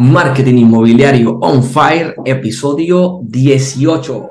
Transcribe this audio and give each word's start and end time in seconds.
Marketing 0.00 0.58
Inmobiliario 0.58 1.40
On 1.40 1.60
Fire, 1.60 2.14
episodio 2.24 3.18
18. 3.24 4.30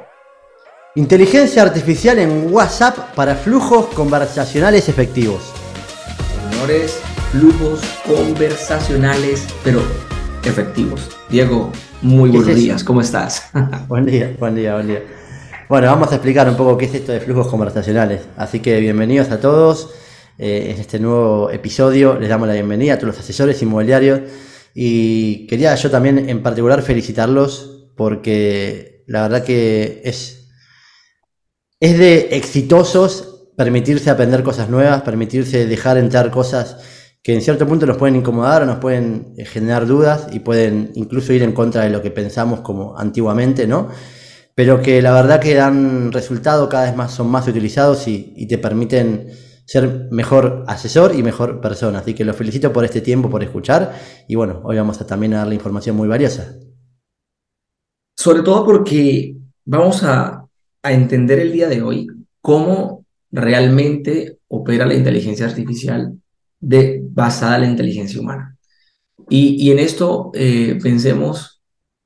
Inteligencia 0.95 1.61
artificial 1.61 2.19
en 2.19 2.53
WhatsApp 2.53 3.13
para 3.13 3.35
flujos 3.35 3.87
conversacionales 3.87 4.87
efectivos. 4.87 5.51
Señores, 6.49 7.01
flujos 7.33 7.81
conversacionales, 8.07 9.45
pero 9.61 9.81
efectivos. 10.45 11.09
Diego, 11.29 11.69
muy 12.01 12.29
buenos 12.29 12.55
días, 12.55 12.81
¿cómo 12.85 13.01
estás? 13.01 13.49
buen 13.89 14.05
día, 14.05 14.37
buen 14.39 14.55
día, 14.55 14.75
buen 14.75 14.87
día. 14.87 15.03
Bueno, 15.67 15.87
vamos 15.87 16.13
a 16.13 16.15
explicar 16.15 16.47
un 16.47 16.55
poco 16.55 16.77
qué 16.77 16.85
es 16.85 16.93
esto 16.93 17.11
de 17.11 17.19
flujos 17.19 17.47
conversacionales. 17.47 18.21
Así 18.37 18.61
que 18.61 18.79
bienvenidos 18.79 19.31
a 19.31 19.41
todos. 19.41 19.93
Eh, 20.37 20.71
en 20.73 20.79
este 20.79 20.97
nuevo 20.97 21.49
episodio 21.49 22.17
les 22.17 22.29
damos 22.29 22.47
la 22.47 22.53
bienvenida 22.53 22.93
a 22.93 22.97
todos 22.97 23.15
los 23.15 23.19
asesores 23.19 23.61
inmobiliarios 23.61 24.21
y 24.79 25.47
quería 25.47 25.73
yo 25.73 25.89
también 25.89 26.29
en 26.29 26.43
particular 26.43 26.83
felicitarlos 26.83 27.89
porque 27.95 29.03
la 29.07 29.23
verdad 29.23 29.43
que 29.43 30.03
es, 30.05 30.51
es 31.79 31.97
de 31.97 32.37
exitosos 32.37 33.49
permitirse 33.57 34.11
aprender 34.11 34.43
cosas 34.43 34.69
nuevas, 34.69 35.01
permitirse 35.01 35.65
dejar 35.65 35.97
entrar 35.97 36.29
cosas 36.29 36.77
que 37.23 37.33
en 37.33 37.41
cierto 37.41 37.67
punto 37.67 37.87
nos 37.87 37.97
pueden 37.97 38.17
incomodar 38.17 38.61
o 38.61 38.65
nos 38.67 38.77
pueden 38.77 39.33
eh, 39.39 39.45
generar 39.45 39.87
dudas 39.87 40.27
y 40.31 40.41
pueden 40.41 40.91
incluso 40.93 41.33
ir 41.33 41.41
en 41.41 41.53
contra 41.53 41.81
de 41.81 41.89
lo 41.89 42.03
que 42.03 42.11
pensamos 42.11 42.59
como 42.59 42.95
antiguamente, 42.99 43.65
¿no? 43.65 43.89
Pero 44.53 44.83
que 44.83 45.01
la 45.01 45.11
verdad 45.11 45.39
que 45.39 45.55
dan 45.55 46.11
resultado, 46.11 46.69
cada 46.69 46.85
vez 46.85 46.95
más 46.95 47.11
son 47.11 47.29
más 47.31 47.47
utilizados 47.47 48.07
y, 48.07 48.31
y 48.37 48.45
te 48.45 48.59
permiten 48.59 49.31
ser 49.67 50.07
mejor 50.11 50.63
asesor 50.65 51.13
y 51.13 51.21
mejor 51.21 51.59
persona. 51.59 51.99
Así 51.99 52.13
que 52.13 52.23
los 52.23 52.37
felicito 52.37 52.71
por 52.71 52.85
este 52.85 53.01
tiempo, 53.01 53.29
por 53.29 53.43
escuchar. 53.43 53.99
Y 54.27 54.35
bueno, 54.35 54.61
hoy 54.63 54.77
vamos 54.77 55.01
a 55.01 55.05
también 55.05 55.33
a 55.33 55.39
darle 55.39 55.55
información 55.55 55.97
muy 55.97 56.07
valiosa. 56.07 56.55
Sobre 58.15 58.43
todo 58.43 58.65
porque 58.65 59.35
vamos 59.65 60.03
a, 60.03 60.43
entender 60.83 61.39
el 61.39 61.51
día 61.51 61.67
de 61.67 61.81
hoy 61.81 62.07
cómo 62.39 63.03
realmente 63.29 64.37
opera 64.47 64.85
la 64.85 64.93
inteligencia 64.93 65.45
artificial 65.45 66.13
de, 66.61 67.01
basada 67.03 67.55
en 67.55 67.61
la 67.63 67.67
inteligencia 67.67 68.21
humana. 68.21 68.55
Y, 69.29 69.69
en 69.69 69.79
esto 69.79 70.31
eh, 70.33 70.79
pensemos 70.81 71.61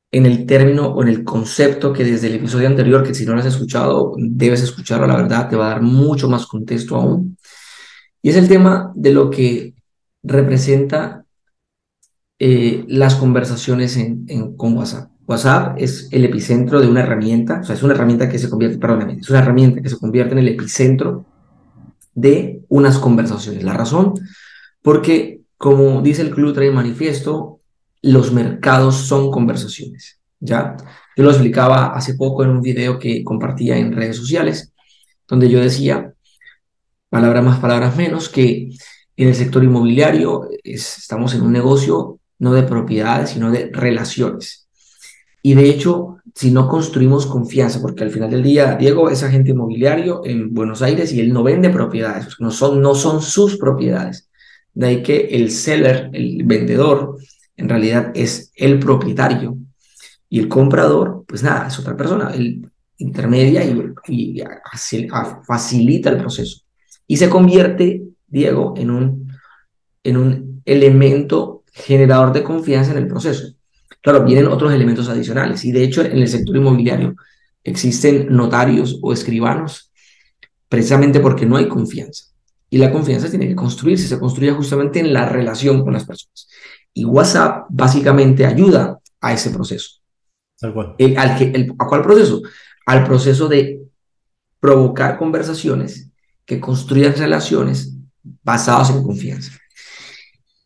en 0.09 0.25
el 0.25 0.47
término 0.47 0.87
o 0.87 1.03
en 1.03 1.09
el 1.09 1.23
concepto 1.23 1.93
que 1.93 2.03
desde 2.03 2.25
el 2.25 2.35
episodio 2.35 2.67
anterior, 2.67 3.03
que 3.03 3.13
si 3.13 3.23
no 3.23 3.33
lo 3.33 3.39
has 3.39 3.45
escuchado, 3.45 4.13
debes 4.17 4.63
escucharlo, 4.63 5.05
la 5.05 5.17
verdad, 5.17 5.47
te 5.47 5.55
va 5.55 5.67
a 5.67 5.69
dar 5.73 5.83
mucho 5.83 6.27
más 6.27 6.47
contexto 6.47 6.95
aún. 6.95 7.37
Y 8.21 8.29
es 8.29 8.35
el 8.35 8.47
tema 8.47 8.91
de 8.95 9.13
lo 9.13 9.29
que 9.29 9.73
representa 10.23 11.25
eh, 12.39 12.85
las 12.87 13.15
conversaciones 13.15 13.97
en, 13.97 14.55
con 14.55 14.77
WhatsApp. 14.77 15.11
WhatsApp 15.27 15.75
es 15.77 16.09
el 16.11 16.25
epicentro 16.25 16.81
de 16.81 16.87
una 16.87 17.01
herramienta, 17.01 17.61
o 17.61 17.63
sea, 17.63 17.75
es 17.75 17.83
una 17.83 17.93
herramienta 17.93 18.29
que 18.29 18.39
se 18.39 18.49
convierte, 18.49 18.77
perdóname, 18.77 19.17
es 19.21 19.29
una 19.29 19.39
herramienta 19.39 19.81
que 19.81 19.89
se 19.89 19.97
convierte 19.97 20.33
en 20.33 20.39
el 20.39 20.47
epicentro 20.49 21.25
de 22.13 22.61
unas 22.67 22.97
conversaciones. 22.97 23.63
La 23.63 23.73
razón, 23.73 24.13
porque 24.81 25.41
como 25.57 26.01
dice 26.01 26.23
el 26.23 26.31
Club 26.31 26.53
Trade 26.53 26.71
Manifiesto, 26.71 27.59
los 28.01 28.33
mercados 28.33 28.95
son 28.95 29.31
conversaciones, 29.31 30.19
¿ya? 30.39 30.75
Yo 31.15 31.23
lo 31.23 31.29
explicaba 31.29 31.93
hace 31.93 32.15
poco 32.15 32.43
en 32.43 32.49
un 32.49 32.61
video 32.61 32.97
que 32.97 33.23
compartía 33.23 33.77
en 33.77 33.93
redes 33.93 34.17
sociales, 34.17 34.73
donde 35.27 35.49
yo 35.49 35.59
decía 35.59 36.13
palabras 37.11 37.43
más, 37.43 37.59
palabras 37.59 37.97
menos, 37.97 38.29
que 38.29 38.69
en 39.17 39.27
el 39.27 39.35
sector 39.35 39.63
inmobiliario 39.63 40.47
estamos 40.63 41.35
en 41.35 41.41
un 41.41 41.51
negocio 41.51 42.19
no 42.39 42.53
de 42.53 42.63
propiedades, 42.63 43.31
sino 43.31 43.51
de 43.51 43.69
relaciones. 43.71 44.69
Y 45.43 45.53
de 45.53 45.69
hecho, 45.69 46.17
si 46.33 46.51
no 46.51 46.69
construimos 46.69 47.25
confianza, 47.25 47.81
porque 47.81 48.05
al 48.05 48.11
final 48.11 48.31
del 48.31 48.43
día, 48.43 48.75
Diego 48.75 49.09
es 49.09 49.23
agente 49.23 49.51
inmobiliario 49.51 50.21
en 50.23 50.53
Buenos 50.53 50.81
Aires 50.81 51.11
y 51.11 51.19
él 51.19 51.33
no 51.33 51.43
vende 51.43 51.69
propiedades, 51.69 52.27
no 52.39 52.49
son, 52.49 52.81
no 52.81 52.95
son 52.95 53.21
sus 53.21 53.57
propiedades. 53.57 54.29
De 54.73 54.87
ahí 54.87 55.03
que 55.03 55.17
el 55.31 55.51
seller, 55.51 56.09
el 56.13 56.43
vendedor, 56.45 57.17
en 57.57 57.67
realidad 57.67 58.11
es 58.15 58.53
el 58.55 58.79
propietario. 58.79 59.57
Y 60.29 60.39
el 60.39 60.47
comprador, 60.47 61.25
pues 61.27 61.43
nada, 61.43 61.67
es 61.67 61.77
otra 61.77 61.97
persona, 61.97 62.31
el 62.33 62.65
intermedia 62.97 63.65
y, 63.65 63.75
y 64.07 64.43
facilita 65.45 66.09
el 66.09 66.17
proceso 66.17 66.61
y 67.11 67.17
se 67.17 67.29
convierte, 67.29 68.03
Diego, 68.25 68.73
en 68.77 68.89
un, 68.89 69.33
en 70.01 70.15
un 70.15 70.61
elemento 70.63 71.65
generador 71.73 72.31
de 72.31 72.41
confianza 72.41 72.93
en 72.93 72.99
el 72.99 73.07
proceso. 73.07 73.53
Claro, 73.99 74.23
vienen 74.23 74.47
otros 74.47 74.71
elementos 74.71 75.09
adicionales 75.09 75.65
y 75.65 75.73
de 75.73 75.83
hecho 75.83 76.03
en 76.05 76.19
el 76.19 76.29
sector 76.29 76.55
inmobiliario 76.55 77.17
existen 77.65 78.27
notarios 78.29 78.97
o 79.01 79.11
escribanos 79.11 79.91
precisamente 80.69 81.19
porque 81.19 81.45
no 81.45 81.57
hay 81.57 81.67
confianza. 81.67 82.27
Y 82.69 82.77
la 82.77 82.93
confianza 82.93 83.29
tiene 83.29 83.49
que 83.49 83.55
construirse, 83.55 84.07
se 84.07 84.17
construye 84.17 84.53
justamente 84.53 85.01
en 85.01 85.11
la 85.11 85.27
relación 85.27 85.83
con 85.83 85.91
las 85.91 86.05
personas. 86.05 86.47
Y 86.93 87.03
WhatsApp 87.03 87.65
básicamente 87.71 88.45
ayuda 88.45 89.01
a 89.19 89.33
ese 89.33 89.49
proceso. 89.49 89.99
al 90.61 91.75
¿A 91.77 91.87
cuál 91.87 92.03
proceso? 92.03 92.41
Al 92.85 93.03
proceso 93.03 93.49
de 93.49 93.81
provocar 94.61 95.17
conversaciones 95.17 96.10
que 96.51 96.59
construyan 96.59 97.15
relaciones 97.15 97.95
basadas 98.43 98.89
en 98.89 99.03
confianza. 99.03 99.57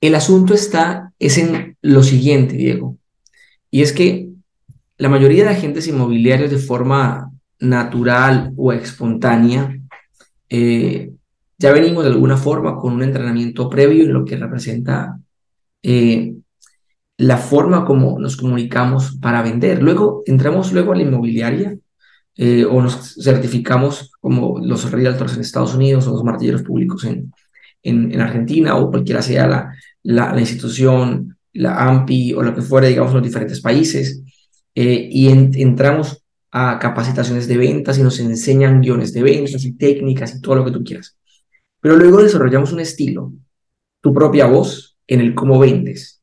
El 0.01 0.15
asunto 0.15 0.55
está 0.55 1.13
es 1.19 1.37
en 1.37 1.77
lo 1.83 2.01
siguiente, 2.01 2.55
Diego, 2.55 2.97
y 3.69 3.83
es 3.83 3.93
que 3.93 4.29
la 4.97 5.09
mayoría 5.09 5.43
de 5.43 5.51
agentes 5.51 5.87
inmobiliarios 5.87 6.49
de 6.49 6.57
forma 6.57 7.31
natural 7.59 8.51
o 8.57 8.73
espontánea, 8.73 9.79
eh, 10.49 11.11
ya 11.59 11.71
venimos 11.71 12.03
de 12.03 12.09
alguna 12.09 12.37
forma 12.37 12.77
con 12.77 12.93
un 12.93 13.03
entrenamiento 13.03 13.69
previo 13.69 14.05
en 14.05 14.13
lo 14.13 14.25
que 14.25 14.37
representa 14.37 15.19
eh, 15.83 16.33
la 17.17 17.37
forma 17.37 17.85
como 17.85 18.17
nos 18.17 18.37
comunicamos 18.37 19.19
para 19.21 19.43
vender. 19.43 19.83
Luego 19.83 20.23
entramos 20.25 20.73
luego 20.73 20.93
a 20.93 20.95
la 20.95 21.03
inmobiliaria 21.03 21.77
eh, 22.37 22.65
o 22.65 22.81
nos 22.81 23.15
certificamos 23.15 24.11
como 24.19 24.59
los 24.59 24.91
realtors 24.91 25.35
en 25.35 25.41
Estados 25.41 25.73
Unidos 25.73 26.05
o 26.05 26.11
los 26.11 26.23
martilleros 26.23 26.63
públicos 26.63 27.05
en, 27.05 27.31
en, 27.81 28.19
Argentina 28.19 28.75
o 28.75 28.89
cualquiera 28.89 29.21
sea 29.21 29.47
la, 29.47 29.73
la, 30.03 30.39
institución, 30.39 31.37
la 31.53 31.87
AMPI 31.87 32.33
o 32.33 32.43
lo 32.43 32.53
que 32.53 32.61
fuera, 32.61 32.87
digamos, 32.87 33.11
en 33.11 33.17
los 33.17 33.25
diferentes 33.25 33.61
países. 33.61 34.21
Eh, 34.73 35.07
y 35.09 35.29
entramos 35.29 36.21
a 36.51 36.77
capacitaciones 36.79 37.47
de 37.47 37.57
ventas 37.57 37.97
y 37.97 38.03
nos 38.03 38.19
enseñan 38.19 38.81
guiones 38.81 39.13
de 39.13 39.23
ventas 39.23 39.63
y 39.63 39.73
técnicas 39.73 40.35
y 40.35 40.41
todo 40.41 40.55
lo 40.55 40.65
que 40.65 40.71
tú 40.71 40.83
quieras. 40.83 41.17
Pero 41.79 41.95
luego 41.95 42.21
desarrollamos 42.21 42.73
un 42.73 42.81
estilo, 42.81 43.31
tu 44.01 44.13
propia 44.13 44.47
voz 44.47 44.97
en 45.07 45.21
el 45.21 45.35
cómo 45.35 45.59
vendes. 45.59 46.21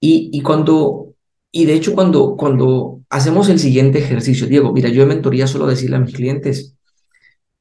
Y, 0.00 0.30
y 0.32 0.40
cuando, 0.42 1.14
y 1.50 1.66
de 1.66 1.74
hecho 1.74 1.94
cuando, 1.94 2.36
cuando 2.36 2.97
hacemos 3.10 3.48
el 3.48 3.58
siguiente 3.58 3.98
ejercicio. 3.98 4.46
Diego, 4.46 4.72
mira, 4.72 4.88
yo 4.88 5.02
de 5.02 5.14
mentoría 5.14 5.46
solo 5.46 5.66
decirle 5.66 5.96
a 5.96 6.00
mis 6.00 6.14
clientes, 6.14 6.74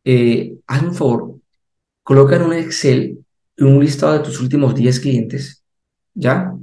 eh, 0.04 0.56
haz 0.68 0.84
un 0.84 0.96
favor, 0.96 1.36
coloca 2.04 2.36
en 2.36 2.44
un 2.44 2.54
Excel 2.54 3.20
un 3.60 3.80
listado 3.80 4.14
de 4.14 4.20
tus 4.20 4.40
últimos 4.40 4.76
10 4.76 5.00
clientes, 5.00 5.64
¿ya? 6.14 6.54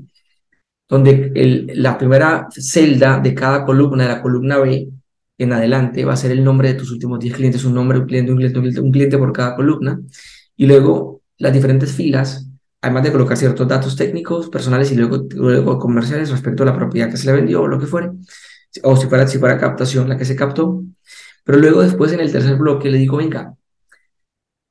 Donde 0.88 1.32
la 1.74 1.98
primera 1.98 2.48
celda 2.50 3.18
de 3.18 3.34
cada 3.34 3.64
columna, 3.64 4.04
de 4.04 4.08
la 4.10 4.22
columna 4.22 4.58
B 4.58 4.88
en 5.38 5.52
adelante, 5.52 6.04
va 6.04 6.12
a 6.12 6.16
ser 6.16 6.30
el 6.30 6.44
nombre 6.44 6.68
de 6.68 6.74
tus 6.74 6.92
últimos 6.92 7.18
10 7.18 7.34
clientes, 7.34 7.64
un 7.64 7.74
nombre, 7.74 7.98
un 7.98 8.06
cliente, 8.06 8.32
un 8.32 8.38
cliente, 8.38 8.80
un 8.80 8.92
cliente 8.92 9.18
por 9.18 9.32
cada 9.32 9.56
columna. 9.56 10.00
Y 10.56 10.66
luego 10.66 11.22
las 11.38 11.52
diferentes 11.52 11.92
filas, 11.92 12.48
además 12.80 13.02
de 13.02 13.12
colocar 13.12 13.36
ciertos 13.36 13.66
datos 13.66 13.96
técnicos, 13.96 14.48
personales 14.48 14.92
y 14.92 14.96
luego, 14.96 15.26
luego 15.34 15.78
comerciales 15.78 16.30
respecto 16.30 16.62
a 16.62 16.66
la 16.66 16.76
propiedad 16.76 17.10
que 17.10 17.16
se 17.16 17.26
le 17.26 17.32
vendió 17.32 17.62
o 17.62 17.68
lo 17.68 17.78
que 17.78 17.86
fuere, 17.86 18.10
o 18.82 18.96
si 18.96 19.06
fuera, 19.06 19.26
si 19.26 19.38
fuera 19.38 19.58
captación 19.58 20.08
la 20.08 20.16
que 20.16 20.24
se 20.24 20.36
captó. 20.36 20.82
Pero 21.44 21.58
luego 21.58 21.82
después 21.82 22.12
en 22.12 22.20
el 22.20 22.32
tercer 22.32 22.56
bloque 22.56 22.90
le 22.90 22.98
digo, 22.98 23.18
venga, 23.18 23.54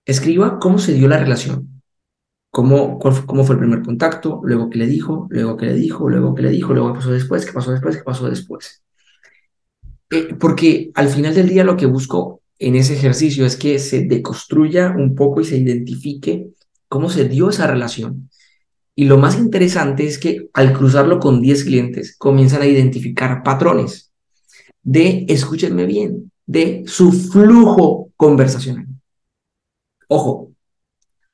escriba 0.05 0.59
cómo 0.59 0.79
se 0.79 0.93
dio 0.93 1.07
la 1.07 1.19
relación, 1.19 1.81
cómo, 2.49 2.99
cómo 2.99 3.43
fue 3.43 3.55
el 3.55 3.59
primer 3.59 3.83
contacto, 3.83 4.41
luego 4.43 4.69
qué 4.69 4.79
le 4.79 4.87
dijo, 4.87 5.27
luego 5.29 5.55
qué 5.57 5.67
le 5.67 5.73
dijo, 5.75 6.09
luego 6.09 6.35
qué 6.35 6.41
le 6.41 6.49
dijo, 6.49 6.73
luego 6.73 6.93
qué 6.93 6.99
pasó 6.99 7.11
después, 7.11 7.45
qué 7.45 7.53
pasó 7.53 7.71
después, 7.71 7.97
qué 7.97 8.03
pasó 8.03 8.29
después. 8.29 8.83
Eh, 10.09 10.35
porque 10.39 10.91
al 10.95 11.09
final 11.09 11.33
del 11.33 11.49
día 11.49 11.63
lo 11.63 11.77
que 11.77 11.85
busco 11.85 12.41
en 12.59 12.75
ese 12.75 12.93
ejercicio 12.93 13.45
es 13.45 13.55
que 13.55 13.79
se 13.79 14.05
deconstruya 14.05 14.93
un 14.97 15.15
poco 15.15 15.41
y 15.41 15.45
se 15.45 15.57
identifique 15.57 16.49
cómo 16.87 17.09
se 17.09 17.27
dio 17.27 17.49
esa 17.49 17.67
relación 17.67 18.29
y 18.95 19.05
lo 19.05 19.17
más 19.17 19.37
interesante 19.37 20.05
es 20.05 20.19
que 20.19 20.49
al 20.53 20.73
cruzarlo 20.73 21.19
con 21.19 21.41
10 21.41 21.63
clientes, 21.63 22.15
comienzan 22.17 22.61
a 22.61 22.67
identificar 22.67 23.41
patrones 23.43 24.11
de, 24.83 25.25
escúchenme 25.29 25.85
bien, 25.85 26.31
de 26.45 26.83
su 26.85 27.11
flujo 27.11 28.11
conversacional. 28.15 28.85
Ojo, 30.07 30.51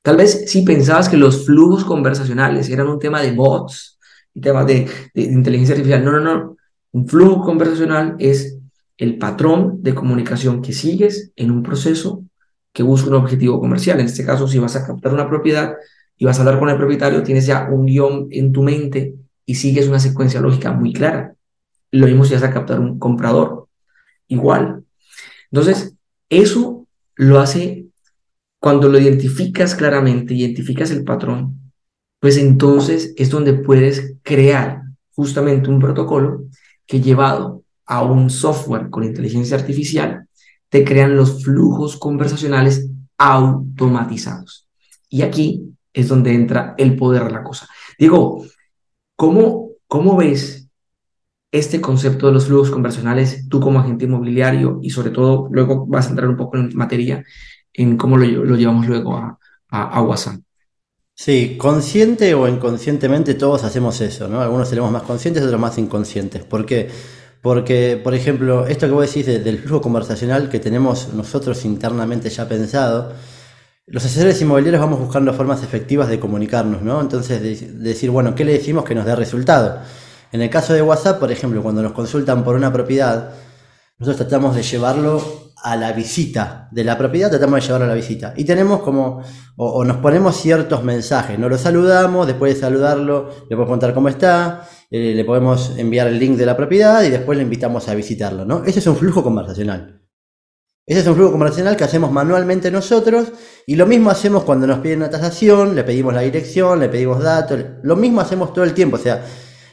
tal 0.02 0.18
vez 0.18 0.50
si 0.50 0.62
pensabas 0.62 1.10
que 1.10 1.18
los 1.18 1.46
flujos 1.46 1.84
conversacionales 1.84 2.70
eran 2.70 2.88
un 2.88 3.00
tema 3.00 3.22
de 3.22 3.34
bots, 3.34 4.00
temas 4.42 4.66
de, 4.66 4.88
de 5.14 5.22
inteligencia 5.22 5.76
artificial. 5.76 6.06
No, 6.06 6.12
no, 6.12 6.20
no. 6.22 6.58
Un 6.92 7.08
flujo 7.08 7.42
conversacional 7.42 8.16
es 8.20 8.58
el 8.98 9.18
patrón 9.18 9.82
de 9.82 9.96
comunicación 9.96 10.62
que 10.62 10.74
sigues 10.74 11.32
en 11.36 11.52
un 11.52 11.64
proceso 11.64 12.24
que 12.72 12.84
busca 12.84 13.10
un 13.10 13.16
objetivo 13.16 13.60
comercial. 13.60 14.00
En 14.00 14.06
este 14.06 14.26
caso, 14.26 14.48
si 14.48 14.60
vas 14.60 14.76
a 14.76 14.86
captar 14.86 15.14
una 15.14 15.28
propiedad 15.28 15.76
y 16.20 16.26
vas 16.26 16.38
a 16.38 16.42
hablar 16.42 16.60
con 16.60 16.70
el 16.70 16.78
propietario, 16.78 17.24
tienes 17.24 17.46
ya 17.46 17.70
un 17.72 17.86
guion 17.86 18.28
en 18.30 18.52
tu 18.52 18.62
mente 18.62 19.16
y 19.46 19.56
sigues 19.56 19.88
una 19.88 20.02
secuencia 20.02 20.42
lógica 20.42 20.74
muy 20.74 20.92
clara. 20.92 21.34
Lo 21.92 22.06
mismo 22.06 22.26
si 22.26 22.34
vas 22.34 22.44
a 22.44 22.52
captar 22.52 22.80
un 22.82 23.00
comprador. 23.00 23.68
Igual. 24.28 24.84
Entonces, 25.50 25.96
eso 26.28 26.86
lo 27.16 27.40
hace 27.40 27.86
cuando 28.60 28.90
lo 28.90 29.00
identificas 29.00 29.76
claramente, 29.76 30.34
identificas 30.34 30.92
el 30.92 31.06
patrón, 31.06 31.72
pues 32.20 32.36
entonces 32.38 33.14
es 33.16 33.30
donde 33.30 33.54
puedes 33.54 34.16
crear 34.22 34.82
justamente 35.16 35.70
un 35.70 35.80
protocolo 35.80 36.44
que 36.86 37.00
llevado 37.00 37.64
a 37.86 38.04
un 38.04 38.30
software 38.30 38.90
con 38.90 39.06
inteligencia 39.06 39.56
artificial, 39.56 40.28
te 40.68 40.84
crean 40.84 41.16
los 41.16 41.46
flujos 41.46 41.96
conversacionales 41.96 42.90
automatizados. 43.18 44.68
Y 45.10 45.22
aquí 45.22 45.70
es 45.94 46.08
donde 46.08 46.34
entra 46.34 46.76
el 46.78 46.96
poder 46.96 47.26
de 47.26 47.32
la 47.32 47.44
cosa. 47.44 47.68
Digo, 47.98 48.46
¿cómo, 49.16 49.72
cómo 49.88 50.16
ves 50.16 50.70
este 51.52 51.82
concepto 51.82 52.28
de 52.28 52.34
los 52.34 52.46
flujos 52.46 52.70
conversacionales 52.70 53.48
tú 53.50 53.60
como 53.60 53.80
agente 53.80 54.06
inmobiliario 54.06 54.80
y 54.82 54.92
sobre 54.92 55.10
todo 55.12 55.48
luego 55.52 55.86
vas 55.88 56.08
a 56.08 56.10
entrar 56.12 56.30
un 56.30 56.38
poco 56.38 56.58
en 56.58 56.76
materia 56.76 57.24
en 57.74 57.98
cómo 57.98 58.18
lo, 58.18 58.26
lo 58.26 58.56
llevamos 58.56 58.88
luego 58.88 59.16
a, 59.18 59.40
a, 59.70 59.84
a 59.90 60.02
WhatsApp? 60.02 60.42
Sí, 61.16 61.58
consciente 61.58 62.34
o 62.34 62.48
inconscientemente 62.48 63.34
todos 63.34 63.64
hacemos 63.66 64.00
eso, 64.00 64.30
¿no? 64.30 64.42
Algunos 64.42 64.70
seremos 64.70 64.90
más 64.92 65.04
conscientes, 65.04 65.44
otros 65.44 65.60
más 65.60 65.78
inconscientes. 65.78 66.44
¿Por 66.44 66.66
qué? 66.66 66.90
Porque, 67.42 68.00
por 68.02 68.14
ejemplo, 68.16 68.66
esto 68.68 68.88
que 68.88 68.94
vos 68.94 69.06
decís 69.06 69.26
del 69.26 69.60
flujo 69.60 69.82
conversacional 69.82 70.50
que 70.50 70.60
tenemos 70.60 71.14
nosotros 71.14 71.66
internamente 71.66 72.30
ya 72.30 72.48
pensado, 72.48 73.14
los 73.92 74.06
asesores 74.06 74.40
inmobiliarios 74.42 74.82
vamos 74.82 75.00
buscando 75.00 75.34
formas 75.34 75.64
efectivas 75.64 76.10
de 76.10 76.20
comunicarnos, 76.20 76.84
¿no? 76.84 77.02
Entonces, 77.02 77.42
de, 77.42 77.56
decir, 77.80 78.12
bueno, 78.12 78.36
¿qué 78.36 78.46
le 78.46 78.54
decimos 78.54 78.84
que 78.86 78.94
nos 78.94 79.06
dé 79.06 79.16
resultado? 79.16 79.80
En 80.32 80.42
el 80.42 80.50
caso 80.50 80.74
de 80.74 80.82
WhatsApp, 80.84 81.20
por 81.20 81.32
ejemplo, 81.32 81.64
cuando 81.64 81.82
nos 81.82 81.94
consultan 81.94 82.44
por 82.44 82.56
una 82.56 82.72
propiedad, 82.72 83.32
nosotros 83.98 84.28
tratamos 84.28 84.56
de 84.56 84.62
llevarlo 84.62 85.22
a 85.64 85.76
la 85.76 85.92
visita 85.92 86.70
de 86.72 86.84
la 86.84 86.98
propiedad, 87.00 87.32
tratamos 87.32 87.56
de 87.56 87.66
llevarlo 87.66 87.86
a 87.86 87.90
la 87.90 87.96
visita. 87.96 88.34
Y 88.38 88.46
tenemos 88.46 88.82
como, 88.82 89.24
o, 89.58 89.84
nos 89.84 89.98
ponemos 89.98 90.38
ciertos 90.38 90.84
mensajes, 90.84 91.40
no 91.40 91.50
lo 91.50 91.58
saludamos, 91.58 92.28
después 92.28 92.54
de 92.54 92.62
saludarlo 92.62 93.30
le 93.50 93.56
podemos 93.56 93.70
contar 93.70 93.94
cómo 93.96 94.08
está, 94.08 94.68
eh, 94.92 95.14
le 95.16 95.26
podemos 95.26 95.74
enviar 95.78 96.08
el 96.08 96.20
link 96.20 96.38
de 96.38 96.46
la 96.46 96.56
propiedad 96.56 97.04
y 97.04 97.10
después 97.10 97.38
le 97.38 97.44
invitamos 97.44 97.90
a 97.90 97.96
visitarlo, 97.96 98.46
¿no? 98.46 98.64
Ese 98.66 98.80
es 98.80 98.88
un 98.88 98.96
flujo 98.96 99.24
conversacional. 99.24 100.00
Ese 100.90 101.02
es 101.02 101.06
un 101.08 101.14
flujo 101.14 101.34
conversacional 101.34 101.78
que 101.78 101.84
hacemos 101.84 102.12
manualmente 102.12 102.72
nosotros 102.72 103.32
y 103.68 103.76
lo 103.76 103.86
mismo 103.86 104.10
hacemos 104.10 104.44
cuando 104.44 104.66
nos 104.66 104.80
piden 104.80 104.98
una 104.98 105.10
tasación, 105.12 105.76
le 105.76 105.84
pedimos 105.84 106.16
la 106.16 106.22
dirección, 106.22 106.80
le 106.80 106.90
pedimos 106.90 107.22
datos, 107.22 107.64
lo 107.84 107.96
mismo 107.96 108.22
hacemos 108.22 108.54
todo 108.54 108.66
el 108.66 108.74
tiempo, 108.74 108.96
o 108.96 109.00
sea, 109.00 109.24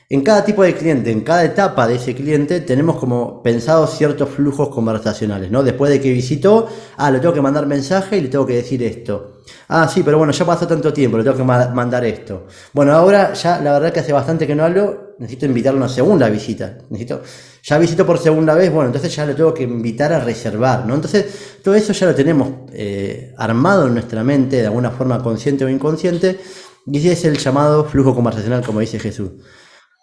en 0.08 0.20
cada 0.22 0.44
tipo 0.44 0.62
de 0.62 0.74
cliente, 0.74 1.10
en 1.10 1.22
cada 1.22 1.44
etapa 1.44 1.88
de 1.88 1.96
ese 1.96 2.14
cliente, 2.14 2.60
tenemos 2.60 2.96
como 2.96 3.42
pensados 3.42 3.96
ciertos 3.96 4.28
flujos 4.28 4.68
conversacionales, 4.68 5.50
¿no? 5.50 5.64
Después 5.64 5.90
de 5.90 6.00
que 6.00 6.12
visitó, 6.12 6.68
ah, 6.96 7.10
le 7.10 7.18
tengo 7.18 7.34
que 7.34 7.40
mandar 7.40 7.66
mensaje 7.66 8.18
y 8.18 8.20
le 8.20 8.28
tengo 8.28 8.46
que 8.46 8.54
decir 8.54 8.80
esto. 8.84 9.42
Ah, 9.68 9.88
sí, 9.92 10.02
pero 10.04 10.18
bueno, 10.18 10.32
ya 10.32 10.44
pasó 10.44 10.64
tanto 10.66 10.92
tiempo, 10.92 11.18
le 11.18 11.24
tengo 11.24 11.36
que 11.36 11.42
mandar 11.42 12.04
esto. 12.04 12.46
Bueno, 12.72 12.92
ahora 12.92 13.32
ya 13.32 13.60
la 13.60 13.72
verdad 13.72 13.92
que 13.92 13.98
hace 13.98 14.12
bastante 14.12 14.46
que 14.46 14.54
no 14.54 14.64
hablo, 14.64 15.16
necesito 15.18 15.46
invitarlo 15.46 15.80
a 15.80 15.86
una 15.86 15.92
segunda 15.92 16.28
visita. 16.28 16.78
Necesito, 16.88 17.22
ya 17.64 17.76
visito 17.78 18.06
por 18.06 18.18
segunda 18.18 18.54
vez, 18.54 18.72
bueno, 18.72 18.86
entonces 18.86 19.14
ya 19.14 19.26
le 19.26 19.34
tengo 19.34 19.52
que 19.52 19.64
invitar 19.64 20.12
a 20.12 20.20
reservar, 20.20 20.86
¿no? 20.86 20.94
Entonces, 20.94 21.58
todo 21.64 21.74
eso 21.74 21.92
ya 21.92 22.06
lo 22.06 22.14
tenemos 22.14 22.48
eh, 22.72 23.34
armado 23.36 23.88
en 23.88 23.94
nuestra 23.94 24.22
mente, 24.22 24.58
de 24.58 24.66
alguna 24.66 24.92
forma 24.92 25.20
consciente 25.20 25.64
o 25.64 25.68
inconsciente, 25.68 26.38
y 26.86 26.98
ese 26.98 27.12
es 27.12 27.24
el 27.24 27.38
llamado 27.38 27.84
flujo 27.86 28.14
conversacional, 28.14 28.64
como 28.64 28.78
dice 28.78 29.00
Jesús. 29.00 29.30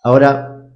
Ahora, 0.04 0.70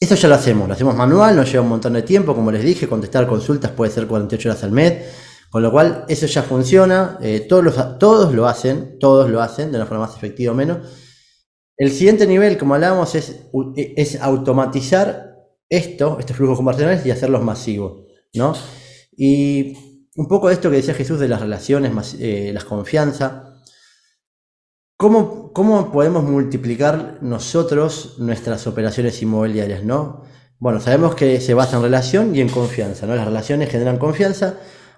eso 0.00 0.14
ya 0.14 0.28
lo 0.28 0.34
hacemos, 0.34 0.66
lo 0.66 0.74
hacemos 0.74 0.94
manual, 0.96 1.36
nos 1.36 1.50
lleva 1.50 1.62
un 1.62 1.68
montón 1.68 1.92
de 1.92 2.02
tiempo, 2.02 2.34
como 2.34 2.50
les 2.50 2.64
dije, 2.64 2.88
contestar 2.88 3.26
consultas 3.26 3.70
puede 3.72 3.92
ser 3.92 4.06
48 4.06 4.48
horas 4.48 4.64
al 4.64 4.72
mes, 4.72 5.04
con 5.50 5.62
lo 5.62 5.70
cual 5.70 6.04
eso 6.08 6.26
ya 6.26 6.42
funciona, 6.42 7.18
eh, 7.22 7.46
todos, 7.48 7.98
todos 7.98 8.34
lo 8.34 8.46
hacen, 8.46 8.98
todos 8.98 9.30
lo 9.30 9.40
hacen 9.40 9.70
de 9.70 9.76
una 9.76 9.86
forma 9.86 10.06
más 10.06 10.16
efectiva 10.16 10.52
o 10.52 10.54
menos. 10.56 10.78
El 11.76 11.90
siguiente 11.90 12.26
nivel, 12.26 12.56
como 12.56 12.74
hablábamos, 12.74 13.14
es, 13.14 14.20
automatizar 14.20 15.36
esto, 15.68 16.16
estos 16.18 16.36
flujos 16.36 16.56
conversacionales 16.56 17.04
y 17.04 17.10
hacerlos 17.10 17.42
masivos, 17.42 18.04
¿no? 18.34 18.54
Y 19.16 19.76
un 20.16 20.26
poco 20.26 20.48
de 20.48 20.54
esto 20.54 20.70
que 20.70 20.76
decía 20.76 20.94
Jesús 20.94 21.20
de 21.20 21.28
las 21.28 21.40
relaciones, 21.40 22.16
eh, 22.18 22.50
las 22.54 22.64
confianza, 22.64 23.53
¿Cómo, 24.96 25.52
¿Cómo, 25.52 25.90
podemos 25.90 26.22
multiplicar 26.24 27.18
nosotros 27.20 28.14
nuestras 28.18 28.66
operaciones 28.66 29.20
inmobiliarias? 29.22 29.82
¿no? 29.82 30.22
Bueno, 30.58 30.80
sabemos 30.80 31.14
que 31.16 31.40
se 31.40 31.52
basa 31.52 31.76
en 31.76 31.82
relación 31.82 32.34
y 32.34 32.40
en 32.40 32.48
confianza, 32.48 33.06
¿no? 33.06 33.14
Las 33.16 33.26
relaciones 33.26 33.70
generan 33.70 33.98
confianza. 33.98 34.54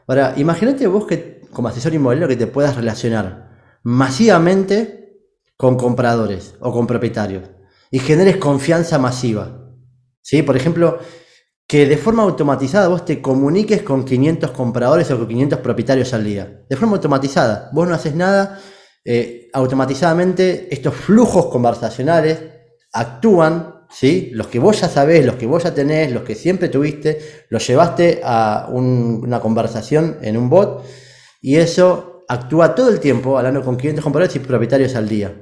Ahora, 0.07 0.35
imagínate 0.37 0.87
vos 0.87 1.07
que 1.07 1.41
como 1.51 1.69
asesor 1.69 1.95
inmobiliario 1.95 2.29
que 2.29 2.45
te 2.45 2.47
puedas 2.47 2.77
relacionar 2.77 3.51
masivamente 3.83 5.23
con 5.57 5.77
compradores 5.77 6.55
o 6.61 6.73
con 6.73 6.87
propietarios 6.87 7.45
y 7.91 7.99
generes 7.99 8.37
confianza 8.37 8.99
masiva. 8.99 9.73
¿Sí? 10.21 10.43
Por 10.43 10.57
ejemplo, 10.57 10.99
que 11.67 11.87
de 11.87 11.97
forma 11.97 12.23
automatizada 12.23 12.89
vos 12.89 13.05
te 13.05 13.23
comuniques 13.23 13.83
con 13.83 14.05
500 14.05 14.51
compradores 14.51 15.11
o 15.11 15.17
con 15.17 15.27
500 15.27 15.61
propietarios 15.61 16.13
al 16.13 16.25
día. 16.25 16.65
De 16.69 16.77
forma 16.77 16.97
automatizada. 16.97 17.71
Vos 17.73 17.89
no 17.89 17.95
haces 17.95 18.15
nada, 18.15 18.61
eh, 19.09 19.51
automatizadamente 19.53 20.67
estos 20.69 20.93
flujos 20.93 21.47
conversacionales 21.47 22.41
actúan, 22.93 23.85
¿sí? 23.89 24.31
los 24.33 24.49
que 24.49 24.59
vos 24.59 24.81
ya 24.81 24.89
sabés, 24.89 25.25
los 25.25 25.37
que 25.37 25.47
vos 25.47 25.63
ya 25.63 25.73
tenés, 25.73 26.11
los 26.11 26.25
que 26.25 26.35
siempre 26.35 26.69
tuviste, 26.69 27.47
los 27.49 27.65
llevaste 27.65 28.21
a 28.25 28.69
una 28.69 29.39
conversación 29.39 30.19
en 30.23 30.37
un 30.37 30.51
bot 30.51 30.85
y 31.41 31.55
eso 31.55 32.25
actúa 32.29 32.75
todo 32.75 32.89
el 32.89 32.99
tiempo 32.99 33.39
hablando 33.39 33.63
con 33.63 33.77
clientes, 33.77 34.03
compradores 34.03 34.35
y 34.35 34.41
propietarios 34.41 34.97
al 34.97 35.09
día. 35.09 35.33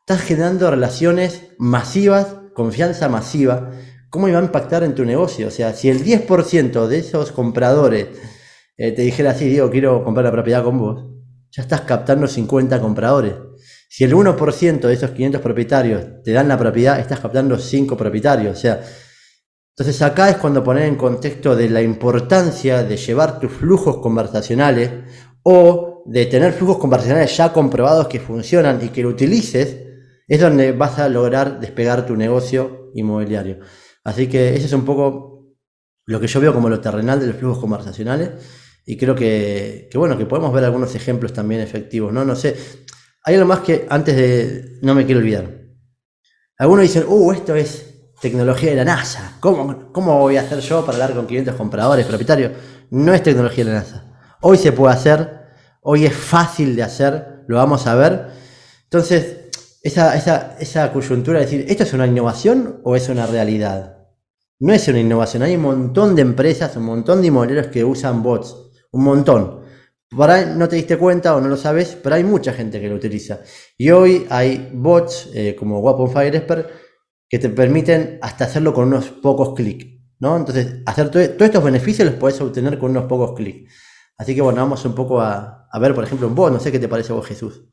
Estás 0.00 0.20
generando 0.20 0.70
relaciones 0.70 1.44
masivas, 1.56 2.36
confianza 2.54 3.08
masiva. 3.08 3.70
¿Cómo 4.10 4.28
iba 4.28 4.38
a 4.38 4.42
impactar 4.42 4.82
en 4.82 4.94
tu 4.94 5.06
negocio? 5.06 5.48
O 5.48 5.50
sea, 5.50 5.72
si 5.72 5.88
el 5.88 6.04
10% 6.04 6.86
de 6.86 6.98
esos 6.98 7.32
compradores 7.32 8.08
eh, 8.76 8.92
te 8.92 9.00
dijera 9.00 9.30
así, 9.30 9.48
digo, 9.48 9.70
quiero 9.70 10.04
comprar 10.04 10.26
la 10.26 10.32
propiedad 10.32 10.62
con 10.62 10.78
vos, 10.78 11.17
ya 11.50 11.62
estás 11.62 11.82
captando 11.82 12.26
50 12.26 12.80
compradores. 12.80 13.34
Si 13.88 14.04
el 14.04 14.14
1% 14.14 14.80
de 14.80 14.92
esos 14.92 15.10
500 15.10 15.40
propietarios 15.40 16.22
te 16.22 16.32
dan 16.32 16.48
la 16.48 16.58
propiedad, 16.58 17.00
estás 17.00 17.20
captando 17.20 17.58
5 17.58 17.96
propietarios. 17.96 18.56
O 18.56 18.60
sea, 18.60 18.82
entonces 19.76 20.02
acá 20.02 20.28
es 20.28 20.36
cuando 20.36 20.62
poner 20.62 20.84
en 20.84 20.96
contexto 20.96 21.56
de 21.56 21.70
la 21.70 21.80
importancia 21.80 22.82
de 22.82 22.96
llevar 22.96 23.38
tus 23.38 23.52
flujos 23.52 23.98
conversacionales 23.98 24.90
o 25.42 26.02
de 26.06 26.26
tener 26.26 26.52
flujos 26.52 26.78
conversacionales 26.78 27.36
ya 27.36 27.52
comprobados 27.52 28.08
que 28.08 28.20
funcionan 28.20 28.80
y 28.82 28.88
que 28.88 29.02
lo 29.02 29.10
utilices, 29.10 29.76
es 30.26 30.40
donde 30.40 30.72
vas 30.72 30.98
a 30.98 31.08
lograr 31.08 31.60
despegar 31.60 32.04
tu 32.04 32.16
negocio 32.16 32.90
inmobiliario. 32.94 33.60
Así 34.04 34.26
que 34.26 34.54
ese 34.54 34.66
es 34.66 34.72
un 34.72 34.84
poco 34.84 35.54
lo 36.06 36.20
que 36.20 36.26
yo 36.26 36.40
veo 36.40 36.52
como 36.52 36.68
lo 36.68 36.80
terrenal 36.80 37.20
de 37.20 37.28
los 37.28 37.36
flujos 37.36 37.58
conversacionales 37.58 38.30
y 38.90 38.96
creo 38.96 39.14
que, 39.14 39.90
bueno, 39.96 40.16
que 40.16 40.24
podemos 40.24 40.50
ver 40.50 40.64
algunos 40.64 40.94
ejemplos 40.94 41.34
también 41.34 41.60
efectivos, 41.60 42.10
¿no? 42.10 42.24
No 42.24 42.34
sé, 42.34 42.56
hay 43.22 43.34
algo 43.34 43.46
más 43.46 43.58
que 43.58 43.86
antes 43.90 44.16
de, 44.16 44.78
no 44.80 44.94
me 44.94 45.04
quiero 45.04 45.20
olvidar. 45.20 45.46
Algunos 46.56 46.84
dicen, 46.84 47.04
uh, 47.06 47.32
esto 47.32 47.54
es 47.54 47.84
tecnología 48.18 48.70
de 48.70 48.76
la 48.76 48.86
NASA, 48.86 49.36
¿Cómo, 49.40 49.92
¿cómo 49.92 50.18
voy 50.18 50.38
a 50.38 50.40
hacer 50.40 50.60
yo 50.60 50.86
para 50.86 50.94
hablar 50.94 51.14
con 51.14 51.26
clientes, 51.26 51.54
compradores, 51.54 52.06
propietarios? 52.06 52.52
No 52.88 53.12
es 53.12 53.22
tecnología 53.22 53.62
de 53.62 53.72
la 53.72 53.80
NASA. 53.80 54.36
Hoy 54.40 54.56
se 54.56 54.72
puede 54.72 54.94
hacer, 54.94 55.42
hoy 55.82 56.06
es 56.06 56.14
fácil 56.14 56.74
de 56.74 56.84
hacer, 56.84 57.44
lo 57.46 57.56
vamos 57.56 57.86
a 57.86 57.94
ver. 57.94 58.28
Entonces, 58.84 59.50
esa, 59.82 60.16
esa, 60.16 60.56
esa 60.58 60.94
coyuntura 60.94 61.40
de 61.40 61.44
decir, 61.44 61.66
¿esto 61.68 61.82
es 61.82 61.92
una 61.92 62.06
innovación 62.06 62.80
o 62.84 62.96
es 62.96 63.10
una 63.10 63.26
realidad? 63.26 63.98
No 64.60 64.72
es 64.72 64.88
una 64.88 64.98
innovación, 64.98 65.42
hay 65.42 65.56
un 65.56 65.62
montón 65.62 66.16
de 66.16 66.22
empresas, 66.22 66.74
un 66.78 66.84
montón 66.84 67.20
de 67.20 67.26
inmobiliarios 67.26 67.70
que 67.70 67.84
usan 67.84 68.22
bots 68.22 68.67
un 68.92 69.04
montón. 69.04 69.60
Por 70.10 70.30
ahí 70.30 70.54
no 70.56 70.68
te 70.68 70.76
diste 70.76 70.96
cuenta 70.96 71.36
o 71.36 71.40
no 71.40 71.48
lo 71.48 71.56
sabes, 71.56 71.96
pero 72.02 72.14
hay 72.14 72.24
mucha 72.24 72.52
gente 72.52 72.80
que 72.80 72.88
lo 72.88 72.96
utiliza. 72.96 73.40
Y 73.76 73.90
hoy 73.90 74.26
hay 74.30 74.70
bots 74.72 75.30
eh, 75.34 75.54
como 75.54 75.80
Weapon 75.80 76.10
Fire 76.10 76.34
Expert 76.34 76.70
que 77.28 77.38
te 77.38 77.50
permiten 77.50 78.18
hasta 78.22 78.44
hacerlo 78.44 78.72
con 78.72 78.88
unos 78.88 79.10
pocos 79.10 79.54
clics. 79.54 79.98
¿no? 80.20 80.36
Entonces, 80.36 80.82
hacer 80.86 81.10
todos 81.10 81.26
estos 81.38 81.62
beneficios 81.62 82.08
los 82.08 82.18
puedes 82.18 82.40
obtener 82.40 82.78
con 82.78 82.90
unos 82.90 83.04
pocos 83.04 83.34
clics. 83.36 83.72
Así 84.16 84.34
que 84.34 84.40
bueno, 84.40 84.60
vamos 84.60 84.84
un 84.84 84.94
poco 84.94 85.20
a, 85.20 85.68
ver, 85.80 85.94
por 85.94 86.04
ejemplo, 86.04 86.26
un 86.26 86.34
bot. 86.34 86.52
No 86.52 86.58
sé 86.58 86.72
qué 86.72 86.78
te 86.78 86.88
parece 86.88 87.12
vos, 87.12 87.26
Jesús. 87.26 87.64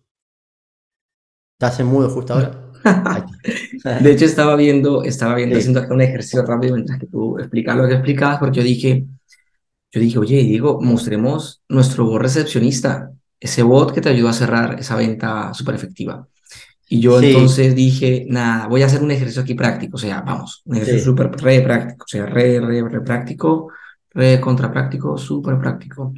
¿Estás 1.57 1.79
en 1.79 1.87
mudo 1.87 2.09
justo 2.09 2.33
ahora? 2.33 2.71
De 4.01 4.11
hecho, 4.11 4.25
estaba 4.25 4.55
viendo, 4.55 5.03
estaba 5.03 5.35
viendo, 5.35 5.57
haciendo 5.57 5.79
acá 5.79 5.93
un 5.93 6.01
ejercicio 6.01 6.45
rápido 6.45 6.75
mientras 6.75 6.99
que 6.99 7.07
tú 7.07 7.39
explicabas 7.39 7.81
lo 7.81 7.87
que 7.87 7.95
explicabas, 7.95 8.37
porque 8.37 8.57
yo 8.57 8.63
dije, 8.63 9.07
yo 9.95 10.01
dije, 10.01 10.19
oye, 10.19 10.43
Diego, 10.43 10.81
mostremos 10.81 11.61
nuestro 11.69 12.05
bot 12.05 12.21
recepcionista, 12.21 13.11
ese 13.39 13.63
bot 13.63 13.93
que 13.93 14.01
te 14.01 14.09
ayudó 14.09 14.27
a 14.27 14.33
cerrar 14.33 14.77
esa 14.77 14.97
venta 14.97 15.53
súper 15.53 15.75
efectiva. 15.75 16.27
Y 16.89 16.99
yo 16.99 17.21
entonces 17.21 17.73
dije, 17.73 18.25
nada, 18.27 18.67
voy 18.67 18.83
a 18.83 18.87
hacer 18.87 19.01
un 19.01 19.11
ejercicio 19.11 19.41
aquí 19.41 19.53
práctico, 19.53 19.95
o 19.95 19.99
sea, 19.99 20.21
vamos, 20.21 20.63
un 20.65 20.75
ejercicio 20.75 21.05
súper 21.05 21.31
re 21.31 21.61
práctico, 21.61 22.03
o 22.03 22.07
sea, 22.07 22.25
re, 22.25 22.59
re, 22.59 22.81
re 22.87 23.01
práctico, 23.01 23.69
re 24.11 24.41
contra 24.41 24.69
práctico, 24.69 25.17
súper 25.17 25.57
práctico. 25.59 26.13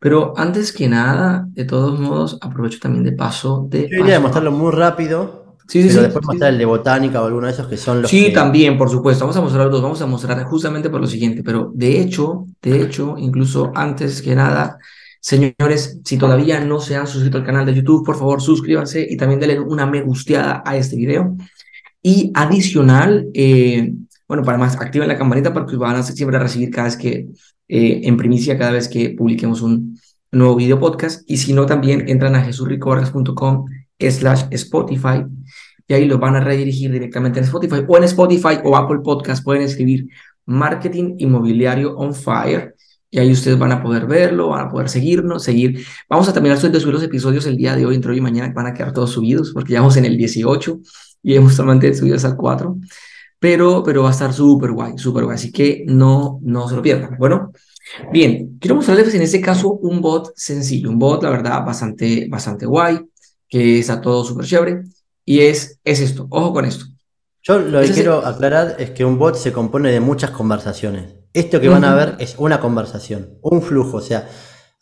Pero 0.00 0.32
antes 0.34 0.72
que 0.72 0.88
nada, 0.88 1.46
de 1.48 1.66
todos 1.66 2.00
modos, 2.00 2.38
aprovecho 2.40 2.78
también 2.80 3.04
de 3.04 3.12
paso 3.12 3.66
de... 3.68 3.86
Yo 3.90 4.02
iría 4.02 4.16
a 4.16 4.20
mostrarlo 4.20 4.50
muy 4.50 4.72
rápido, 4.72 5.39
sí, 5.70 5.82
sí, 5.82 5.88
pero 5.90 6.02
después 6.02 6.26
mostrar 6.26 6.52
el 6.52 6.58
de 6.58 6.64
botánica 6.64 7.22
o 7.22 7.26
alguno 7.26 7.46
de 7.46 7.52
esos 7.52 7.66
que 7.66 7.76
son 7.76 8.02
los 8.02 8.10
Sí, 8.10 8.32
también, 8.32 8.76
por 8.76 8.90
supuesto, 8.90 9.24
vamos 9.24 9.36
a 9.36 9.40
mostrar 9.40 9.70
dos, 9.70 9.82
vamos 9.82 10.02
a 10.02 10.06
mostrar 10.06 10.42
justamente 10.44 10.90
por 10.90 11.00
lo 11.00 11.06
siguiente, 11.06 11.42
pero 11.42 11.70
de 11.74 12.00
hecho, 12.00 12.46
de 12.60 12.82
hecho, 12.82 13.14
incluso 13.18 13.72
antes 13.74 14.20
que 14.22 14.34
nada, 14.34 14.78
Señores, 15.20 16.00
si 16.02 16.16
todavía 16.16 16.60
no 16.60 16.80
se 16.80 16.96
han 16.96 17.06
suscrito 17.06 17.36
al 17.36 17.44
canal 17.44 17.66
de 17.66 17.74
YouTube, 17.74 18.04
por 18.04 18.16
favor 18.16 18.40
suscríbanse 18.40 19.06
y 19.08 19.18
también 19.18 19.38
denle 19.38 19.60
una 19.60 19.84
me 19.84 20.00
gusteada 20.00 20.62
a 20.64 20.76
este 20.76 20.96
video. 20.96 21.36
Y 22.02 22.32
adicional, 22.34 23.28
eh, 23.34 23.92
bueno, 24.26 24.42
para 24.42 24.56
más, 24.56 24.76
activen 24.80 25.08
la 25.08 25.18
campanita 25.18 25.52
para 25.52 25.66
que 25.66 25.76
van 25.76 25.96
a 25.96 26.02
siempre 26.02 26.38
recibir 26.38 26.70
cada 26.70 26.86
vez 26.86 26.96
que, 26.96 27.28
eh, 27.68 28.00
en 28.04 28.16
primicia, 28.16 28.56
cada 28.56 28.72
vez 28.72 28.88
que 28.88 29.10
publiquemos 29.10 29.60
un 29.60 30.00
nuevo 30.32 30.56
video 30.56 30.80
podcast. 30.80 31.22
Y 31.30 31.36
si 31.36 31.52
no, 31.52 31.66
también 31.66 32.08
entran 32.08 32.34
a 32.34 32.42
jesurricovargas.com 32.42 33.66
slash 34.08 34.44
Spotify 34.50 35.24
y 35.86 35.94
ahí 35.94 36.04
lo 36.04 36.18
van 36.18 36.36
a 36.36 36.40
redirigir 36.40 36.92
directamente 36.92 37.40
en 37.40 37.46
Spotify 37.46 37.82
o 37.86 37.96
en 37.96 38.04
Spotify 38.04 38.58
o 38.62 38.76
Apple 38.76 39.00
Podcast 39.02 39.42
pueden 39.42 39.62
escribir 39.62 40.08
Marketing 40.46 41.16
Inmobiliario 41.18 41.96
on 41.96 42.14
Fire 42.14 42.76
y 43.10 43.18
ahí 43.18 43.32
ustedes 43.32 43.58
van 43.58 43.72
a 43.72 43.82
poder 43.82 44.06
verlo, 44.06 44.48
van 44.48 44.68
a 44.68 44.70
poder 44.70 44.88
seguirnos, 44.88 45.42
seguir. 45.42 45.84
Vamos 46.08 46.28
a 46.28 46.32
terminar 46.32 46.60
de 46.60 46.80
subir 46.80 46.94
los 46.94 47.02
episodios 47.02 47.44
el 47.46 47.56
día 47.56 47.74
de 47.74 47.84
hoy, 47.84 47.96
entre 47.96 48.12
hoy 48.12 48.18
y 48.18 48.20
mañana 48.20 48.52
van 48.54 48.68
a 48.68 48.74
quedar 48.74 48.92
todos 48.92 49.10
subidos, 49.10 49.50
porque 49.52 49.72
ya 49.72 49.80
vamos 49.80 49.96
en 49.96 50.04
el 50.04 50.16
18 50.16 50.80
y 51.24 51.34
hemos 51.34 51.54
solamente 51.54 51.92
subido 51.92 52.16
el 52.16 52.36
4. 52.36 52.76
Pero, 53.40 53.82
pero 53.82 54.02
va 54.02 54.10
a 54.10 54.12
estar 54.12 54.32
súper 54.32 54.70
guay, 54.70 54.96
súper 54.96 55.24
guay. 55.24 55.34
Así 55.34 55.50
que 55.50 55.84
no, 55.88 56.38
no 56.42 56.68
se 56.68 56.76
lo 56.76 56.82
pierdan. 56.82 57.16
Bueno, 57.18 57.52
bien, 58.12 58.58
quiero 58.60 58.76
mostrarles 58.76 59.14
en 59.14 59.22
este 59.22 59.40
caso 59.40 59.72
un 59.72 60.00
bot 60.00 60.32
sencillo, 60.36 60.90
un 60.90 60.98
bot, 60.98 61.22
la 61.22 61.30
verdad, 61.30 61.64
bastante, 61.64 62.28
bastante 62.28 62.66
guay, 62.66 63.00
que 63.50 63.80
está 63.80 64.00
todo 64.00 64.24
súper 64.24 64.46
chévere. 64.46 64.84
Y 65.26 65.40
es, 65.40 65.80
es 65.84 66.00
esto, 66.00 66.26
ojo 66.30 66.54
con 66.54 66.64
esto. 66.64 66.86
Yo 67.42 67.58
lo 67.58 67.80
que 67.80 67.90
quiero 67.90 68.24
aclarar 68.24 68.76
es 68.78 68.90
que 68.90 69.04
un 69.04 69.18
bot 69.18 69.34
se 69.34 69.52
compone 69.52 69.90
de 69.90 70.00
muchas 70.00 70.30
conversaciones. 70.30 71.14
Esto 71.32 71.60
que 71.60 71.68
van 71.68 71.84
a 71.84 71.94
ver 71.94 72.16
es 72.18 72.34
una 72.38 72.60
conversación, 72.60 73.38
un 73.42 73.62
flujo, 73.62 73.98
o 73.98 74.00
sea, 74.00 74.28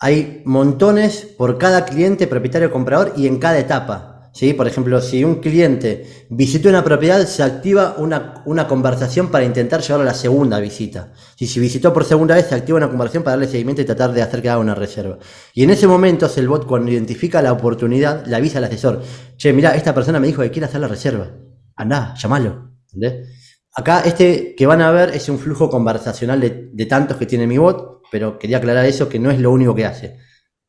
hay 0.00 0.42
montones 0.44 1.26
por 1.36 1.58
cada 1.58 1.84
cliente, 1.84 2.26
propietario, 2.26 2.70
comprador 2.70 3.12
y 3.16 3.26
en 3.26 3.38
cada 3.38 3.58
etapa. 3.58 4.17
¿Sí? 4.38 4.54
Por 4.54 4.68
ejemplo, 4.68 5.00
si 5.00 5.24
un 5.24 5.40
cliente 5.40 6.26
visita 6.30 6.68
una 6.68 6.84
propiedad, 6.84 7.26
se 7.26 7.42
activa 7.42 7.96
una, 7.98 8.42
una 8.46 8.68
conversación 8.68 9.32
para 9.32 9.44
intentar 9.44 9.80
llevarlo 9.80 10.02
a 10.02 10.12
la 10.12 10.14
segunda 10.14 10.60
visita. 10.60 11.12
Si, 11.36 11.48
si 11.48 11.58
visitó 11.58 11.92
por 11.92 12.04
segunda 12.04 12.36
vez, 12.36 12.46
se 12.46 12.54
activa 12.54 12.78
una 12.78 12.88
conversación 12.88 13.24
para 13.24 13.32
darle 13.32 13.50
seguimiento 13.50 13.82
y 13.82 13.84
tratar 13.84 14.12
de 14.12 14.22
hacer 14.22 14.40
que 14.40 14.48
haga 14.48 14.60
una 14.60 14.76
reserva. 14.76 15.18
Y 15.54 15.64
en 15.64 15.70
ese 15.70 15.88
momento 15.88 16.30
el 16.36 16.46
bot 16.46 16.66
cuando 16.66 16.92
identifica 16.92 17.42
la 17.42 17.52
oportunidad, 17.52 18.24
le 18.26 18.36
avisa 18.36 18.58
al 18.58 18.64
asesor, 18.64 19.02
che, 19.36 19.52
mira, 19.52 19.74
esta 19.74 19.92
persona 19.92 20.20
me 20.20 20.28
dijo 20.28 20.42
que 20.42 20.52
quiere 20.52 20.66
hacer 20.66 20.80
la 20.80 20.88
reserva. 20.88 21.32
Andá, 21.74 22.14
llamalo. 22.14 22.74
¿Entendés? 22.92 23.28
Acá 23.74 24.02
este 24.04 24.54
que 24.54 24.66
van 24.66 24.82
a 24.82 24.92
ver 24.92 25.10
es 25.14 25.28
un 25.28 25.38
flujo 25.40 25.68
conversacional 25.68 26.40
de, 26.40 26.86
tantos 26.86 27.16
que 27.16 27.26
tiene 27.26 27.48
mi 27.48 27.58
bot, 27.58 28.02
pero 28.12 28.38
quería 28.38 28.58
aclarar 28.58 28.84
eso 28.86 29.08
que 29.08 29.18
no 29.18 29.32
es 29.32 29.40
lo 29.40 29.50
único 29.50 29.74
que 29.74 29.84
hace. 29.84 30.27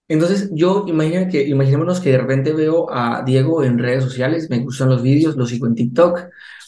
Entonces, 0.10 0.50
yo 0.54 0.86
imagino 0.88 1.30
que, 1.32 1.48
imaginémonos 1.48 2.02
que 2.02 2.12
de 2.12 2.18
repente 2.18 2.54
veo 2.54 2.92
a 2.92 3.24
Diego 3.24 3.64
en 3.64 3.78
redes 3.80 4.04
sociales, 4.04 4.50
me 4.50 4.60
gustan 4.60 4.90
los 4.90 5.02
vídeos, 5.02 5.38
los 5.38 5.50
sigo 5.50 5.68
en 5.68 5.76
TikTok 5.76 6.20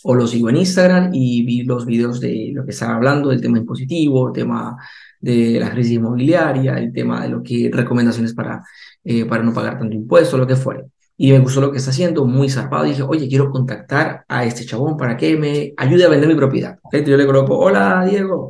o 0.04 0.16
los 0.16 0.32
sigo 0.32 0.50
en 0.50 0.58
Instagram 0.58 1.12
y 1.14 1.44
vi 1.46 1.64
los 1.64 1.86
vídeos 1.86 2.20
de 2.22 2.52
lo 2.54 2.64
que 2.66 2.72
estaba 2.72 2.96
hablando, 2.96 3.30
del 3.30 3.42
tema 3.42 3.58
impositivo, 3.58 4.28
el 4.28 4.34
tema 4.34 4.78
de 5.20 5.60
la 5.60 5.72
crisis 5.72 5.94
inmobiliaria, 5.94 6.78
el 6.78 6.94
tema 6.94 7.24
de 7.24 7.30
lo 7.30 7.44
que 7.44 7.70
recomendaciones 7.74 8.34
para, 8.34 8.64
eh, 9.04 9.26
para 9.26 9.44
no 9.44 9.54
pagar 9.54 9.78
tanto 9.80 9.96
impuesto, 9.96 10.38
lo 10.38 10.48
que 10.48 10.56
fuere 10.56 10.86
y 11.22 11.32
me 11.32 11.40
gustó 11.40 11.62
lo 11.62 11.72
que 11.72 11.78
está 11.78 11.92
haciendo, 11.92 12.26
muy 12.26 12.50
zarpado. 12.50 12.86
dije, 12.86 13.04
oye, 13.04 13.28
quiero 13.30 13.52
contactar 13.52 14.26
a 14.28 14.44
este 14.44 14.66
chabón 14.66 14.98
para 14.98 15.18
que 15.18 15.38
me 15.38 15.72
ayude 15.78 16.06
a 16.06 16.10
vender 16.10 16.28
mi 16.28 16.36
propiedad. 16.36 16.80
Yo 16.92 17.16
le 17.18 17.26
coloco, 17.28 17.60
hola, 17.60 18.04
Diego. 18.10 18.50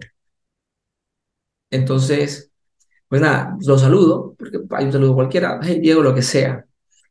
Entonces, 1.70 2.51
pues 3.12 3.22
nada, 3.22 3.58
lo 3.68 3.78
saludo, 3.78 4.36
porque 4.40 4.62
hay 4.70 4.86
un 4.86 4.94
saludo 4.94 5.14
cualquiera, 5.14 5.60
hey, 5.62 5.80
Diego, 5.82 6.02
lo 6.02 6.16
que 6.16 6.22
sea. 6.22 6.64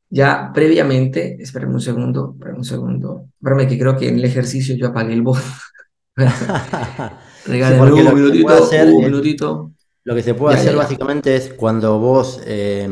Ya 0.08 0.50
previamente, 0.54 1.36
espérame 1.38 1.74
un 1.74 1.80
segundo, 1.82 2.32
espérame 2.32 2.56
un 2.56 2.64
segundo, 2.64 3.26
espérame 3.38 3.68
que 3.68 3.78
creo 3.78 3.98
que 3.98 4.08
en 4.08 4.14
el 4.14 4.24
ejercicio 4.24 4.74
yo 4.76 4.86
apagué 4.86 5.12
el 5.12 5.20
bot. 5.20 5.36
Regálame 7.46 7.92
un 7.92 8.14
minutito, 8.14 8.70
un 8.96 9.04
minutito. 9.04 9.72
Lo 10.04 10.14
que 10.14 10.22
se 10.22 10.32
puede 10.32 10.56
hacer 10.56 10.74
básicamente 10.74 11.36
es 11.36 11.52
cuando 11.52 11.98
vos... 11.98 12.40
Eh, 12.46 12.88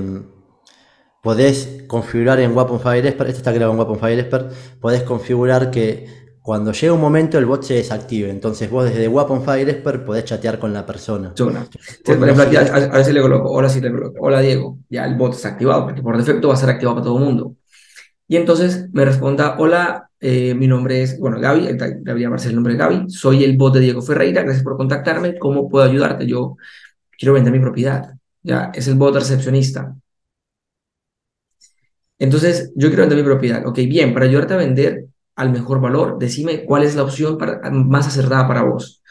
podés 1.23 1.85
configurar 1.87 2.41
en 2.41 2.55
Weapon 2.55 2.79
Fire 2.79 3.07
Expert, 3.07 3.31
este 3.31 3.39
está 3.39 3.53
grabado 3.53 3.73
en 3.73 3.79
Weapon 3.79 3.99
Fire 3.99 4.19
Expert, 4.19 4.53
podés 4.81 5.03
configurar 5.03 5.71
que 5.71 6.07
cuando 6.49 6.73
llega 6.73 6.95
un 6.95 7.01
momento 7.03 7.37
el 7.37 7.45
bot 7.45 7.63
se 7.63 7.75
desactive. 7.75 8.31
Entonces 8.31 8.71
vos 8.71 8.87
desde 8.87 9.07
Weapon 9.07 9.45
Fire 9.45 9.69
Expert 9.69 10.03
podés 10.03 10.25
chatear 10.25 10.59
con 10.59 10.73
la 10.73 10.87
persona. 10.87 11.35
Por 11.35 11.53
ejemplo, 12.27 12.59
a, 12.59 12.97
veces 12.97 13.13
le 13.13 13.21
coloco, 13.21 13.51
hola, 13.51 13.69
sí 13.69 13.83
le 13.83 13.91
coloco, 13.91 14.19
hola 14.19 14.41
Diego, 14.41 14.79
ya 14.89 15.05
el 15.05 15.15
bot 15.17 15.35
está 15.35 15.49
activado, 15.49 15.85
porque 15.85 16.01
por 16.01 16.17
defecto 16.17 16.49
va 16.49 16.55
a 16.55 16.57
ser 16.57 16.71
activado 16.71 16.95
para 16.97 17.05
todo 17.05 17.19
el 17.19 17.25
mundo. 17.27 17.57
Y 18.27 18.39
entonces 18.39 18.89
me 18.95 19.05
responda, 19.05 19.57
hola, 19.59 20.09
eh, 20.21 20.55
mi 20.55 20.67
nombre 20.67 21.03
es, 21.03 21.19
bueno, 21.19 21.39
Gaby, 21.39 21.77
debería 22.01 22.29
aparecer 22.29 22.53
el 22.53 22.55
nombre 22.55 22.73
de 22.73 22.79
Gaby, 22.79 23.11
soy 23.11 23.45
el 23.45 23.59
bot 23.59 23.75
de 23.75 23.81
Diego 23.81 24.01
Ferreira, 24.01 24.41
gracias 24.41 24.65
por 24.65 24.79
contactarme, 24.79 25.39
¿cómo 25.39 25.69
puedo 25.69 25.85
ayudarte? 25.85 26.27
Yo 26.27 26.57
quiero 27.19 27.35
vender 27.35 27.53
mi 27.53 27.61
propiedad. 27.61 28.15
Ya, 28.43 28.73
es 28.73 28.89
el 28.89 28.95
bot 28.95 29.15
recepcionista. 29.15 29.95
Entonces, 32.19 32.73
yo 32.75 32.89
quiero 32.89 33.03
vender 33.03 33.19
mi 33.19 33.25
propiedad. 33.25 33.67
Ok, 33.67 33.81
bien, 33.87 34.15
para 34.15 34.25
ayudarte 34.25 34.55
a 34.55 34.57
vender 34.57 35.09
al 35.39 35.51
mejor 35.51 35.81
valor, 35.81 36.19
decime 36.19 36.65
cuál 36.65 36.83
es 36.83 36.97
la 36.97 37.05
opción 37.05 37.39
más 37.87 38.09
acertada 38.09 38.47
para 38.47 38.63
vos. 38.63 39.03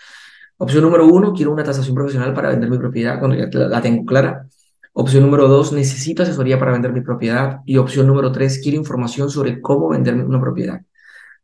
Opción 0.58 0.84
número 0.84 1.06
uno, 1.08 1.34
quiero 1.34 1.52
una 1.52 1.64
tasación 1.64 1.96
profesional 1.96 2.34
para 2.34 2.50
vender 2.50 2.70
mi 2.70 2.78
propiedad 2.78 3.18
cuando 3.20 3.38
ya 3.38 3.48
la 3.52 3.82
tengo 3.82 4.06
clara. 4.06 4.46
Opción 4.94 5.24
número 5.24 5.48
dos, 5.48 5.72
necesito 5.72 6.24
asesoría 6.24 6.60
para 6.60 6.72
vender 6.74 6.92
mi 6.92 7.02
propiedad. 7.02 7.60
Y 7.66 7.78
opción 7.78 8.08
número 8.08 8.32
tres, 8.32 8.60
quiero 8.62 8.78
información 8.78 9.30
sobre 9.30 9.62
cómo 9.62 9.90
vender 9.90 10.16
una 10.16 10.42
propiedad. 10.42 10.82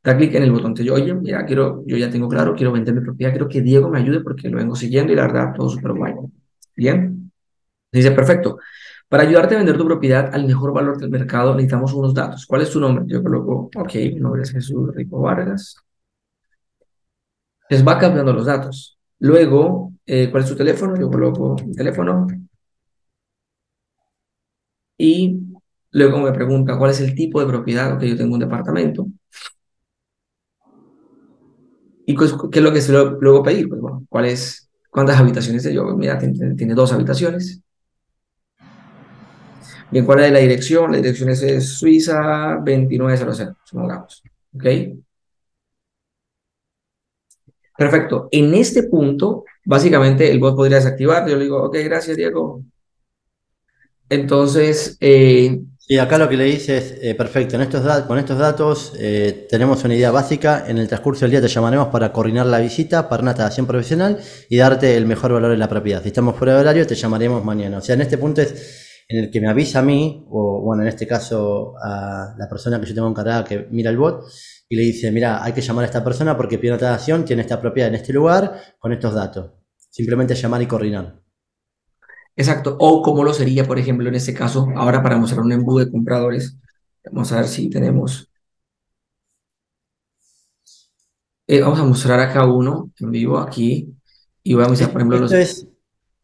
Da 0.03 0.17
clic 0.17 0.35
en 0.35 0.43
el 0.43 0.51
botón 0.51 0.73
te 0.73 0.89
oye, 0.91 1.13
mira, 1.13 1.45
quiero, 1.45 1.83
yo 1.85 1.95
ya 1.95 2.09
tengo 2.09 2.27
claro, 2.27 2.55
quiero 2.55 2.73
vender 2.73 2.93
mi 2.93 3.01
propiedad, 3.01 3.31
quiero 3.31 3.47
que 3.47 3.61
Diego 3.61 3.89
me 3.89 3.99
ayude 3.99 4.19
porque 4.19 4.49
lo 4.49 4.57
vengo 4.57 4.75
siguiendo 4.75 5.13
y 5.13 5.15
la 5.15 5.23
verdad, 5.23 5.53
todo 5.55 5.69
súper 5.69 5.93
bueno. 5.93 6.29
Bien. 6.75 7.31
Dice, 7.91 8.11
perfecto. 8.11 8.57
Para 9.13 9.25
ayudarte 9.25 9.53
a 9.53 9.59
vender 9.59 9.77
tu 9.77 9.85
propiedad 9.85 10.33
al 10.33 10.47
mejor 10.47 10.73
valor 10.73 10.97
del 10.97 11.11
mercado, 11.11 11.53
necesitamos 11.53 11.93
unos 11.93 12.15
datos. 12.15 12.47
¿Cuál 12.47 12.63
es 12.63 12.71
tu 12.71 12.79
nombre? 12.79 13.05
Yo 13.05 13.21
coloco, 13.21 13.69
ok, 13.75 13.93
mi 13.93 14.19
nombre 14.19 14.41
es 14.41 14.49
Jesús 14.51 14.89
Rico 14.95 15.21
Vargas. 15.21 15.75
Les 17.69 17.87
va 17.87 17.99
cambiando 17.99 18.33
los 18.33 18.47
datos. 18.47 18.97
Luego, 19.19 19.93
eh, 20.07 20.31
¿cuál 20.31 20.41
es 20.41 20.49
tu 20.49 20.55
teléfono? 20.55 20.99
Yo 20.99 21.11
coloco 21.11 21.55
mi 21.63 21.75
teléfono. 21.75 22.25
Y 24.97 25.41
luego 25.91 26.17
me 26.17 26.31
pregunta 26.31 26.75
cuál 26.79 26.89
es 26.89 26.99
el 27.01 27.13
tipo 27.13 27.39
de 27.39 27.45
propiedad, 27.45 27.99
que 27.99 28.09
yo 28.09 28.17
tengo 28.17 28.33
un 28.33 28.39
departamento. 28.39 29.05
¿Y 32.07 32.15
qué 32.15 32.25
es 32.25 32.63
lo 32.63 32.73
que 32.73 32.81
se 32.81 32.91
luego 32.93 33.43
pedir? 33.43 33.69
Pues 33.69 33.79
bueno, 33.79 34.07
¿cuál 34.09 34.25
es, 34.25 34.71
¿cuántas 34.89 35.19
habitaciones 35.19 35.71
yo? 35.71 35.85
Mira, 35.95 36.17
tiene 36.17 36.73
dos 36.73 36.91
habitaciones. 36.91 37.63
Bien, 39.93 40.07
¿cuál 40.07 40.21
es 40.21 40.31
la 40.31 40.39
dirección? 40.39 40.91
La 40.91 40.97
dirección 40.97 41.29
es 41.29 41.69
Suiza 41.69 42.55
2900, 42.65 43.53
supongamos. 43.63 44.23
¿Ok? 44.55 44.65
Perfecto. 47.77 48.27
En 48.31 48.55
este 48.55 48.83
punto, 48.83 49.45
básicamente 49.63 50.31
el 50.31 50.39
bot 50.39 50.55
podría 50.55 50.77
desactivar. 50.77 51.29
Yo 51.29 51.37
le 51.37 51.43
digo, 51.43 51.61
ok, 51.61 51.75
gracias, 51.83 52.17
Diego. 52.17 52.63
Entonces. 54.09 54.97
Eh, 54.99 55.61
y 55.87 55.97
acá 55.99 56.17
lo 56.17 56.27
que 56.27 56.37
le 56.37 56.45
dice 56.45 56.77
es: 56.77 56.95
eh, 56.99 57.13
perfecto, 57.13 57.55
en 57.55 57.61
estos 57.61 57.83
con 58.05 58.17
estos 58.17 58.39
datos 58.39 58.93
eh, 58.97 59.45
tenemos 59.47 59.83
una 59.83 59.93
idea 59.93 60.09
básica. 60.09 60.65
En 60.67 60.79
el 60.79 60.87
transcurso 60.87 61.25
del 61.25 61.31
día 61.31 61.41
te 61.41 61.47
llamaremos 61.47 61.89
para 61.89 62.11
coordinar 62.11 62.47
la 62.47 62.57
visita 62.57 63.07
para 63.07 63.21
una 63.21 63.35
tasación 63.35 63.67
profesional 63.67 64.17
y 64.49 64.57
darte 64.57 64.97
el 64.97 65.05
mejor 65.05 65.33
valor 65.33 65.51
en 65.51 65.59
la 65.59 65.69
propiedad. 65.69 66.01
Si 66.01 66.07
estamos 66.07 66.35
fuera 66.35 66.55
de 66.55 66.61
horario, 66.61 66.87
te 66.87 66.95
llamaremos 66.95 67.45
mañana. 67.45 67.77
O 67.77 67.81
sea, 67.81 67.93
en 67.93 68.01
este 68.01 68.17
punto 68.17 68.41
es 68.41 68.82
en 69.07 69.25
el 69.25 69.31
que 69.31 69.41
me 69.41 69.47
avisa 69.47 69.79
a 69.79 69.81
mí, 69.83 70.25
o 70.29 70.61
bueno, 70.61 70.83
en 70.83 70.89
este 70.89 71.07
caso 71.07 71.75
a 71.81 72.35
la 72.37 72.49
persona 72.49 72.79
que 72.79 72.87
yo 72.87 72.95
tengo 72.95 73.09
encargada 73.09 73.43
que 73.43 73.67
mira 73.71 73.89
el 73.89 73.97
bot, 73.97 74.25
y 74.69 74.75
le 74.75 74.83
dice, 74.83 75.11
mira, 75.11 75.43
hay 75.43 75.53
que 75.53 75.61
llamar 75.61 75.83
a 75.83 75.87
esta 75.87 76.03
persona 76.03 76.35
porque 76.35 76.57
pide 76.57 76.71
una 76.71 76.79
transacción, 76.79 77.25
tiene 77.25 77.41
esta 77.43 77.61
propiedad 77.61 77.89
en 77.89 77.95
este 77.95 78.13
lugar, 78.13 78.59
con 78.79 78.91
estos 78.91 79.13
datos. 79.13 79.51
Simplemente 79.89 80.33
llamar 80.35 80.61
y 80.61 80.67
coordinar. 80.67 81.21
Exacto. 82.35 82.75
O 82.79 83.01
como 83.01 83.23
lo 83.23 83.33
sería, 83.33 83.65
por 83.65 83.77
ejemplo, 83.77 84.09
en 84.09 84.15
este 84.15 84.33
caso, 84.33 84.67
ahora 84.75 85.03
para 85.03 85.17
mostrar 85.17 85.41
un 85.41 85.51
embudo 85.51 85.85
de 85.85 85.91
compradores, 85.91 86.57
vamos 87.11 87.31
a 87.31 87.37
ver 87.37 87.47
si 87.47 87.69
tenemos. 87.69 88.29
Eh, 91.45 91.61
vamos 91.61 91.79
a 91.79 91.83
mostrar 91.83 92.19
acá 92.19 92.45
uno 92.45 92.91
en 92.99 93.11
vivo 93.11 93.37
aquí 93.37 93.93
y 94.41 94.53
voy 94.53 94.63
a 94.63 94.67
por 94.67 94.77
ejemplo, 94.77 95.25
Esto 95.25 95.37
es, 95.37 95.67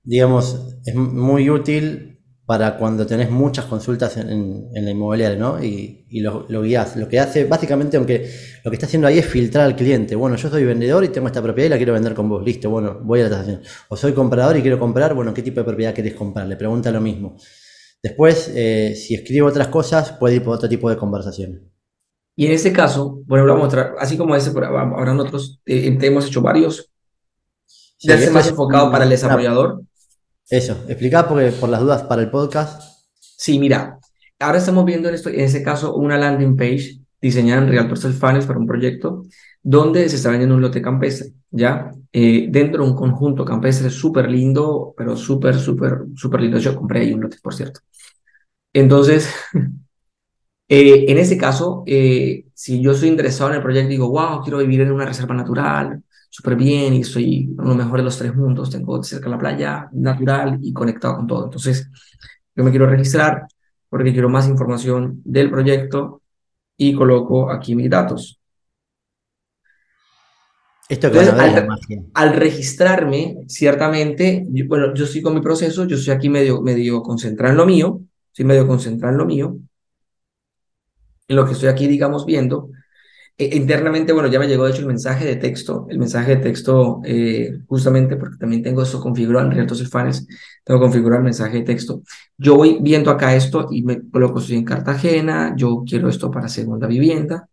digamos, 0.02 0.76
es 0.86 0.96
muy 0.96 1.50
útil 1.50 2.09
para 2.50 2.78
cuando 2.78 3.06
tenés 3.06 3.30
muchas 3.30 3.66
consultas 3.66 4.18
en, 4.18 4.72
la 4.74 4.90
inmobiliaria, 4.90 5.38
¿no? 5.38 5.64
Y, 5.64 6.08
lo, 6.20 6.48
lo, 6.50 6.64
guías. 6.64 6.96
Lo 6.96 7.08
que 7.08 7.20
hace, 7.20 7.46
básicamente, 7.46 7.96
aunque 7.96 8.28
lo 8.64 8.72
que 8.72 8.76
está 8.76 8.88
haciendo 8.88 9.08
ahí 9.08 9.20
es 9.20 9.28
filtrar 9.28 9.66
al 9.66 9.76
cliente. 9.76 10.16
Bueno, 10.16 10.36
yo 10.36 10.50
soy 10.50 10.66
vendedor 10.66 11.04
y 11.04 11.10
tengo 11.10 11.28
esta 11.28 11.44
propiedad 11.44 11.68
y 11.68 11.70
la 11.70 11.78
quiero 11.78 11.94
vender 11.94 12.16
con 12.16 12.28
vos. 12.28 12.44
Listo, 12.44 12.72
bueno, 12.72 13.02
voy 13.04 13.20
a 13.20 13.26
la 13.26 13.30
tasación. 13.30 13.62
O 13.90 13.96
soy 13.96 14.14
comprador 14.14 14.58
y 14.58 14.64
quiero 14.64 14.80
comprar, 14.80 15.14
bueno, 15.14 15.32
¿qué 15.32 15.44
tipo 15.44 15.60
de 15.60 15.64
propiedad 15.64 15.94
querés 15.94 16.16
comprar? 16.16 16.48
Le 16.48 16.56
pregunta 16.56 16.90
lo 16.90 17.02
mismo. 17.02 17.38
Después, 18.02 18.52
eh, 18.56 18.96
si 18.96 19.14
escribo 19.14 19.48
otras 19.48 19.68
cosas, 19.68 20.14
puede 20.14 20.38
ir 20.38 20.44
por 20.44 20.56
otro 20.56 20.68
tipo 20.68 20.90
de 20.90 20.98
conversación. 20.98 21.70
Y 22.36 22.48
en 22.48 22.54
este 22.54 22.74
caso, 22.74 23.22
bueno, 23.28 23.46
vamos 23.46 23.60
a 23.60 23.64
mostrar, 23.66 23.96
así 24.00 24.18
como 24.18 24.36
ese, 24.36 24.50
ahora 24.50 25.14
nosotros 25.14 25.62
eh, 25.68 25.96
hemos 26.02 26.26
hecho 26.26 26.42
varios. 26.42 26.90
ya 28.00 28.18
se 28.18 28.32
más 28.32 28.48
enfocado 28.48 28.92
para 28.92 29.04
el 29.04 29.12
desarrollador. 29.12 29.84
Eso, 30.50 30.84
explica 30.88 31.28
porque 31.28 31.52
por 31.52 31.70
las 31.70 31.82
dudas 31.82 32.04
para 32.04 32.24
el 32.24 32.32
podcast. 32.32 32.82
Sí, 33.20 33.60
mira, 33.60 34.00
ahora 34.40 34.58
estamos 34.58 34.84
viendo 34.84 35.08
en, 35.10 35.16
esto, 35.16 35.30
en 35.30 35.42
este 35.42 35.62
caso 35.62 35.96
una 35.96 36.18
landing 36.18 36.56
page 36.58 37.00
diseñada 37.22 37.62
en 37.62 37.70
Realtor 37.70 37.98
Self 37.98 38.20
Finance 38.20 38.48
para 38.48 38.60
un 38.60 38.66
proyecto 38.66 39.26
donde 39.62 40.08
se 40.10 40.16
está 40.16 40.30
vendiendo 40.30 40.56
un 40.56 40.62
lote 40.62 40.82
campestre, 40.82 41.34
¿ya? 41.52 41.92
Eh, 42.12 42.48
dentro 42.50 42.84
de 42.84 42.90
un 42.90 42.96
conjunto 42.96 43.46
campestre 43.46 43.90
súper 43.90 44.30
lindo, 44.30 44.94
pero 44.98 45.16
súper, 45.16 45.56
súper, 45.60 46.06
súper 46.16 46.42
lindo. 46.42 46.58
Yo 46.58 46.76
compré 46.76 47.02
ahí 47.02 47.14
un 47.14 47.22
lote, 47.22 47.38
por 47.44 47.54
cierto. 47.54 47.82
Entonces, 48.74 49.30
eh, 50.68 51.06
en 51.10 51.18
ese 51.18 51.38
caso, 51.38 51.84
eh, 51.86 52.46
si 52.54 52.82
yo 52.82 52.94
soy 52.94 53.10
interesado 53.10 53.52
en 53.52 53.58
el 53.58 53.64
proyecto, 53.64 53.90
digo, 53.90 54.10
wow, 54.10 54.42
quiero 54.42 54.60
vivir 54.60 54.82
en 54.82 54.92
una 54.92 55.06
reserva 55.06 55.36
natural, 55.36 56.04
súper 56.30 56.56
bien 56.56 56.94
y 56.94 57.04
soy 57.04 57.54
lo 57.58 57.76
mejor 57.76 57.98
de 57.98 58.04
los 58.04 58.18
tres 58.18 58.36
mundos. 58.36 58.70
Tengo 58.70 59.04
cerca 59.04 59.30
la 59.30 59.38
playa, 59.38 59.90
natural 59.92 60.60
y 60.62 60.72
conectado 60.72 61.18
con 61.18 61.28
todo. 61.28 61.46
Entonces, 61.46 61.90
yo 62.56 62.64
me 62.64 62.70
quiero 62.70 62.88
registrar 62.88 63.48
porque 63.90 64.14
quiero 64.14 64.30
más 64.30 64.48
información 64.48 65.22
del 65.26 65.50
proyecto 65.50 66.22
y 66.78 66.94
coloco 66.94 67.52
aquí 67.52 67.76
mis 67.76 67.90
datos. 67.90 68.40
Esto 70.88 71.12
que 71.12 71.20
al, 71.20 71.68
al, 72.16 72.34
registrarme, 72.34 73.38
ciertamente, 73.48 74.48
bueno, 74.68 74.92
yo 74.96 75.06
estoy 75.06 75.22
con 75.22 75.36
mi 75.36 75.42
proceso, 75.42 75.86
yo 75.86 75.96
estoy 75.96 76.16
aquí 76.16 76.30
medio, 76.30 76.62
medio 76.62 77.04
concentrado 77.04 77.52
en 77.52 77.58
lo 77.58 77.66
mío, 77.68 78.02
estoy 78.32 78.46
medio 78.46 78.66
concentrado 78.66 79.14
en 79.14 79.20
lo 79.20 79.26
mío, 79.28 79.58
en 81.28 81.36
lo 81.36 81.46
que 81.46 81.52
estoy 81.52 81.70
aquí, 81.70 81.86
digamos, 81.86 82.26
viendo, 82.26 82.72
eh, 83.40 83.56
internamente, 83.56 84.12
bueno, 84.12 84.28
ya 84.28 84.38
me 84.38 84.50
llegó 84.50 84.66
de 84.66 84.72
hecho 84.72 84.82
el 84.82 84.88
mensaje 84.88 85.24
de 85.26 85.38
texto, 85.38 85.88
el 85.90 85.98
mensaje 85.98 86.36
de 86.36 86.42
texto, 86.44 87.00
eh, 87.06 87.60
justamente 87.68 88.18
porque 88.18 88.36
también 88.36 88.62
tengo 88.62 88.84
esto 88.84 89.00
configurado 89.00 89.46
en 89.46 89.54
Realtos 89.54 89.88
Fans, 89.90 90.28
tengo 90.66 90.82
configurado 90.82 91.20
el 91.20 91.24
mensaje 91.24 91.60
de 91.60 91.64
texto. 91.64 92.02
Yo 92.38 92.58
voy 92.58 92.80
viendo 92.82 93.10
acá 93.12 93.34
esto 93.34 93.70
y 93.72 93.82
me 93.84 94.10
coloco, 94.10 94.40
estoy 94.40 94.58
en 94.58 94.66
Cartagena, 94.66 95.54
yo 95.56 95.84
quiero 95.88 96.10
esto 96.10 96.30
para 96.30 96.50
segunda 96.50 96.86
vivienda 96.86 97.48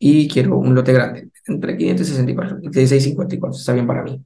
y 0.00 0.26
quiero 0.26 0.58
un 0.58 0.74
lote 0.74 0.92
grande, 0.92 1.30
entre 1.46 1.76
564 1.76 2.58
y 2.62 2.72
654, 2.72 3.56
está 3.56 3.72
bien 3.74 3.86
para 3.86 4.02
mí. 4.02 4.20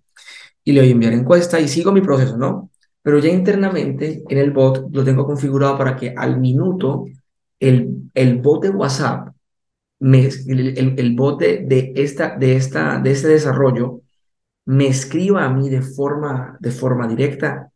Y 0.64 0.72
le 0.72 0.80
voy 0.80 0.88
a 0.88 0.92
enviar 0.92 1.12
encuesta 1.12 1.60
y 1.60 1.68
sigo 1.68 1.92
mi 1.92 2.00
proceso, 2.00 2.38
¿no? 2.38 2.70
Pero 3.02 3.18
ya 3.18 3.28
internamente 3.28 4.22
en 4.26 4.38
el 4.38 4.52
bot 4.52 4.86
lo 4.90 5.04
tengo 5.04 5.26
configurado 5.26 5.76
para 5.76 5.96
que 5.96 6.14
al 6.16 6.40
minuto 6.40 7.04
el, 7.60 8.10
el 8.14 8.40
bot 8.40 8.62
de 8.62 8.70
WhatsApp 8.70 9.32
el, 10.02 10.94
el, 10.98 11.14
bot 11.14 11.40
de, 11.40 11.92
esta, 11.96 12.36
de, 12.36 12.56
esta, 12.56 12.98
de 12.98 13.12
este 13.12 13.28
desarrollo 13.28 14.00
me 14.64 14.86
escriba 14.86 15.44
a 15.44 15.50
mí 15.50 15.68
de 15.68 15.82
forma, 15.82 16.56
de 16.60 16.70
forma 16.70 17.06
directa 17.08 17.70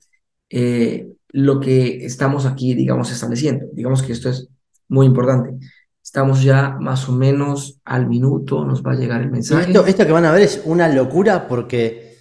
eh, 0.50 1.08
lo 1.28 1.60
que 1.60 2.04
estamos 2.04 2.46
aquí, 2.46 2.74
digamos, 2.74 3.10
estableciendo. 3.10 3.66
Digamos 3.72 4.02
que 4.02 4.12
esto 4.12 4.30
es 4.30 4.48
muy 4.88 5.06
importante. 5.06 5.50
Estamos 6.02 6.42
ya 6.42 6.76
más 6.80 7.08
o 7.08 7.12
menos 7.12 7.80
al 7.84 8.06
minuto, 8.06 8.64
nos 8.64 8.82
va 8.82 8.92
a 8.92 8.96
llegar 8.96 9.20
el 9.22 9.30
mensaje. 9.30 9.66
Esto, 9.66 9.86
esto 9.86 10.06
que 10.06 10.12
van 10.12 10.24
a 10.24 10.32
ver 10.32 10.42
es 10.42 10.62
una 10.64 10.88
locura 10.88 11.48
porque 11.48 12.16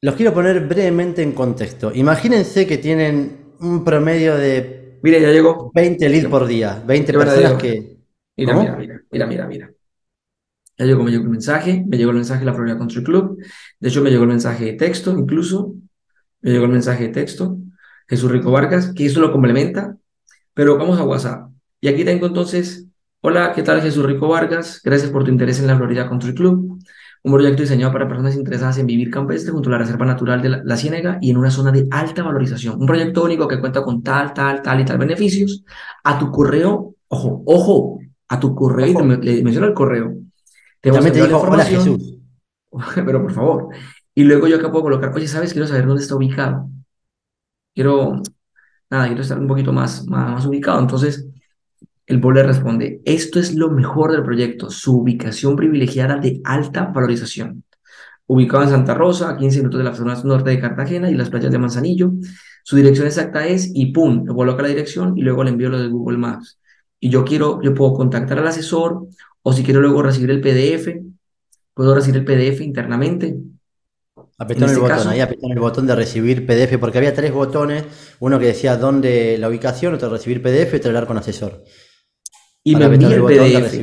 los 0.00 0.14
quiero 0.14 0.32
poner 0.32 0.66
brevemente 0.66 1.22
en 1.22 1.32
contexto. 1.32 1.92
Imagínense 1.94 2.66
que 2.66 2.78
tienen 2.78 3.54
un 3.60 3.84
promedio 3.84 4.36
de 4.36 4.84
Mire, 5.04 5.20
ya 5.20 5.30
llegó. 5.30 5.70
20 5.74 6.08
leads 6.08 6.28
por 6.28 6.46
día, 6.46 6.82
20 6.86 7.12
personas 7.12 7.52
que 7.60 7.93
Mira, 8.36 8.54
mira, 8.54 8.76
mira, 8.76 9.00
mira, 9.10 9.26
mira, 9.26 9.46
mira. 9.46 9.70
Ya 10.76 10.86
llegó, 10.86 11.04
me 11.04 11.10
llegó 11.12 11.24
el 11.24 11.30
mensaje, 11.30 11.84
me 11.86 11.96
llegó 11.96 12.10
el 12.10 12.16
mensaje 12.16 12.40
de 12.40 12.46
la 12.46 12.54
Florida 12.54 12.76
Country 12.76 13.04
Club. 13.04 13.38
De 13.78 13.88
hecho, 13.88 14.02
me 14.02 14.10
llegó 14.10 14.24
el 14.24 14.30
mensaje 14.30 14.64
de 14.64 14.72
texto, 14.72 15.16
incluso. 15.16 15.74
Me 16.40 16.50
llegó 16.50 16.64
el 16.64 16.72
mensaje 16.72 17.04
de 17.04 17.08
texto. 17.10 17.58
Jesús 18.08 18.30
Rico 18.30 18.50
Vargas, 18.50 18.92
que 18.92 19.06
eso 19.06 19.20
lo 19.20 19.30
complementa. 19.30 19.96
Pero 20.52 20.76
vamos 20.76 20.98
a 20.98 21.04
WhatsApp. 21.04 21.50
Y 21.80 21.88
aquí 21.88 22.04
tengo 22.04 22.26
entonces, 22.26 22.86
hola, 23.20 23.52
¿qué 23.54 23.62
tal 23.62 23.82
Jesús 23.82 24.04
Rico 24.04 24.28
Vargas? 24.28 24.80
Gracias 24.82 25.10
por 25.10 25.24
tu 25.24 25.30
interés 25.30 25.60
en 25.60 25.68
la 25.68 25.76
Florida 25.76 26.08
Country 26.08 26.34
Club. 26.34 26.78
Un 27.22 27.32
proyecto 27.32 27.62
diseñado 27.62 27.92
para 27.92 28.08
personas 28.08 28.34
interesadas 28.36 28.78
en 28.78 28.86
vivir 28.86 29.10
campestre 29.10 29.52
junto 29.52 29.68
a 29.70 29.72
la 29.72 29.78
Reserva 29.78 30.04
Natural 30.06 30.42
de 30.42 30.48
la, 30.50 30.62
la, 30.64 30.76
Ciénega 30.76 31.18
y 31.22 31.30
en 31.30 31.38
una 31.38 31.50
zona 31.50 31.72
de 31.72 31.86
alta 31.90 32.22
valorización. 32.22 32.80
Un 32.80 32.86
proyecto 32.86 33.24
único 33.24 33.48
que 33.48 33.60
cuenta 33.60 33.82
con 33.82 34.02
tal, 34.02 34.34
tal, 34.34 34.60
tal 34.60 34.80
y 34.80 34.84
tal 34.84 34.98
beneficios. 34.98 35.64
A 36.02 36.18
tu 36.18 36.30
correo, 36.30 36.96
ojo, 37.08 37.42
ojo, 37.46 38.00
a 38.28 38.40
tu 38.40 38.54
correo 38.54 38.86
y 38.86 39.24
le 39.24 39.42
menciona 39.42 39.66
el 39.66 39.74
correo. 39.74 40.14
Te 40.80 40.90
También 40.90 41.14
te 41.14 41.22
digo, 41.22 41.40
hola 41.40 41.64
Jesús. 41.64 42.18
Pero 42.94 43.22
por 43.22 43.32
favor. 43.32 43.68
Y 44.14 44.24
luego 44.24 44.46
yo 44.46 44.56
acá 44.56 44.70
puedo 44.70 44.84
colocar, 44.84 45.12
oye, 45.14 45.26
¿sabes? 45.26 45.52
Quiero 45.52 45.66
saber 45.66 45.86
dónde 45.86 46.02
está 46.02 46.14
ubicado. 46.14 46.68
Quiero, 47.74 48.22
nada, 48.90 49.06
quiero 49.06 49.22
estar 49.22 49.38
un 49.38 49.48
poquito 49.48 49.72
más, 49.72 50.06
más, 50.06 50.46
ubicado. 50.46 50.78
Entonces, 50.80 51.26
el 52.06 52.18
bot 52.18 52.34
le 52.34 52.42
responde, 52.44 53.00
esto 53.04 53.40
es 53.40 53.54
lo 53.54 53.70
mejor 53.70 54.12
del 54.12 54.22
proyecto, 54.22 54.70
su 54.70 54.98
ubicación 54.98 55.56
privilegiada 55.56 56.16
de 56.16 56.40
alta 56.44 56.86
valorización. 56.86 57.64
Ubicado 58.26 58.62
en 58.62 58.70
Santa 58.70 58.94
Rosa, 58.94 59.30
a 59.30 59.36
15 59.36 59.58
minutos 59.58 59.78
de 59.78 59.84
la 59.84 59.94
zona 59.94 60.14
norte 60.22 60.50
de 60.50 60.60
Cartagena 60.60 61.10
y 61.10 61.14
las 61.14 61.30
playas 61.30 61.50
de 61.50 61.58
Manzanillo. 61.58 62.12
Su 62.62 62.76
dirección 62.76 63.06
exacta 63.06 63.46
es, 63.46 63.70
y 63.74 63.86
pum, 63.86 64.24
le 64.26 64.34
coloca 64.34 64.62
la 64.62 64.68
dirección 64.68 65.18
y 65.18 65.22
luego 65.22 65.44
le 65.44 65.50
envío 65.50 65.68
lo 65.68 65.78
de 65.78 65.88
Google 65.88 66.18
Maps 66.18 66.58
y 67.04 67.10
yo 67.10 67.22
quiero, 67.22 67.60
yo 67.60 67.74
puedo 67.74 67.92
contactar 67.92 68.38
al 68.38 68.46
asesor 68.46 69.08
o 69.42 69.52
si 69.52 69.62
quiero 69.62 69.82
luego 69.82 70.02
recibir 70.02 70.30
el 70.30 70.40
PDF, 70.40 70.88
puedo 71.74 71.94
recibir 71.94 72.16
el 72.16 72.24
PDF 72.24 72.62
internamente. 72.62 73.36
Apretar 74.38 74.70
el 74.70 74.76
este 74.76 74.80
botón, 74.80 75.08
ahí 75.08 75.20
apretar 75.20 75.50
el 75.52 75.58
botón 75.58 75.86
de 75.86 75.94
recibir 75.94 76.46
PDF, 76.46 76.78
porque 76.78 76.96
había 76.96 77.12
tres 77.12 77.30
botones, 77.30 77.84
uno 78.20 78.38
que 78.38 78.46
decía 78.46 78.78
dónde 78.78 79.36
la 79.36 79.50
ubicación, 79.50 79.92
otro 79.92 80.08
recibir 80.08 80.40
PDF 80.40 80.72
y 80.72 80.76
otro 80.76 80.88
hablar 80.88 81.06
con 81.06 81.18
asesor. 81.18 81.62
Y 82.62 82.74
me 82.74 82.86
envía 82.86 83.16
el, 83.16 83.22
PDF. 83.22 83.74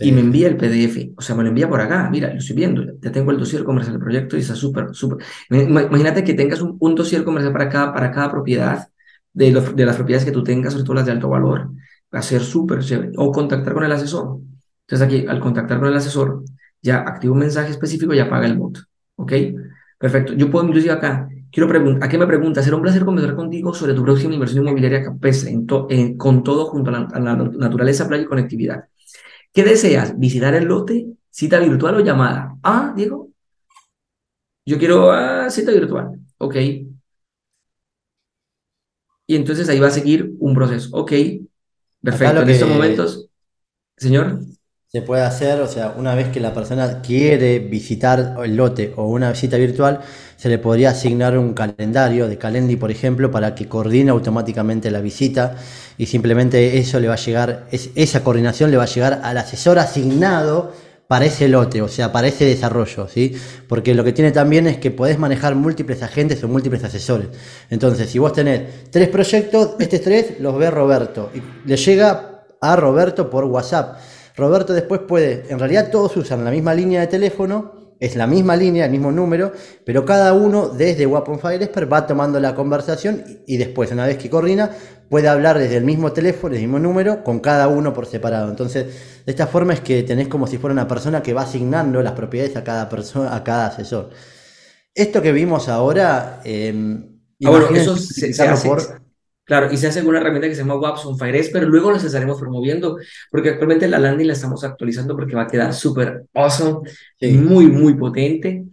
Y 0.00 0.12
me 0.12 0.20
envía 0.20 0.48
el 0.48 0.56
PDF, 0.56 1.12
o 1.14 1.20
sea, 1.20 1.36
me 1.36 1.42
lo 1.42 1.50
envía 1.50 1.68
por 1.68 1.82
acá, 1.82 2.08
mira, 2.10 2.32
lo 2.32 2.38
estoy 2.38 2.56
viendo, 2.56 2.86
ya 3.02 3.12
tengo 3.12 3.32
el 3.32 3.38
dossier 3.38 3.64
comercial 3.64 3.96
del 3.96 4.02
proyecto 4.02 4.34
y 4.34 4.40
está 4.40 4.54
súper, 4.54 4.94
súper. 4.94 5.18
Imagínate 5.50 6.24
que 6.24 6.32
tengas 6.32 6.62
un, 6.62 6.78
un 6.80 6.94
dossier 6.94 7.22
comercial 7.22 7.52
para 7.52 7.68
cada, 7.68 7.92
para 7.92 8.10
cada 8.10 8.30
propiedad, 8.30 8.88
de, 9.34 9.52
de 9.52 9.84
las 9.84 9.96
propiedades 9.96 10.24
que 10.24 10.32
tú 10.32 10.42
tengas, 10.42 10.72
sobre 10.72 10.86
todo 10.86 10.94
las 10.94 11.04
de 11.04 11.12
alto 11.12 11.28
valor 11.28 11.68
hacer 12.12 12.42
súper 12.42 12.80
chévere. 12.82 13.12
O 13.16 13.32
contactar 13.32 13.74
con 13.74 13.84
el 13.84 13.92
asesor. 13.92 14.40
Entonces 14.82 15.06
aquí, 15.06 15.26
al 15.26 15.40
contactar 15.40 15.78
con 15.78 15.88
el 15.88 15.94
asesor, 15.96 16.44
ya 16.82 16.98
activo 16.98 17.34
un 17.34 17.40
mensaje 17.40 17.70
específico 17.70 18.14
y 18.14 18.20
apaga 18.20 18.46
el 18.46 18.56
bot. 18.56 18.78
¿Ok? 19.16 19.32
Perfecto. 19.98 20.34
Yo 20.34 20.50
puedo 20.50 20.66
inclusive 20.66 20.92
acá, 20.92 21.28
quiero 21.50 21.68
preguntar, 21.68 22.04
¿a 22.04 22.08
qué 22.10 22.18
me 22.18 22.26
pregunta? 22.26 22.62
Será 22.62 22.76
un 22.76 22.82
placer 22.82 23.04
conversar 23.04 23.34
contigo 23.34 23.72
sobre 23.74 23.94
tu 23.94 24.02
próxima 24.02 24.34
inversión 24.34 24.64
inmobiliaria 24.64 25.04
en 25.88 26.16
con 26.16 26.44
todo 26.44 26.66
junto 26.66 26.90
a 26.90 26.92
la, 26.92 26.98
a 27.12 27.20
la, 27.20 27.36
naturaleza, 27.36 28.06
playa 28.06 28.24
y 28.24 28.26
conectividad. 28.26 28.84
¿Qué 29.52 29.64
deseas? 29.64 30.18
¿Visitar 30.18 30.54
el 30.54 30.66
lote? 30.66 31.06
¿Cita 31.30 31.58
virtual 31.60 31.96
o 31.96 32.00
llamada? 32.00 32.56
Ah, 32.62 32.92
Diego. 32.96 33.30
Yo 34.66 34.78
quiero 34.78 35.10
ah, 35.12 35.48
cita 35.50 35.72
virtual. 35.72 36.20
Ok. 36.38 36.56
Y 39.28 39.34
entonces 39.36 39.68
ahí 39.68 39.80
va 39.80 39.88
a 39.88 39.90
seguir 39.90 40.34
un 40.38 40.54
proceso. 40.54 40.88
Ok, 40.96 41.12
Perfecto, 42.06 42.42
en 42.42 42.50
estos 42.50 42.68
momentos, 42.68 43.28
señor. 43.96 44.40
se 44.86 45.02
puede 45.02 45.22
hacer, 45.22 45.60
o 45.60 45.66
sea, 45.66 45.94
una 45.98 46.14
vez 46.14 46.28
que 46.28 46.38
la 46.38 46.54
persona 46.54 47.02
quiere 47.02 47.58
visitar 47.58 48.36
el 48.44 48.56
lote 48.56 48.94
o 48.96 49.08
una 49.08 49.32
visita 49.32 49.56
virtual, 49.56 50.00
se 50.36 50.48
le 50.48 50.58
podría 50.58 50.90
asignar 50.90 51.36
un 51.36 51.52
calendario 51.52 52.28
de 52.28 52.38
Calendly, 52.38 52.76
por 52.76 52.92
ejemplo, 52.92 53.30
para 53.30 53.54
que 53.56 53.68
coordine 53.68 54.10
automáticamente 54.10 54.90
la 54.92 55.00
visita 55.00 55.56
y 55.98 56.06
simplemente 56.06 56.78
eso 56.78 57.00
le 57.00 57.08
va 57.08 57.14
a 57.14 57.16
llegar, 57.16 57.66
esa 57.72 58.22
coordinación 58.22 58.70
le 58.70 58.76
va 58.76 58.84
a 58.84 58.86
llegar 58.86 59.20
al 59.24 59.36
asesor 59.38 59.78
asignado 59.80 60.72
para 61.08 61.24
ese 61.24 61.48
lote, 61.48 61.82
o 61.82 61.88
sea, 61.88 62.12
para 62.12 62.28
ese 62.28 62.44
desarrollo, 62.44 63.08
¿sí? 63.08 63.36
Porque 63.68 63.94
lo 63.94 64.02
que 64.04 64.12
tiene 64.12 64.32
también 64.32 64.66
es 64.66 64.78
que 64.78 64.90
podés 64.90 65.18
manejar 65.18 65.54
múltiples 65.54 66.02
agentes 66.02 66.42
o 66.42 66.48
múltiples 66.48 66.82
asesores. 66.82 67.28
Entonces, 67.70 68.10
si 68.10 68.18
vos 68.18 68.32
tenés 68.32 68.90
tres 68.90 69.08
proyectos, 69.08 69.76
estos 69.78 70.00
tres 70.00 70.40
los 70.40 70.58
ve 70.58 70.70
Roberto 70.70 71.30
y 71.34 71.68
le 71.68 71.76
llega 71.76 72.44
a 72.60 72.76
Roberto 72.76 73.30
por 73.30 73.44
WhatsApp. 73.44 73.98
Roberto 74.36 74.72
después 74.72 75.00
puede, 75.06 75.44
en 75.48 75.58
realidad 75.58 75.90
todos 75.90 76.16
usan 76.16 76.44
la 76.44 76.50
misma 76.50 76.74
línea 76.74 77.00
de 77.00 77.06
teléfono, 77.06 77.94
es 77.98 78.16
la 78.16 78.26
misma 78.26 78.56
línea, 78.56 78.84
el 78.84 78.90
mismo 78.90 79.10
número, 79.10 79.52
pero 79.84 80.04
cada 80.04 80.34
uno 80.34 80.68
desde 80.68 81.06
Weapon 81.06 81.38
Fire 81.38 81.62
Expert 81.62 81.90
va 81.90 82.06
tomando 82.06 82.38
la 82.40 82.54
conversación 82.54 83.24
y 83.46 83.56
después, 83.56 83.90
una 83.92 84.06
vez 84.06 84.18
que 84.18 84.28
coordina, 84.28 84.70
puede 85.08 85.28
hablar 85.28 85.58
desde 85.58 85.76
el 85.76 85.84
mismo 85.84 86.12
teléfono, 86.12 86.54
el 86.54 86.60
mismo 86.60 86.78
número, 86.78 87.22
con 87.24 87.40
cada 87.40 87.68
uno 87.68 87.92
por 87.92 88.06
separado. 88.06 88.48
Entonces, 88.48 88.86
de 89.24 89.32
esta 89.32 89.46
forma 89.46 89.72
es 89.72 89.80
que 89.80 90.02
tenés 90.02 90.28
como 90.28 90.46
si 90.46 90.58
fuera 90.58 90.72
una 90.72 90.88
persona 90.88 91.22
que 91.22 91.32
va 91.32 91.42
asignando 91.42 92.02
las 92.02 92.12
propiedades 92.12 92.56
a 92.56 92.64
cada 92.64 92.88
persona, 92.88 93.34
a 93.34 93.44
cada 93.44 93.66
asesor. 93.66 94.10
Esto 94.94 95.22
que 95.22 95.32
vimos 95.32 95.68
ahora, 95.68 96.40
eh, 96.44 96.74
ah, 97.44 97.50
bueno, 97.50 97.68
eso 97.70 97.96
se, 97.96 98.30
hace, 98.42 98.68
por 98.68 98.82
Claro, 99.46 99.72
y 99.72 99.76
se 99.76 99.86
hace 99.86 100.00
con 100.00 100.08
una 100.08 100.18
herramienta 100.18 100.48
que 100.48 100.56
se 100.56 100.62
llama 100.62 100.74
Wapson 100.74 101.16
Fires, 101.16 101.50
pero 101.52 101.68
luego 101.68 101.92
los 101.92 102.02
estaremos 102.02 102.36
promoviendo, 102.40 102.98
porque 103.30 103.50
actualmente 103.50 103.86
la 103.86 104.00
landing 104.00 104.26
la 104.26 104.32
estamos 104.32 104.64
actualizando 104.64 105.14
porque 105.14 105.36
va 105.36 105.42
a 105.42 105.46
quedar 105.46 105.72
súper 105.72 106.24
awesome, 106.34 106.90
muy, 107.20 107.68
muy 107.68 107.94
potente. 107.94 108.64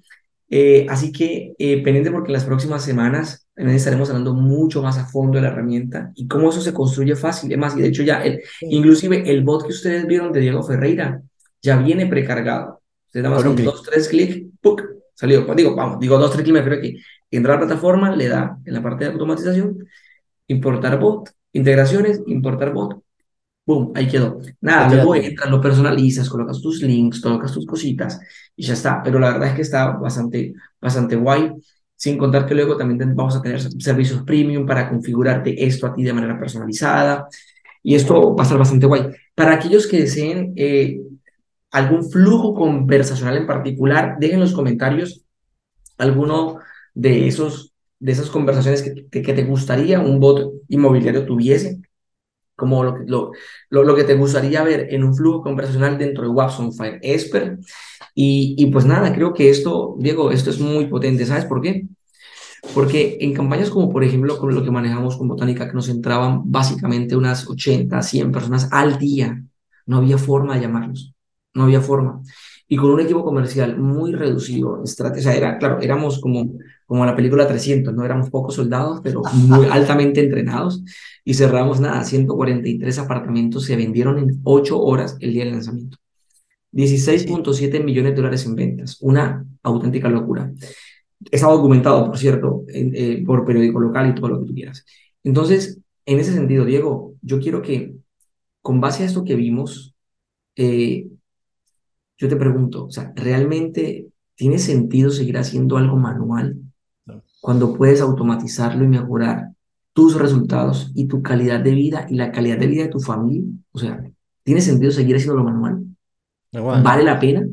Eh, 0.49 0.87
así 0.89 1.11
que 1.11 1.53
eh, 1.59 1.83
pendiente 1.83 2.09
porque 2.09 2.29
en 2.29 2.33
las 2.33 2.45
próximas 2.45 2.83
semanas 2.83 3.42
estaremos 3.55 4.09
hablando 4.09 4.33
mucho 4.33 4.81
más 4.81 4.97
a 4.97 5.05
fondo 5.05 5.37
de 5.37 5.43
la 5.43 5.49
herramienta 5.49 6.11
y 6.15 6.27
cómo 6.27 6.49
eso 6.49 6.61
se 6.61 6.73
construye 6.73 7.15
fácil. 7.15 7.49
Además, 7.49 7.75
y 7.77 7.81
de 7.81 7.87
hecho 7.87 8.03
ya, 8.03 8.23
el, 8.23 8.41
inclusive 8.61 9.29
el 9.29 9.43
bot 9.43 9.63
que 9.63 9.73
ustedes 9.73 10.07
vieron 10.07 10.31
de 10.31 10.39
Diego 10.39 10.63
Ferreira 10.63 11.21
ya 11.61 11.77
viene 11.77 12.07
precargado. 12.07 12.81
Ustedes 13.05 13.23
nada 13.23 13.35
más 13.35 13.43
con 13.43 13.63
dos, 13.63 13.83
tres 13.83 14.07
clics, 14.07 14.41
¡puc! 14.61 14.81
salió. 15.13 15.45
Digo, 15.55 15.75
vamos, 15.75 15.99
digo 15.99 16.17
dos, 16.17 16.31
tres 16.31 16.43
clics, 16.43 16.53
me 16.53 16.61
refiero 16.61 16.81
que 16.81 17.37
entra 17.37 17.53
a 17.53 17.55
la 17.55 17.65
plataforma, 17.65 18.15
le 18.15 18.27
da 18.27 18.57
en 18.65 18.73
la 18.73 18.81
parte 18.81 19.05
de 19.05 19.11
automatización 19.11 19.85
importar 20.47 20.99
bot, 20.99 21.29
integraciones, 21.53 22.21
importar 22.27 22.73
bot, 22.73 23.01
boom, 23.65 23.91
ahí 23.95 24.07
quedó. 24.07 24.39
Nada, 24.61 24.93
luego 24.93 25.15
entras, 25.15 25.49
lo 25.49 25.61
personalizas, 25.61 26.29
colocas 26.29 26.61
tus 26.61 26.81
links, 26.81 27.21
colocas 27.21 27.53
tus 27.53 27.65
cositas 27.65 28.19
y 28.55 28.65
ya 28.65 28.73
está. 28.73 29.01
Pero 29.03 29.19
la 29.19 29.31
verdad 29.31 29.49
es 29.49 29.55
que 29.55 29.61
está 29.61 29.91
bastante, 29.91 30.53
bastante 30.81 31.15
guay. 31.15 31.51
Sin 31.95 32.17
contar 32.17 32.45
que 32.45 32.55
luego 32.55 32.75
también 32.75 33.15
vamos 33.15 33.35
a 33.35 33.41
tener 33.41 33.59
servicios 33.81 34.23
premium 34.23 34.65
para 34.65 34.89
configurarte 34.89 35.65
esto 35.65 35.87
a 35.87 35.93
ti 35.93 36.03
de 36.03 36.13
manera 36.13 36.39
personalizada. 36.39 37.27
Y 37.81 37.95
esto 37.95 38.35
va 38.35 38.43
a 38.43 38.45
estar 38.45 38.57
bastante 38.57 38.85
guay. 38.85 39.07
Para 39.35 39.53
aquellos 39.53 39.87
que 39.87 40.01
deseen 40.01 40.53
eh, 40.55 40.99
algún 41.71 42.09
flujo 42.09 42.53
conversacional 42.53 43.37
en 43.37 43.47
particular, 43.47 44.17
dejen 44.19 44.35
en 44.35 44.41
los 44.41 44.53
comentarios 44.53 45.23
alguno 45.97 46.59
de 46.93 47.27
esos 47.27 47.73
de 48.03 48.11
esas 48.11 48.29
conversaciones 48.29 48.83
que, 48.83 49.21
que, 49.21 49.33
te 49.33 49.45
gustaría 49.45 50.01
un 50.01 50.19
bot 50.19 50.51
inmobiliario 50.67 51.25
tuviese, 51.25 51.79
como 52.53 52.83
lo, 52.83 52.97
lo, 53.05 53.31
lo, 53.69 53.95
que 53.95 54.03
te 54.03 54.15
gustaría 54.15 54.61
ver 54.61 54.87
en 54.93 55.05
un 55.05 55.15
flujo 55.15 55.41
conversacional 55.41 55.97
dentro 55.97 56.23
de 56.23 56.29
Watson 56.29 56.73
Fire 56.73 56.99
Esper. 57.01 57.59
Y, 58.15 58.55
y 58.57 58.67
pues 58.67 58.85
nada, 58.85 59.13
creo 59.13 59.33
que 59.33 59.49
esto, 59.49 59.95
Diego, 59.99 60.31
esto 60.31 60.49
es 60.49 60.59
muy 60.59 60.85
potente. 60.87 61.25
¿Sabes 61.25 61.45
por 61.45 61.61
qué? 61.61 61.87
Porque 62.73 63.17
en 63.21 63.33
campañas 63.33 63.69
como 63.69 63.89
por 63.91 64.03
ejemplo 64.03 64.37
con 64.37 64.53
lo 64.55 64.63
que 64.63 64.71
manejamos 64.71 65.17
con 65.17 65.27
Botánica, 65.27 65.67
que 65.67 65.73
nos 65.73 65.89
entraban 65.89 66.41
básicamente 66.45 67.15
unas 67.15 67.47
80, 67.49 68.01
100 68.01 68.31
personas 68.31 68.69
al 68.71 68.97
día, 68.97 69.43
no 69.85 69.97
había 69.97 70.17
forma 70.17 70.55
de 70.55 70.61
llamarlos, 70.61 71.13
no 71.53 71.63
había 71.63 71.81
forma 71.81 72.21
y 72.67 72.75
con 72.75 72.89
un 72.89 72.99
equipo 73.01 73.23
comercial 73.23 73.77
muy 73.77 74.13
reducido. 74.13 74.81
O 74.81 74.85
sea, 74.87 75.35
era, 75.35 75.59
claro, 75.59 75.79
éramos 75.79 76.19
como, 76.19 76.53
como 76.87 77.05
la 77.05 77.15
película 77.15 77.47
300, 77.47 77.93
no 77.93 78.03
éramos 78.03 78.31
pocos 78.31 78.55
soldados, 78.55 78.99
pero 79.03 79.21
muy 79.33 79.67
altamente 79.71 80.21
entrenados 80.21 80.83
y 81.23 81.35
cerramos 81.35 81.79
nada, 81.79 82.03
143 82.03 82.97
apartamentos 82.97 83.65
se 83.65 83.75
vendieron 83.75 84.17
en 84.17 84.39
8 84.43 84.81
horas 84.81 85.17
el 85.19 85.33
día 85.33 85.43
del 85.43 85.53
lanzamiento. 85.53 85.97
16.7 86.73 87.83
millones 87.83 88.11
de 88.11 88.15
dólares 88.15 88.45
en 88.45 88.55
ventas, 88.55 88.97
una 89.01 89.45
auténtica 89.61 90.09
locura. 90.09 90.51
Está 91.31 91.47
documentado, 91.47 92.07
por 92.07 92.17
cierto, 92.17 92.63
eh, 92.67 93.23
por 93.25 93.45
periódico 93.45 93.79
local 93.79 94.09
y 94.09 94.15
todo 94.15 94.29
lo 94.29 94.41
que 94.41 94.47
tú 94.47 94.53
quieras. 94.53 94.85
Entonces, 95.23 95.79
en 96.05 96.19
ese 96.19 96.33
sentido, 96.33 96.65
Diego, 96.65 97.13
yo 97.21 97.39
quiero 97.39 97.61
que, 97.61 97.95
con 98.61 98.81
base 98.81 99.03
a 99.03 99.05
esto 99.05 99.23
que 99.23 99.35
vimos, 99.35 99.95
eh, 100.55 101.07
yo 102.17 102.27
te 102.27 102.35
pregunto, 102.35 102.85
o 102.85 102.91
sea, 102.91 103.13
¿realmente 103.15 104.07
tiene 104.35 104.57
sentido 104.57 105.11
seguir 105.11 105.37
haciendo 105.37 105.77
algo 105.77 105.97
manual 105.97 106.57
cuando 107.41 107.75
puedes 107.75 108.01
automatizarlo 108.01 108.83
y 108.83 108.87
mejorar 108.87 109.49
tus 109.93 110.15
resultados 110.15 110.91
y 110.95 111.07
tu 111.07 111.21
calidad 111.21 111.59
de 111.59 111.71
vida 111.71 112.07
y 112.09 112.15
la 112.15 112.31
calidad 112.31 112.57
de 112.57 112.67
vida 112.67 112.83
de 112.83 112.89
tu 112.89 112.99
familia? 112.99 113.51
O 113.71 113.79
sea, 113.79 114.03
¿tiene 114.43 114.61
sentido 114.61 114.91
seguir 114.91 115.15
haciendo 115.15 115.37
lo 115.37 115.43
manual? 116.53 116.83
¿Vale 116.83 117.03
la 117.03 117.19
pena? 117.19 117.45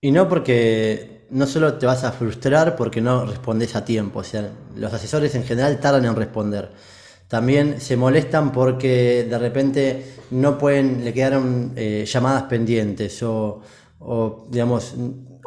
Y 0.00 0.12
no 0.12 0.28
porque 0.28 1.18
no 1.30 1.46
solo 1.46 1.74
te 1.74 1.86
vas 1.86 2.04
a 2.04 2.12
frustrar 2.12 2.76
porque 2.76 3.00
no 3.00 3.26
respondes 3.26 3.76
a 3.76 3.84
tiempo, 3.84 4.20
o 4.20 4.24
sea, 4.24 4.50
los 4.76 4.92
asesores 4.92 5.34
en 5.34 5.44
general 5.44 5.80
tardan 5.80 6.04
en 6.04 6.16
responder. 6.16 6.70
También 7.28 7.80
se 7.80 7.96
molestan 7.96 8.52
porque 8.52 9.26
de 9.28 9.38
repente 9.38 10.04
no 10.30 10.56
pueden, 10.56 11.04
le 11.04 11.12
quedaron 11.12 11.72
eh, 11.76 12.04
llamadas 12.06 12.44
pendientes 12.44 13.22
o, 13.22 13.60
digamos, 14.50 14.94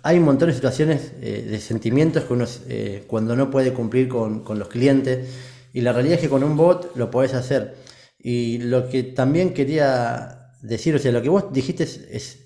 hay 0.04 0.18
un 0.20 0.26
montón 0.26 0.50
de 0.50 0.56
situaciones 0.56 1.14
eh, 1.22 1.48
de 1.50 1.60
sentimientos 1.60 2.24
que 2.26 2.34
uno 2.34 2.46
eh, 2.68 3.04
cuando 3.08 3.36
no 3.36 3.50
puede 3.50 3.74
cumplir 3.74 4.08
con, 4.08 4.44
con, 4.44 4.60
los 4.60 4.68
clientes 4.68 5.30
y 5.74 5.82
la 5.82 5.94
realidad 5.94 6.16
es 6.16 6.22
que 6.22 6.30
con 6.30 6.44
un 6.44 6.56
bot 6.58 6.96
lo 6.96 7.10
podés 7.10 7.34
hacer. 7.34 7.76
Y 8.20 8.60
lo 8.60 8.90
que 8.90 9.04
también 9.04 9.54
quería 9.54 10.52
decir, 10.62 10.94
o 10.96 11.00
sea, 11.00 11.12
lo 11.12 11.22
que 11.22 11.30
vos 11.30 11.52
dijiste 11.52 11.84
es 11.84 11.98
es 12.12 12.41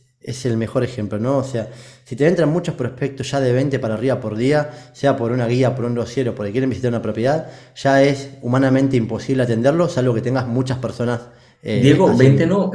el 0.45 0.57
mejor 0.57 0.83
ejemplo, 0.83 1.19
¿no? 1.19 1.37
O 1.37 1.43
sea, 1.43 1.69
si 2.03 2.15
te 2.15 2.27
entran 2.27 2.49
muchos 2.49 2.75
prospectos 2.75 3.29
ya 3.29 3.39
de 3.39 3.53
20 3.53 3.79
para 3.79 3.93
arriba 3.93 4.19
por 4.19 4.35
día, 4.35 4.71
sea 4.93 5.15
por 5.15 5.31
una 5.31 5.47
guía, 5.47 5.75
por 5.75 5.85
un 5.85 5.95
dossier 5.95 6.29
o 6.29 6.35
porque 6.35 6.51
quieren 6.51 6.69
visitar 6.69 6.89
una 6.89 7.01
propiedad, 7.01 7.47
ya 7.75 8.01
es 8.01 8.31
humanamente 8.41 8.97
imposible 8.97 9.43
atenderlo, 9.43 9.87
salvo 9.87 10.13
que 10.13 10.21
tengas 10.21 10.47
muchas 10.47 10.79
personas. 10.79 11.29
Eh, 11.61 11.79
Diego, 11.81 12.15
20 12.15 12.45
no, 12.47 12.71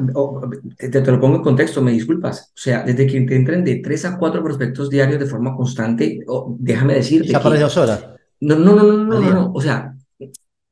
te, 0.76 1.00
lo 1.00 1.20
pongo 1.20 1.36
en 1.36 1.42
contexto, 1.42 1.82
me 1.82 1.92
disculpas. 1.92 2.52
O 2.54 2.58
sea, 2.58 2.82
desde 2.82 3.06
que 3.06 3.20
te 3.20 3.36
entren 3.36 3.64
de 3.64 3.76
3 3.76 4.04
a 4.06 4.18
4 4.18 4.42
prospectos 4.42 4.88
diarios 4.88 5.20
de 5.20 5.26
forma 5.26 5.56
constante, 5.56 6.20
déjame 6.58 6.94
decirte. 6.94 7.28
Ya 7.28 7.42
para 7.42 7.58
dos 7.58 7.76
horas. 7.76 8.04
No, 8.40 8.56
no, 8.56 8.74
no, 8.74 8.82
no, 8.84 9.04
no, 9.04 9.20
no, 9.20 9.30
no, 9.32 9.52
o 9.52 9.60
sea, 9.60 9.94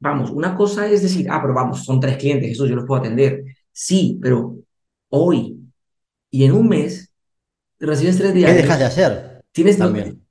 vamos, 0.00 0.30
una 0.30 0.54
cosa 0.54 0.88
es 0.88 1.02
decir, 1.02 1.26
ah, 1.30 1.40
pero 1.42 1.54
vamos, 1.54 1.84
son 1.84 2.00
tres 2.00 2.16
clientes, 2.16 2.52
eso 2.52 2.66
yo 2.66 2.76
los 2.76 2.86
puedo 2.86 3.00
atender. 3.00 3.44
Sí, 3.72 4.18
pero 4.20 4.56
hoy 5.10 5.57
y 6.30 6.44
en 6.44 6.52
un 6.52 6.68
mes 6.68 7.12
recibes 7.80 8.18
tres 8.18 8.34
diarios. 8.34 8.56
¿Qué 8.56 8.62
dejas 8.62 8.78
de 8.78 8.84
hacer? 8.84 9.42
Tienes 9.52 9.78
también. 9.78 10.22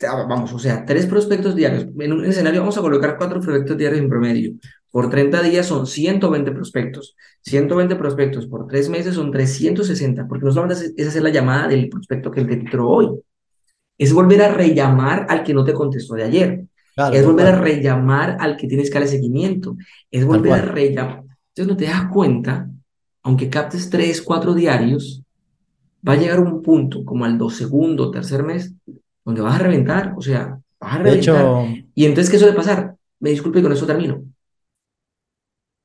vamos, 0.00 0.52
o 0.52 0.58
sea, 0.58 0.84
tres 0.84 1.06
prospectos 1.06 1.54
diarios. 1.54 1.86
En 1.98 2.12
un 2.12 2.24
escenario 2.24 2.60
vamos 2.60 2.76
a 2.78 2.80
colocar 2.80 3.16
cuatro 3.16 3.40
prospectos 3.40 3.76
diarios 3.76 4.00
en 4.00 4.08
promedio. 4.08 4.54
Por 4.90 5.10
30 5.10 5.42
días 5.42 5.66
son 5.66 5.86
120 5.86 6.52
prospectos. 6.52 7.16
120 7.42 7.96
prospectos 7.96 8.46
por 8.46 8.66
tres 8.68 8.88
meses 8.88 9.16
son 9.16 9.32
360, 9.32 10.26
porque 10.28 10.44
no 10.44 10.52
solamente 10.52 10.92
es 10.96 11.08
hacer 11.08 11.22
la 11.22 11.30
llamada 11.30 11.66
del 11.66 11.88
prospecto 11.88 12.30
que 12.30 12.44
te 12.44 12.54
entró 12.54 12.88
hoy, 12.88 13.10
es 13.98 14.12
volver 14.12 14.42
a 14.42 14.52
rellamar 14.52 15.26
al 15.28 15.42
que 15.42 15.52
no 15.52 15.64
te 15.64 15.72
contestó 15.72 16.14
de 16.14 16.24
ayer. 16.24 16.66
es 17.12 17.26
volver 17.26 17.46
a 17.46 17.60
rellamar 17.60 18.36
al 18.38 18.56
que 18.56 18.68
tienes 18.68 18.88
que 18.88 18.94
darle 18.94 19.08
seguimiento. 19.08 19.76
Es 20.10 20.24
volver 20.24 20.52
a 20.52 20.62
rellamar. 20.62 21.24
Entonces 21.48 21.66
no 21.66 21.76
te 21.76 21.86
das 21.86 22.08
cuenta, 22.12 22.68
aunque 23.24 23.50
captes 23.50 23.90
tres, 23.90 24.22
cuatro 24.22 24.54
diarios, 24.54 25.23
va 26.06 26.12
a 26.12 26.16
llegar 26.16 26.40
un 26.40 26.62
punto 26.62 27.04
como 27.04 27.24
al 27.24 27.38
dos 27.38 27.56
segundo, 27.56 28.10
tercer 28.10 28.42
mes, 28.42 28.74
donde 29.24 29.40
vas 29.40 29.56
a 29.56 29.58
reventar, 29.58 30.14
o 30.16 30.20
sea, 30.20 30.58
vas 30.78 30.94
a 30.94 30.98
reventar. 30.98 31.66
Y 31.94 32.04
entonces, 32.04 32.30
¿qué 32.30 32.38
suele 32.38 32.54
pasar? 32.54 32.96
Me 33.20 33.30
disculpe, 33.30 33.62
con 33.62 33.72
eso 33.72 33.86
termino. 33.86 34.22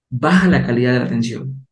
Baja 0.09 0.47
la 0.47 0.65
calidad 0.65 0.93
de 0.93 0.99
la 0.99 1.05
atención. 1.05 1.67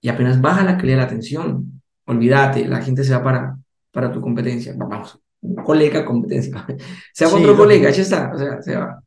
Y 0.00 0.08
apenas 0.08 0.40
baja 0.40 0.64
la 0.64 0.76
calidad 0.76 0.96
de 0.96 1.02
la 1.02 1.06
atención, 1.06 1.82
olvídate, 2.06 2.66
la 2.66 2.82
gente 2.82 3.04
se 3.04 3.14
va 3.14 3.22
para, 3.22 3.58
para 3.90 4.10
tu 4.12 4.20
competencia. 4.20 4.74
Vamos, 4.76 5.18
colega, 5.64 6.04
competencia. 6.04 6.66
Sea 7.12 7.28
otro 7.28 7.56
colega, 7.56 7.90
ya 7.90 8.02
está, 8.02 8.32
o 8.34 8.38
sea, 8.38 8.60
se 8.60 8.76
va. 8.76 9.03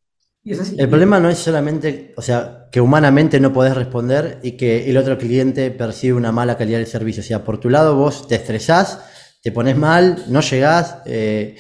El 0.78 0.90
problema 0.90 1.20
no 1.20 1.30
es 1.30 1.38
solamente, 1.38 2.14
o 2.16 2.22
sea, 2.22 2.68
que 2.72 2.80
humanamente 2.80 3.40
no 3.40 3.52
podés 3.52 3.76
responder 3.76 4.40
y 4.44 4.54
que 4.54 4.90
el 4.90 4.98
otro 4.98 5.18
cliente 5.18 5.72
percibe 5.72 6.14
una 6.14 6.32
mala 6.32 6.58
calidad 6.58 6.78
del 6.78 6.88
servicio. 6.88 7.22
O 7.22 7.26
sea, 7.26 7.44
por 7.44 7.60
tu 7.60 7.70
lado 7.70 7.96
vos 7.96 8.28
te 8.28 8.36
estresás, 8.36 9.00
te 9.42 9.52
pones 9.52 9.76
mal, 9.76 10.24
no 10.30 10.42
llegás, 10.42 10.98
eh, 11.06 11.56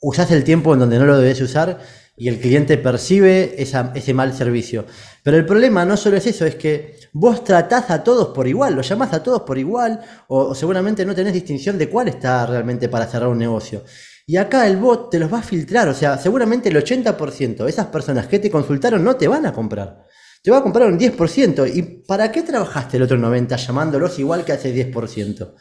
usás 0.00 0.30
el 0.30 0.44
tiempo 0.44 0.72
en 0.72 0.80
donde 0.80 0.98
no 0.98 1.06
lo 1.06 1.18
debes 1.18 1.40
usar 1.40 1.78
y 2.16 2.28
el 2.28 2.38
cliente 2.38 2.76
percibe 2.78 3.54
ese 3.60 4.14
mal 4.14 4.34
servicio. 4.34 4.84
Pero 5.22 5.36
el 5.36 5.46
problema 5.46 5.84
no 5.84 5.96
solo 5.96 6.16
es 6.16 6.26
eso, 6.26 6.44
es 6.44 6.56
que 6.56 6.96
vos 7.12 7.42
tratás 7.44 7.90
a 7.90 8.04
todos 8.04 8.28
por 8.28 8.46
igual, 8.46 8.74
lo 8.74 8.82
llamás 8.82 9.12
a 9.12 9.22
todos 9.22 9.42
por 9.42 9.58
igual, 9.58 10.00
o, 10.28 10.54
seguramente 10.54 11.04
no 11.04 11.14
tenés 11.14 11.32
distinción 11.32 11.78
de 11.78 11.88
cuál 11.88 12.08
está 12.08 12.44
realmente 12.46 12.88
para 12.88 13.06
cerrar 13.06 13.28
un 13.28 13.38
negocio. 13.38 13.84
Y 14.32 14.38
acá 14.38 14.66
el 14.66 14.78
bot 14.78 15.10
te 15.10 15.18
los 15.18 15.30
va 15.30 15.40
a 15.40 15.42
filtrar, 15.42 15.90
o 15.90 15.92
sea, 15.92 16.16
seguramente 16.16 16.70
el 16.70 16.76
80% 16.76 17.64
de 17.64 17.68
esas 17.68 17.88
personas 17.88 18.28
que 18.28 18.38
te 18.38 18.50
consultaron 18.50 19.04
no 19.04 19.14
te 19.14 19.28
van 19.28 19.44
a 19.44 19.52
comprar. 19.52 20.06
Te 20.42 20.50
va 20.50 20.56
a 20.56 20.62
comprar 20.62 20.88
un 20.88 20.98
10%. 20.98 21.70
¿Y 21.76 21.82
para 22.06 22.32
qué 22.32 22.42
trabajaste 22.42 22.96
el 22.96 23.02
otro 23.02 23.18
90% 23.18 23.56
llamándolos 23.58 24.18
igual 24.18 24.42
que 24.42 24.52
ese 24.52 24.74
10%? 24.74 25.42
O 25.42 25.54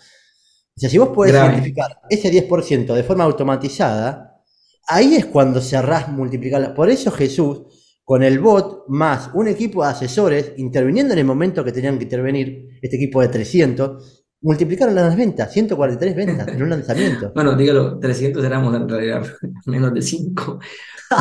sea, 0.73 0.89
si 0.89 0.97
vos 0.97 1.09
podés 1.09 1.33
identificar 1.33 1.99
ese 2.09 2.31
10% 2.31 2.93
de 2.93 3.03
forma 3.03 3.25
automatizada, 3.25 4.41
ahí 4.87 5.15
es 5.15 5.25
cuando 5.25 5.59
cerrás 5.59 6.07
multiplicar. 6.07 6.73
Por 6.73 6.89
eso 6.89 7.11
Jesús 7.11 7.63
con 8.05 8.23
el 8.23 8.39
bot 8.39 8.85
más 8.87 9.31
un 9.33 9.49
equipo 9.49 9.83
de 9.83 9.89
asesores 9.89 10.53
interviniendo 10.55 11.11
en 11.11 11.19
el 11.19 11.25
momento 11.25 11.65
que 11.65 11.73
tenían 11.73 11.97
que 11.97 12.05
intervenir, 12.05 12.79
este 12.81 12.95
equipo 12.95 13.19
de 13.19 13.27
300, 13.27 14.20
multiplicaron 14.41 14.95
las 14.95 15.15
ventas, 15.15 15.51
143 15.53 16.15
ventas 16.15 16.47
en 16.47 16.63
un 16.63 16.69
lanzamiento. 16.69 17.31
bueno, 17.35 17.55
dígalo, 17.55 17.99
300 17.99 18.43
éramos 18.43 18.75
en 18.75 18.89
realidad 18.89 19.25
menos 19.65 19.93
de 19.93 20.01
5. 20.01 20.59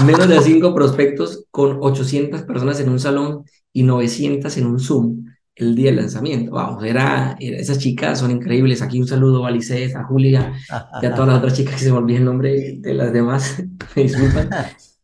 Menos 0.06 0.28
de 0.28 0.40
5 0.40 0.72
prospectos 0.72 1.46
con 1.50 1.78
800 1.80 2.42
personas 2.42 2.78
en 2.78 2.90
un 2.90 3.00
salón 3.00 3.44
y 3.72 3.83
900 3.83 4.56
en 4.56 4.66
un 4.66 4.78
Zoom 4.78 5.24
el 5.56 5.74
día 5.74 5.87
del 5.87 5.96
lanzamiento. 5.96 6.52
Vamos, 6.52 6.85
era, 6.85 7.37
esas 7.40 7.78
chicas 7.78 8.20
son 8.20 8.30
increíbles. 8.30 8.83
Aquí 8.83 9.00
un 9.00 9.09
saludo 9.09 9.44
a 9.44 9.50
Lices, 9.50 9.96
a 9.96 10.04
Julia 10.04 10.52
y 11.02 11.06
a 11.06 11.12
todas 11.12 11.26
las 11.26 11.38
otras 11.38 11.54
chicas 11.54 11.74
que 11.74 11.80
se 11.80 11.90
me 11.90 11.98
olvidó 11.98 12.18
el 12.18 12.24
nombre 12.24 12.76
de 12.78 12.94
las 12.94 13.12
demás. 13.12 13.61
Me 13.96 14.02
disculpan. 14.04 14.48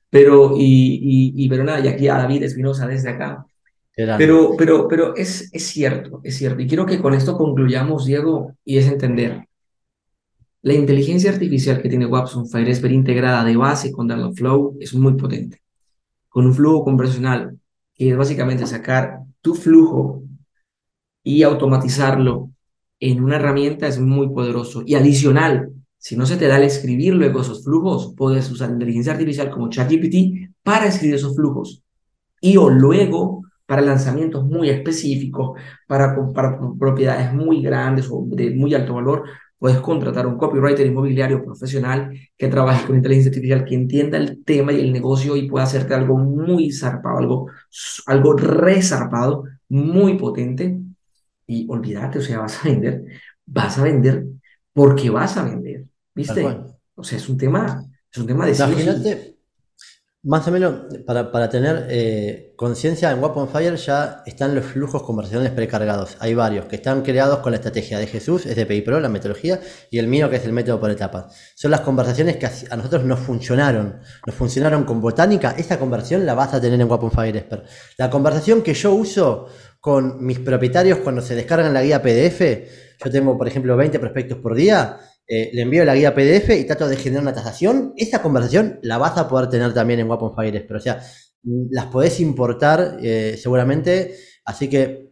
Pero, 0.08 0.54
y, 0.56 1.32
y, 1.34 1.48
pero 1.48 1.64
nada, 1.64 1.80
y 1.80 1.88
aquí 1.88 2.06
a 2.08 2.14
David 2.14 2.44
Espinosa 2.44 2.86
desde 2.86 3.10
acá. 3.10 3.44
Pero, 3.96 4.56
pero, 4.58 4.88
pero 4.88 5.16
es, 5.16 5.48
es 5.52 5.66
cierto, 5.68 6.20
es 6.22 6.36
cierto. 6.36 6.60
Y 6.60 6.66
quiero 6.66 6.84
que 6.84 7.00
con 7.00 7.14
esto 7.14 7.36
concluyamos, 7.36 8.04
Diego, 8.04 8.54
y 8.62 8.76
es 8.76 8.86
entender. 8.86 9.46
La 10.60 10.74
inteligencia 10.74 11.30
artificial 11.30 11.80
que 11.80 11.88
tiene 11.88 12.04
Watson 12.04 12.46
Firebase 12.46 12.92
integrada 12.92 13.42
de 13.42 13.56
base 13.56 13.92
con 13.92 14.34
Flow 14.34 14.76
es 14.80 14.92
muy 14.94 15.14
potente. 15.14 15.62
Con 16.28 16.46
un 16.46 16.54
flujo 16.54 16.84
conversacional, 16.84 17.58
que 17.94 18.10
es 18.10 18.16
básicamente 18.16 18.66
sacar 18.66 19.20
tu 19.40 19.54
flujo 19.54 20.22
y 21.22 21.42
automatizarlo 21.42 22.50
en 23.00 23.22
una 23.22 23.36
herramienta 23.36 23.86
es 23.86 23.98
muy 23.98 24.28
poderoso. 24.28 24.82
Y 24.84 24.94
adicional, 24.94 25.72
si 25.96 26.16
no 26.16 26.26
se 26.26 26.36
te 26.36 26.48
da 26.48 26.58
el 26.58 26.64
escribir 26.64 27.14
luego 27.14 27.40
esos 27.40 27.64
flujos, 27.64 28.12
puedes 28.14 28.50
usar 28.50 28.70
inteligencia 28.70 29.12
artificial 29.12 29.50
como 29.50 29.70
ChatGPT 29.70 30.52
para 30.62 30.86
escribir 30.86 31.14
esos 31.14 31.34
flujos. 31.34 31.82
Y 32.40 32.58
o 32.58 32.68
luego 32.68 33.45
para 33.66 33.82
lanzamientos 33.82 34.44
muy 34.44 34.70
específicos, 34.70 35.60
para, 35.86 36.16
para 36.32 36.58
propiedades 36.78 37.32
muy 37.32 37.62
grandes 37.62 38.08
o 38.10 38.24
de 38.28 38.50
muy 38.50 38.74
alto 38.74 38.94
valor, 38.94 39.24
puedes 39.58 39.78
contratar 39.80 40.26
un 40.26 40.36
copywriter 40.36 40.86
inmobiliario 40.86 41.44
profesional 41.44 42.10
que 42.36 42.48
trabaje 42.48 42.86
con 42.86 42.96
inteligencia 42.96 43.30
artificial, 43.30 43.64
que 43.64 43.74
entienda 43.74 44.18
el 44.18 44.44
tema 44.44 44.72
y 44.72 44.80
el 44.80 44.92
negocio 44.92 45.36
y 45.36 45.48
pueda 45.48 45.64
hacerte 45.64 45.94
algo 45.94 46.16
muy 46.16 46.70
zarpado, 46.72 47.18
algo, 47.18 47.50
algo 48.06 48.32
resarpado, 48.34 49.44
muy 49.68 50.16
potente. 50.16 50.78
Y 51.46 51.66
olvídate, 51.68 52.18
o 52.18 52.22
sea, 52.22 52.40
vas 52.40 52.64
a 52.64 52.68
vender, 52.68 53.04
vas 53.46 53.78
a 53.78 53.82
vender 53.82 54.26
porque 54.72 55.10
vas 55.10 55.36
a 55.36 55.44
vender. 55.44 55.86
¿Viste? 56.14 56.44
O 56.94 57.04
sea, 57.04 57.18
es 57.18 57.28
un 57.28 57.36
tema, 57.36 57.84
es 58.10 58.18
un 58.18 58.26
tema 58.26 58.46
de 58.46 58.54
Imagínate, 58.54 59.35
más 60.26 60.48
o 60.48 60.50
menos, 60.50 60.74
para, 61.06 61.30
para 61.30 61.48
tener 61.48 61.86
eh, 61.88 62.52
conciencia, 62.56 63.12
en 63.12 63.22
Weapon 63.22 63.48
Fire 63.48 63.76
ya 63.76 64.24
están 64.26 64.56
los 64.56 64.64
flujos 64.64 65.04
conversacionales 65.04 65.52
precargados. 65.52 66.16
Hay 66.18 66.34
varios 66.34 66.64
que 66.64 66.74
están 66.74 67.02
creados 67.02 67.38
con 67.38 67.52
la 67.52 67.58
estrategia 67.58 68.00
de 68.00 68.08
Jesús, 68.08 68.44
es 68.44 68.56
de 68.56 68.82
Pro, 68.82 68.98
la 68.98 69.08
metodología, 69.08 69.60
y 69.88 70.00
el 70.00 70.08
mío, 70.08 70.28
que 70.28 70.36
es 70.36 70.44
el 70.44 70.52
método 70.52 70.80
por 70.80 70.90
etapas. 70.90 71.32
Son 71.54 71.70
las 71.70 71.82
conversaciones 71.82 72.38
que 72.38 72.46
a 72.46 72.76
nosotros 72.76 73.04
nos 73.04 73.20
funcionaron. 73.20 74.00
Nos 74.26 74.34
funcionaron 74.34 74.82
con 74.82 75.00
botánica. 75.00 75.54
Esa 75.56 75.78
conversión 75.78 76.26
la 76.26 76.34
vas 76.34 76.52
a 76.54 76.60
tener 76.60 76.80
en 76.80 76.90
Weapon 76.90 77.12
Expert. 77.24 77.64
La 77.96 78.10
conversación 78.10 78.62
que 78.62 78.74
yo 78.74 78.94
uso 78.94 79.46
con 79.80 80.26
mis 80.26 80.40
propietarios 80.40 80.98
cuando 80.98 81.22
se 81.22 81.36
descargan 81.36 81.72
la 81.72 81.84
guía 81.84 82.02
PDF, 82.02 82.40
yo 83.04 83.10
tengo, 83.12 83.38
por 83.38 83.46
ejemplo, 83.46 83.76
20 83.76 84.00
prospectos 84.00 84.38
por 84.38 84.56
día 84.56 84.98
eh, 85.28 85.50
le 85.52 85.62
envío 85.62 85.84
la 85.84 85.94
guía 85.94 86.14
PDF 86.14 86.50
y 86.50 86.64
trato 86.64 86.88
de 86.88 86.96
generar 86.96 87.22
una 87.22 87.34
tasación, 87.34 87.94
esa 87.96 88.22
conversación 88.22 88.78
la 88.82 88.98
vas 88.98 89.18
a 89.18 89.28
poder 89.28 89.48
tener 89.48 89.74
también 89.74 90.00
en 90.00 90.08
Weapon 90.08 90.34
Fires, 90.36 90.62
pero 90.66 90.78
o 90.78 90.82
sea, 90.82 91.02
las 91.42 91.86
podés 91.86 92.20
importar 92.20 92.98
eh, 93.02 93.36
seguramente, 93.40 94.16
así 94.44 94.68
que 94.68 95.10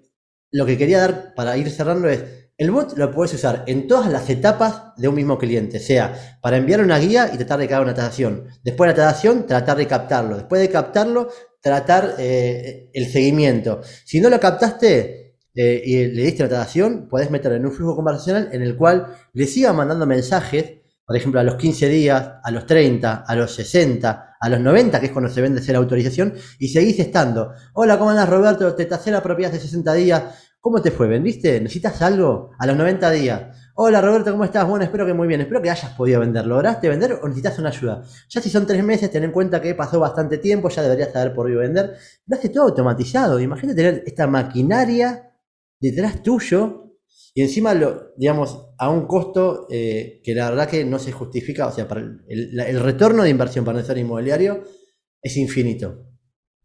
lo 0.53 0.67
que 0.67 0.79
quería 0.79 1.01
dar 1.01 1.35
para 1.35 1.57
ir 1.57 1.71
cerrando 1.71 2.09
es, 2.09 2.23
el 2.57 2.71
bot 2.71 2.97
lo 2.97 3.11
puedes 3.11 3.35
usar 3.35 3.65
en 3.67 3.89
todas 3.89 4.11
las 4.13 4.31
etapas 4.31 4.95
de 4.97 5.09
un 5.09 5.17
mismo 5.17 5.37
cliente, 5.37 5.81
sea 5.81 6.39
para 6.41 6.57
enviar 6.57 6.81
una 6.81 6.99
guía 6.99 7.31
y 7.33 7.37
tratar 7.37 7.59
de 7.59 7.67
crear 7.67 7.83
una 7.83 7.95
tasación, 7.95 8.47
después 8.63 8.89
de 8.89 8.97
la 8.97 9.07
tasación 9.07 9.47
tratar 9.47 9.77
de 9.77 9.89
captarlo, 9.89 10.37
después 10.37 10.61
de 10.61 10.69
captarlo 10.69 11.29
tratar 11.61 12.17
eh, 12.19 12.91
el 12.93 13.11
seguimiento. 13.11 13.81
Si 14.05 14.21
no 14.21 14.29
lo 14.29 14.39
captaste, 14.39 15.24
eh, 15.55 15.83
y 15.85 16.07
le 16.07 16.23
diste 16.23 16.43
la 16.43 16.49
tratación, 16.49 17.09
podés 17.09 17.31
meterlo 17.31 17.57
en 17.57 17.67
un 17.67 17.73
flujo 17.73 17.95
conversacional 17.95 18.49
en 18.53 18.63
el 18.63 18.77
cual 18.77 19.07
le 19.33 19.47
siga 19.47 19.73
mandando 19.73 20.07
mensajes, 20.07 20.81
por 21.07 21.17
ejemplo, 21.17 21.39
a 21.39 21.45
los 21.45 21.57
15 21.57 21.89
días, 21.89 22.33
a 22.43 22.51
los 22.51 22.67
30, 22.67 23.25
a 23.27 23.37
los 23.37 23.55
60, 23.55 24.37
a 24.41 24.49
los 24.49 24.61
90, 24.61 25.01
que 25.01 25.07
es 25.07 25.13
cuando 25.13 25.31
se 25.31 25.41
vende 25.41 25.61
la 25.73 25.79
autorización, 25.79 26.35
y 26.59 26.69
seguís 26.69 26.99
estando. 26.99 27.53
Hola, 27.75 27.99
¿cómo 27.99 28.11
andas, 28.11 28.29
Roberto? 28.29 28.75
Te 28.75 28.87
tasé 28.87 29.11
la 29.11 29.23
propiedad 29.23 29.53
de 29.53 29.61
60 29.61 29.95
días. 29.95 30.23
¿Cómo 30.61 30.81
te 30.81 30.91
fue? 30.91 31.07
¿Vendiste? 31.07 31.61
¿Necesitas 31.61 32.01
algo? 32.03 32.51
A 32.59 32.67
los 32.67 32.77
90 32.77 33.11
días. 33.11 33.43
Hola 33.77 34.01
Roberto, 34.01 34.31
¿cómo 34.31 34.45
estás? 34.45 34.67
Bueno, 34.69 34.85
espero 34.85 35.05
que 35.05 35.13
muy 35.13 35.27
bien. 35.27 35.41
Espero 35.41 35.61
que 35.61 35.69
hayas 35.69 35.91
podido 35.93 36.21
vender. 36.21 36.47
¿Lograste 36.47 36.89
vender 36.89 37.19
o 37.21 37.27
necesitas 37.27 37.59
una 37.59 37.71
ayuda? 37.71 38.03
Ya 38.29 38.41
si 38.41 38.49
son 38.49 38.67
tres 38.67 38.85
meses, 38.85 39.11
ten 39.11 39.25
en 39.25 39.33
cuenta 39.33 39.61
que 39.61 39.75
pasó 39.75 39.99
bastante 39.99 40.39
tiempo, 40.39 40.69
ya 40.69 40.83
deberías 40.83 41.15
haber 41.17 41.35
podido 41.35 41.59
vender. 41.61 41.97
Lo 42.27 42.37
hace 42.37 42.51
todo 42.51 42.65
automatizado. 42.65 43.41
Imagínate 43.41 43.77
tener 43.77 44.03
esta 44.07 44.27
maquinaria 44.27 45.34
detrás 45.91 46.23
tuyo 46.23 46.85
y 47.37 47.43
encima, 47.43 47.75
lo, 47.75 48.13
digamos, 48.17 48.69
a 48.79 48.89
un 48.91 49.09
costo 49.09 49.67
eh, 49.69 50.21
que 50.23 50.35
la 50.37 50.51
verdad 50.51 50.69
que 50.69 50.85
no 50.85 51.01
se 51.01 51.11
justifica, 51.11 51.67
o 51.67 51.73
sea, 51.73 51.89
para 51.89 52.01
el, 52.29 52.81
retorno 52.81 53.25
de 53.25 53.31
inversión 53.31 53.65
para 53.65 53.79
el 53.79 53.85
sector 53.85 53.99
inmobiliario 53.99 54.63
es 55.21 55.37
infinito. 55.37 56.07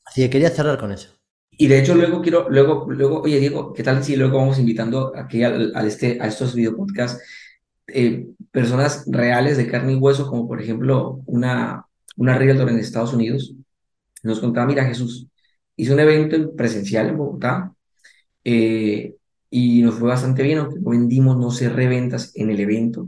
Así 0.06 0.22
que 0.22 0.30
quería 0.30 0.52
cerrar 0.52 0.78
con 0.78 0.92
eso. 0.92 1.10
Y 1.52 1.68
de 1.68 1.80
hecho 1.80 1.96
luego 1.96 2.22
quiero, 2.22 2.50
luego, 2.50 2.86
luego, 2.88 3.22
oye 3.22 3.40
Diego, 3.40 3.74
¿qué 3.74 3.82
tal 3.82 4.04
si 4.04 4.16
luego 4.16 4.38
vamos 4.38 4.60
invitando 4.60 5.12
aquí 5.16 5.44
al, 5.44 5.74
este, 5.86 6.20
a 6.22 6.28
estos 6.28 6.54
videopodcasts 6.54 7.22
eh, 7.88 8.28
personas 8.52 9.06
reales 9.08 9.58
de 9.58 9.68
carne 9.68 9.94
y 9.94 9.96
hueso, 9.96 10.28
como 10.28 10.48
por 10.48 10.62
ejemplo 10.62 11.22
una, 11.26 11.84
una 12.16 12.38
realtor 12.38 12.70
en 12.70 12.78
Estados 12.78 13.14
Unidos? 13.14 13.56
Nos 14.22 14.40
contaba, 14.40 14.68
mira 14.68 14.86
Jesús, 14.86 15.28
hizo 15.76 15.94
un 15.94 16.00
evento 16.00 16.56
presencial 16.56 17.08
en 17.10 17.18
Bogotá 17.18 17.74
eh, 18.44 19.16
y 19.50 19.82
nos 19.82 19.96
fue 19.96 20.10
bastante 20.10 20.44
bien, 20.44 20.60
aunque 20.60 20.80
vendimos, 20.82 21.38
no 21.38 21.52
cerré 21.52 21.88
ventas 21.88 22.32
en 22.36 22.50
el 22.50 22.60
evento, 22.60 23.08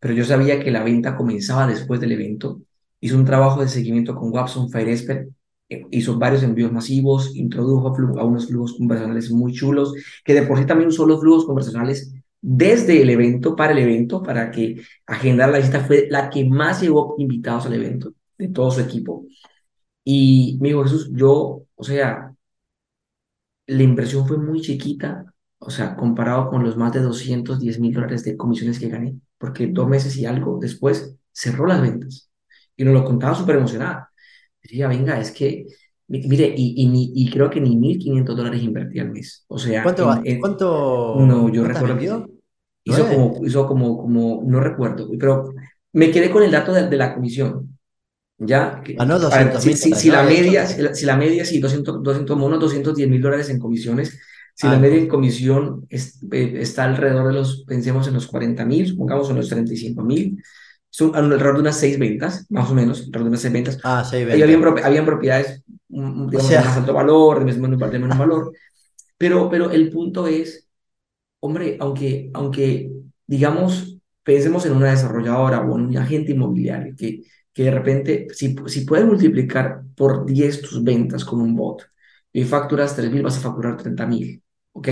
pero 0.00 0.14
yo 0.14 0.24
sabía 0.24 0.60
que 0.62 0.70
la 0.70 0.82
venta 0.84 1.16
comenzaba 1.16 1.66
después 1.66 2.00
del 2.00 2.12
evento. 2.12 2.62
Hizo 3.00 3.16
un 3.16 3.24
trabajo 3.24 3.60
de 3.60 3.68
seguimiento 3.68 4.14
con 4.16 4.32
Watson 4.32 4.70
Firesper, 4.70 5.28
eh, 5.68 5.84
hizo 5.90 6.18
varios 6.18 6.42
envíos 6.42 6.72
masivos, 6.72 7.36
introdujo 7.36 7.88
a, 8.18 8.24
unos 8.24 8.46
flujos 8.48 8.74
conversacionales 8.76 9.30
muy 9.30 9.52
chulos, 9.52 9.94
que 10.24 10.34
de 10.34 10.42
por 10.42 10.58
sí 10.58 10.66
también 10.66 10.88
usó 10.88 11.06
los 11.06 11.20
flujos 11.20 11.44
conversacionales 11.46 12.12
desde 12.40 13.02
el 13.02 13.10
evento 13.10 13.56
para 13.56 13.72
el 13.72 13.78
evento, 13.78 14.22
para 14.22 14.50
que 14.50 14.80
agendar 15.06 15.50
la 15.50 15.58
lista 15.58 15.80
fue 15.80 16.06
la 16.10 16.30
que 16.30 16.44
más 16.44 16.80
llevó 16.80 17.14
invitados 17.18 17.66
al 17.66 17.74
evento 17.74 18.14
de 18.38 18.48
todo 18.48 18.70
su 18.70 18.80
equipo. 18.80 19.26
Y 20.04 20.58
me 20.60 20.68
dijo, 20.68 20.84
Jesús, 20.84 21.10
yo, 21.12 21.64
o 21.74 21.84
sea, 21.84 22.34
la 23.68 23.82
inversión 23.82 24.26
fue 24.26 24.38
muy 24.38 24.60
chiquita, 24.60 25.26
o 25.58 25.70
sea, 25.70 25.94
comparado 25.94 26.48
con 26.48 26.64
los 26.64 26.76
más 26.76 26.92
de 26.92 27.00
210 27.00 27.78
mil 27.80 27.92
dólares 27.92 28.24
de 28.24 28.36
comisiones 28.36 28.78
que 28.78 28.88
gané, 28.88 29.16
porque 29.36 29.66
dos 29.66 29.86
meses 29.86 30.16
y 30.16 30.24
algo 30.24 30.58
después 30.60 31.14
cerró 31.32 31.66
las 31.66 31.82
ventas. 31.82 32.30
Y 32.76 32.84
nos 32.84 32.94
lo 32.94 33.04
contaba 33.04 33.34
súper 33.34 33.56
emocionada. 33.56 34.10
Decía, 34.62 34.88
venga, 34.88 35.20
es 35.20 35.30
que, 35.32 35.66
mire, 36.08 36.54
y, 36.56 37.12
y, 37.14 37.30
creo 37.30 37.50
que 37.50 37.60
ni 37.60 37.76
1.500 37.76 38.34
dólares 38.34 38.62
invertí 38.62 39.00
al 39.00 39.10
mes. 39.10 39.44
O 39.48 39.58
sea, 39.58 39.82
¿cuánto? 39.82 40.18
¿cuánto 40.40 41.16
no, 41.20 41.48
yo 41.50 41.64
recuerdo. 41.64 42.26
hizo 42.84 43.06
como, 43.06 43.46
hizo 43.46 43.66
como, 43.66 43.98
como, 43.98 44.42
no 44.46 44.60
recuerdo, 44.60 45.08
pero 45.18 45.52
me 45.92 46.10
quedé 46.10 46.30
con 46.30 46.42
el 46.42 46.50
dato 46.50 46.72
de, 46.72 46.88
de 46.88 46.96
la 46.96 47.14
comisión. 47.14 47.77
¿Ya? 48.38 48.82
Ah, 48.96 49.04
no, 49.06 49.18
A 49.28 49.38
ver, 49.38 49.48
200 49.48 49.60
si, 49.60 49.74
mil 49.74 49.76
si, 49.76 49.90
dólares, 49.90 50.02
si 50.02 50.10
la 50.10 50.22
media, 50.22 50.66
si 50.66 50.80
la, 50.82 50.94
si 50.94 51.06
la 51.06 51.16
media, 51.16 51.44
sí, 51.44 51.58
200, 51.60 52.02
200, 52.02 52.36
unos 52.38 52.60
210 52.60 53.08
mil 53.08 53.20
dólares 53.20 53.50
en 53.50 53.58
comisiones. 53.58 54.18
Si 54.54 54.68
ah, 54.68 54.70
la 54.70 54.78
media 54.78 54.98
en 54.98 55.08
com- 55.08 55.08
comisión 55.08 55.86
es- 55.88 56.20
eh, 56.32 56.54
está 56.60 56.84
alrededor 56.84 57.28
de 57.28 57.34
los, 57.34 57.64
pensemos 57.66 58.06
en 58.08 58.14
los 58.14 58.26
40 58.26 58.64
mil, 58.64 58.86
supongamos 58.88 59.28
en 59.30 59.36
los 59.36 59.48
35 59.48 60.02
mil, 60.04 60.42
son 60.90 61.14
alrededor 61.16 61.54
de 61.56 61.60
unas 61.62 61.78
seis 61.78 61.98
ventas, 61.98 62.46
más 62.50 62.70
o 62.70 62.74
menos, 62.74 62.98
alrededor 63.00 63.24
de 63.24 63.28
unas 63.30 63.40
seis 63.42 63.52
ventas. 63.52 63.78
ah, 63.82 64.04
seis 64.04 64.24
habían, 64.42 64.60
ventas. 64.60 64.62
propi- 64.62 64.82
habían 64.84 65.04
propiedades, 65.06 65.62
mm, 65.88 66.24
mm, 66.24 66.30
O 66.32 66.40
digamos, 66.40 66.54
de 66.54 66.60
más 66.60 66.76
sea, 66.76 66.76
alto 66.76 66.92
valor, 66.94 67.44
de 67.44 67.52
menos, 67.60 67.90
de 67.90 67.98
menos 67.98 68.18
valor, 68.18 68.52
pero, 69.18 69.50
pero 69.50 69.70
el 69.72 69.90
punto 69.90 70.26
es 70.28 70.68
Hombre, 71.40 71.76
aunque, 71.80 72.30
aunque 72.34 72.90
digamos, 73.26 73.98
pensemos 74.24 74.66
en 74.66 74.72
una 74.72 74.90
desarrolladora 74.90 75.60
o 75.60 75.76
en 75.78 75.86
un 75.86 75.96
agente 75.96 76.32
inmobiliario 76.32 76.94
que, 76.96 77.22
que 77.58 77.64
de 77.64 77.70
repente, 77.72 78.28
si, 78.32 78.54
si 78.68 78.82
puedes 78.82 79.04
multiplicar 79.06 79.82
por 79.96 80.24
10 80.24 80.62
tus 80.62 80.84
ventas 80.84 81.24
con 81.24 81.40
un 81.40 81.56
bot 81.56 81.82
y 82.32 82.44
facturas 82.44 82.94
3.000, 82.94 83.22
vas 83.24 83.36
a 83.38 83.40
facturar 83.40 83.76
30.000, 83.76 84.40
¿ok? 84.72 84.88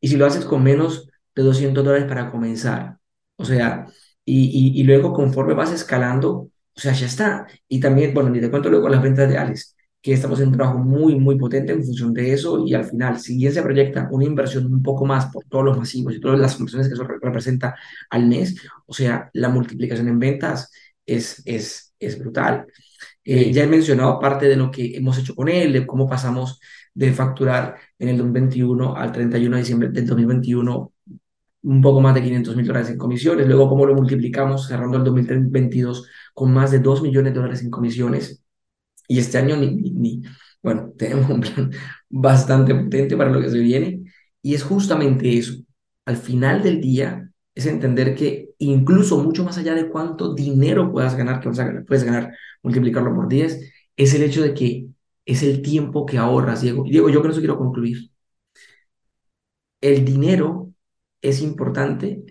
Y 0.00 0.08
si 0.08 0.16
lo 0.16 0.26
haces 0.26 0.44
con 0.44 0.62
menos 0.62 1.08
de 1.34 1.42
200 1.42 1.84
dólares 1.84 2.08
para 2.08 2.30
comenzar, 2.30 2.98
o 3.36 3.44
sea, 3.44 3.86
y, 4.24 4.80
y, 4.80 4.84
luego 4.84 5.12
conforme 5.12 5.54
vas 5.54 5.72
escalando, 5.72 6.50
o 6.76 6.80
sea, 6.80 6.92
ya 6.92 7.06
está. 7.06 7.46
Y 7.68 7.80
también, 7.80 8.14
bueno, 8.14 8.30
ni 8.30 8.40
te 8.40 8.50
cuento 8.50 8.70
luego 8.70 8.88
las 8.88 9.02
ventas 9.02 9.28
de 9.28 9.38
Alex, 9.38 9.76
que 10.02 10.12
estamos 10.12 10.40
en 10.40 10.48
un 10.48 10.54
trabajo 10.56 10.78
muy, 10.78 11.16
muy 11.16 11.36
potente 11.38 11.72
en 11.72 11.84
función 11.84 12.14
de 12.14 12.32
eso 12.32 12.64
y 12.66 12.74
al 12.74 12.84
final, 12.84 13.18
si 13.20 13.36
bien 13.36 13.52
se 13.52 13.62
proyecta 13.62 14.08
una 14.12 14.24
inversión 14.24 14.66
un 14.72 14.82
poco 14.82 15.04
más 15.06 15.26
por 15.26 15.44
todos 15.46 15.64
los 15.64 15.78
masivos 15.78 16.14
y 16.14 16.20
todas 16.20 16.38
las 16.40 16.58
inversiones 16.58 16.88
que 16.88 16.94
eso 16.94 17.04
re- 17.04 17.18
representa 17.20 17.74
al 18.10 18.26
mes, 18.28 18.56
o 18.86 18.92
sea, 18.94 19.30
la 19.34 19.48
multiplicación 19.48 20.08
en 20.08 20.18
ventas 20.18 20.70
es, 21.08 21.42
es, 21.46 21.94
es 21.98 22.18
brutal. 22.18 22.66
Eh, 23.24 23.52
ya 23.52 23.64
he 23.64 23.66
mencionado 23.66 24.18
parte 24.20 24.46
de 24.48 24.56
lo 24.56 24.70
que 24.70 24.96
hemos 24.96 25.18
hecho 25.18 25.34
con 25.34 25.48
él, 25.48 25.72
de 25.72 25.86
cómo 25.86 26.08
pasamos 26.08 26.60
de 26.94 27.12
facturar 27.12 27.76
en 27.98 28.08
el 28.10 28.18
2021 28.18 28.96
al 28.96 29.12
31 29.12 29.56
de 29.56 29.62
diciembre 29.62 29.88
del 29.90 30.06
2021 30.06 30.92
un 31.62 31.82
poco 31.82 32.00
más 32.00 32.14
de 32.14 32.22
500 32.22 32.56
mil 32.56 32.66
dólares 32.66 32.90
en 32.90 32.98
comisiones, 32.98 33.46
luego 33.46 33.68
cómo 33.68 33.86
lo 33.86 33.94
multiplicamos 33.94 34.66
cerrando 34.68 34.96
el 34.98 35.04
2022 35.04 36.08
con 36.34 36.52
más 36.52 36.70
de 36.70 36.78
2 36.80 37.02
millones 37.02 37.32
de 37.34 37.38
dólares 37.40 37.62
en 37.62 37.70
comisiones 37.70 38.42
y 39.08 39.18
este 39.18 39.38
año 39.38 39.56
ni, 39.56 39.68
ni, 39.74 39.90
ni- 39.92 40.22
bueno, 40.62 40.92
tenemos 40.98 41.30
un 41.30 41.40
plan 41.40 41.70
bastante 42.08 42.74
potente 42.74 43.16
para 43.16 43.30
lo 43.30 43.40
que 43.40 43.50
se 43.50 43.58
viene 43.58 44.02
y 44.42 44.54
es 44.54 44.62
justamente 44.62 45.36
eso. 45.38 45.54
Al 46.06 46.16
final 46.16 46.62
del 46.62 46.80
día 46.80 47.27
es 47.58 47.66
entender 47.66 48.14
que 48.14 48.50
incluso 48.58 49.22
mucho 49.22 49.44
más 49.44 49.58
allá 49.58 49.74
de 49.74 49.88
cuánto 49.90 50.34
dinero 50.34 50.92
puedas 50.92 51.16
ganar, 51.16 51.40
que 51.40 51.48
vas 51.48 51.58
a 51.60 51.64
ganar, 51.66 51.84
puedes 51.86 52.04
ganar, 52.04 52.34
multiplicarlo 52.62 53.14
por 53.14 53.28
10 53.28 53.60
es 53.96 54.14
el 54.14 54.22
hecho 54.22 54.42
de 54.42 54.54
que 54.54 54.88
es 55.26 55.42
el 55.42 55.62
tiempo 55.62 56.06
que 56.06 56.18
ahorras, 56.18 56.62
Diego. 56.62 56.84
Diego, 56.84 57.10
yo 57.10 57.20
con 57.22 57.30
eso 57.32 57.40
quiero 57.40 57.58
concluir. 57.58 58.10
El 59.80 60.04
dinero 60.04 60.72
es 61.22 61.40
importante, 61.42 62.24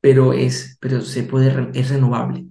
pero, 0.00 0.32
es, 0.32 0.78
pero 0.80 1.00
se 1.02 1.24
puede, 1.24 1.70
es 1.78 1.90
renovable, 1.90 2.46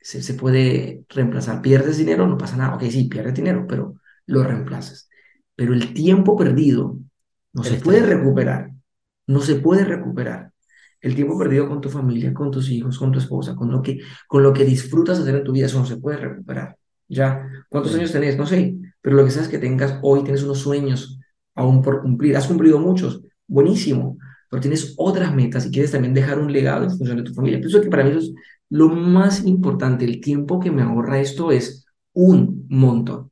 se, 0.00 0.22
se 0.22 0.34
puede 0.34 1.04
reemplazar. 1.08 1.62
Pierdes 1.62 1.98
dinero, 1.98 2.26
no 2.26 2.38
pasa 2.38 2.56
nada. 2.56 2.76
Ok, 2.76 2.84
sí, 2.90 3.04
pierdes 3.08 3.34
dinero, 3.34 3.66
pero 3.68 3.96
lo 4.26 4.42
reemplazas. 4.44 5.08
Pero 5.56 5.74
el 5.74 5.94
tiempo 5.94 6.36
perdido 6.36 6.98
no 7.52 7.62
el 7.62 7.74
se 7.74 7.76
puede 7.76 8.02
estrés. 8.02 8.06
recuperar, 8.06 8.70
no 9.26 9.40
se 9.40 9.56
puede 9.56 9.84
recuperar. 9.84 10.52
El 11.00 11.14
tiempo 11.14 11.38
perdido 11.38 11.68
con 11.68 11.80
tu 11.80 11.88
familia, 11.88 12.32
con 12.34 12.50
tus 12.50 12.70
hijos, 12.70 12.98
con 12.98 13.12
tu 13.12 13.18
esposa, 13.18 13.54
con 13.54 13.70
lo 13.70 13.82
que, 13.82 14.00
con 14.26 14.42
lo 14.42 14.52
que 14.52 14.64
disfrutas 14.64 15.18
hacer 15.18 15.36
en 15.36 15.44
tu 15.44 15.52
vida, 15.52 15.66
eso 15.66 15.78
no 15.78 15.86
se 15.86 15.96
puede 15.98 16.16
recuperar. 16.18 16.76
¿Ya? 17.08 17.46
¿Cuántos 17.68 17.92
Sí. 17.92 17.98
años 17.98 18.12
tenés? 18.12 18.36
No 18.36 18.46
sé, 18.46 18.76
pero 19.00 19.16
lo 19.16 19.24
que 19.24 19.30
sabes 19.30 19.46
es 19.46 19.52
que 19.52 19.58
tengas 19.58 19.98
hoy, 20.02 20.22
tienes 20.24 20.42
unos 20.42 20.58
sueños 20.58 21.20
aún 21.54 21.82
por 21.82 22.02
cumplir. 22.02 22.36
Has 22.36 22.46
cumplido 22.48 22.78
muchos, 22.80 23.22
buenísimo, 23.46 24.18
pero 24.50 24.60
tienes 24.60 24.94
otras 24.96 25.34
metas 25.34 25.66
y 25.66 25.70
quieres 25.70 25.92
también 25.92 26.14
dejar 26.14 26.38
un 26.38 26.52
legado 26.52 26.84
en 26.84 26.90
función 26.90 27.16
de 27.18 27.22
tu 27.22 27.34
familia. 27.34 27.60
Pienso 27.60 27.80
que 27.80 27.88
para 27.88 28.02
mí 28.04 28.10
eso 28.10 28.18
es 28.18 28.32
lo 28.70 28.88
más 28.88 29.44
importante, 29.44 30.04
el 30.04 30.20
tiempo 30.20 30.58
que 30.58 30.70
me 30.72 30.82
ahorra 30.82 31.20
esto 31.20 31.52
es 31.52 31.86
un 32.12 32.66
montón. 32.68 33.30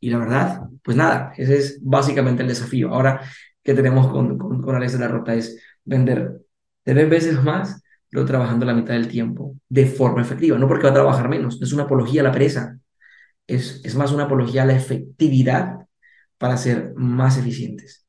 Y 0.00 0.10
la 0.10 0.18
verdad, 0.18 0.68
pues 0.82 0.96
nada, 0.96 1.32
ese 1.36 1.56
es 1.58 1.78
básicamente 1.82 2.42
el 2.42 2.48
desafío. 2.48 2.90
Ahora 2.90 3.20
que 3.62 3.72
tenemos 3.74 4.08
con, 4.08 4.36
con, 4.38 4.60
con 4.60 4.74
Alex 4.76 4.92
de 4.94 4.98
la 4.98 5.08
Rota 5.08 5.34
es 5.34 5.62
vender 5.84 6.42
tres 6.84 7.10
veces 7.10 7.42
más, 7.42 7.82
pero 8.10 8.24
trabajando 8.26 8.66
la 8.66 8.74
mitad 8.74 8.94
del 8.94 9.08
tiempo 9.08 9.56
de 9.68 9.86
forma 9.86 10.22
efectiva. 10.22 10.58
No 10.58 10.68
porque 10.68 10.84
va 10.84 10.90
a 10.90 10.94
trabajar 10.94 11.28
menos, 11.28 11.60
no 11.60 11.66
es 11.66 11.72
una 11.72 11.84
apología 11.84 12.22
a 12.22 12.24
la 12.24 12.32
pereza, 12.32 12.78
es, 13.46 13.82
es 13.84 13.94
más 13.96 14.12
una 14.12 14.24
apología 14.24 14.62
a 14.64 14.66
la 14.66 14.76
efectividad 14.76 15.86
para 16.38 16.56
ser 16.58 16.94
más 16.96 17.38
eficientes. 17.38 18.06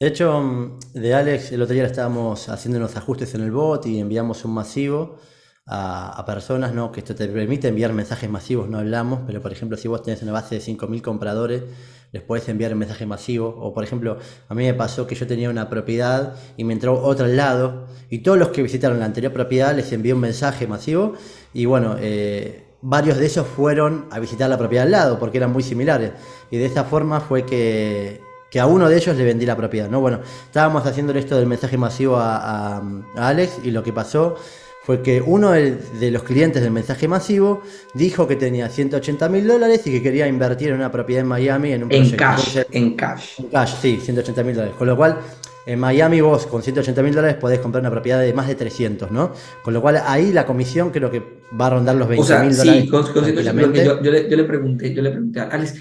De 0.00 0.06
hecho, 0.06 0.78
de 0.94 1.14
Alex, 1.14 1.52
el 1.52 1.60
otro 1.62 1.74
día 1.74 1.84
estábamos 1.84 2.48
haciendo 2.48 2.78
unos 2.78 2.96
ajustes 2.96 3.34
en 3.34 3.42
el 3.42 3.50
bot 3.50 3.84
y 3.86 4.00
enviamos 4.00 4.44
un 4.46 4.54
masivo 4.54 5.18
a, 5.66 6.18
a 6.18 6.24
personas, 6.24 6.72
¿no? 6.74 6.90
Que 6.90 7.00
esto 7.00 7.14
te 7.14 7.28
permite 7.28 7.68
enviar 7.68 7.92
mensajes 7.92 8.30
masivos, 8.30 8.68
no 8.70 8.78
hablamos, 8.78 9.20
pero 9.26 9.42
por 9.42 9.52
ejemplo, 9.52 9.76
si 9.76 9.88
vos 9.88 10.02
tenés 10.02 10.22
una 10.22 10.32
base 10.32 10.54
de 10.54 10.60
5.000 10.62 11.02
compradores, 11.02 11.64
les 12.12 12.22
podés 12.22 12.48
enviar 12.48 12.72
un 12.72 12.78
mensaje 12.78 13.06
masivo. 13.06 13.48
O 13.60 13.72
por 13.72 13.84
ejemplo, 13.84 14.18
a 14.48 14.54
mí 14.54 14.64
me 14.64 14.74
pasó 14.74 15.06
que 15.06 15.14
yo 15.14 15.26
tenía 15.26 15.50
una 15.50 15.68
propiedad 15.68 16.34
y 16.56 16.64
me 16.64 16.72
entró 16.72 17.00
otra 17.02 17.26
al 17.26 17.36
lado, 17.36 17.86
y 18.08 18.18
todos 18.18 18.38
los 18.38 18.48
que 18.48 18.62
visitaron 18.62 18.98
la 18.98 19.06
anterior 19.06 19.32
propiedad 19.32 19.74
les 19.74 19.92
envié 19.92 20.12
un 20.12 20.20
mensaje 20.20 20.66
masivo, 20.66 21.14
y 21.52 21.64
bueno, 21.66 21.96
eh, 21.98 22.66
varios 22.82 23.18
de 23.18 23.26
esos 23.26 23.46
fueron 23.46 24.06
a 24.10 24.18
visitar 24.18 24.48
la 24.48 24.58
propiedad 24.58 24.86
al 24.86 24.92
lado, 24.92 25.18
porque 25.18 25.38
eran 25.38 25.52
muy 25.52 25.62
similares. 25.62 26.12
Y 26.50 26.58
de 26.58 26.66
esa 26.66 26.84
forma 26.84 27.20
fue 27.20 27.44
que 27.46 28.20
que 28.50 28.58
a 28.58 28.66
uno 28.66 28.88
de 28.88 28.96
ellos 28.96 29.16
le 29.16 29.24
vendí 29.24 29.46
la 29.46 29.56
propiedad, 29.56 29.88
¿no? 29.88 30.00
Bueno, 30.00 30.18
estábamos 30.46 30.84
haciendo 30.84 31.12
esto 31.12 31.36
del 31.36 31.46
mensaje 31.46 31.78
masivo 31.78 32.16
a 32.16 32.82
Alex 33.14 33.60
y 33.62 33.70
lo 33.70 33.84
que 33.84 33.92
pasó 33.92 34.34
fue 34.82 35.02
que 35.02 35.20
uno 35.20 35.50
de 35.52 36.10
los 36.10 36.22
clientes 36.22 36.62
del 36.62 36.72
mensaje 36.72 37.06
masivo 37.08 37.62
dijo 37.94 38.26
que 38.26 38.36
tenía 38.36 38.68
180 38.68 39.28
mil 39.28 39.46
dólares 39.46 39.86
y 39.86 39.90
que 39.92 40.02
quería 40.02 40.26
invertir 40.26 40.70
en 40.70 40.76
una 40.76 40.90
propiedad 40.90 41.22
en 41.22 41.28
Miami 41.28 41.72
en 41.72 41.84
un 41.84 41.90
En 41.90 41.96
proyecto. 41.96 42.16
cash, 42.16 42.56
Entonces, 42.56 42.66
en 42.70 42.96
cash. 42.96 43.38
en 43.38 43.48
cash, 43.48 43.74
sí, 43.80 43.98
180 44.00 44.42
mil 44.44 44.54
dólares. 44.54 44.76
Con 44.76 44.86
lo 44.88 44.96
cual, 44.96 45.20
en 45.66 45.78
Miami 45.78 46.20
vos 46.22 46.46
con 46.46 46.62
180 46.62 47.02
mil 47.02 47.14
dólares 47.14 47.36
podés 47.36 47.60
comprar 47.60 47.82
una 47.82 47.90
propiedad 47.90 48.20
de 48.20 48.32
más 48.32 48.48
de 48.48 48.54
300, 48.54 49.10
¿no? 49.10 49.32
Con 49.62 49.74
lo 49.74 49.82
cual 49.82 50.02
ahí 50.06 50.32
la 50.32 50.46
comisión 50.46 50.90
creo 50.90 51.10
que 51.10 51.22
va 51.60 51.66
a 51.66 51.70
rondar 51.70 51.96
los 51.96 52.08
O 52.14 52.24
20 52.24 52.24
sea, 52.24 52.42
mil 52.42 52.54
sí, 52.54 52.56
dólares 52.56 52.88
con, 52.88 53.02
con 53.12 53.24
180 53.24 53.62
lo 53.62 53.72
que 53.72 53.82
tranquilamente. 53.82 53.84
yo, 53.84 54.02
yo 54.02 54.10
le, 54.10 54.28
yo 54.30 54.36
le 54.36 54.44
pregunté, 54.44 54.94
yo 54.94 55.02
le 55.02 55.10
pregunté 55.10 55.40
a 55.40 55.44
Alex, 55.48 55.74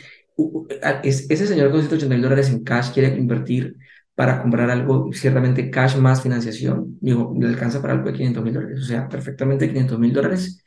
ese 1.04 1.48
señor 1.48 1.72
con 1.72 1.80
180 1.82 2.16
mil 2.16 2.24
dólares 2.24 2.50
en 2.50 2.64
cash 2.64 2.92
quiere 2.94 3.10
invertir 3.18 3.76
para 4.20 4.42
comprar 4.42 4.70
algo, 4.70 5.10
ciertamente 5.14 5.72
cash 5.72 5.96
más 5.96 6.22
financiación, 6.22 6.98
digo, 7.00 7.34
le 7.40 7.48
alcanza 7.48 7.82
para 7.82 7.94
algo 7.94 8.08
de 8.08 8.18
500 8.18 8.44
mil 8.44 8.54
dólares, 8.54 8.82
o 8.82 8.84
sea, 8.84 9.08
perfectamente 9.08 9.70
500 9.70 9.98
mil 9.98 10.12
dólares, 10.12 10.62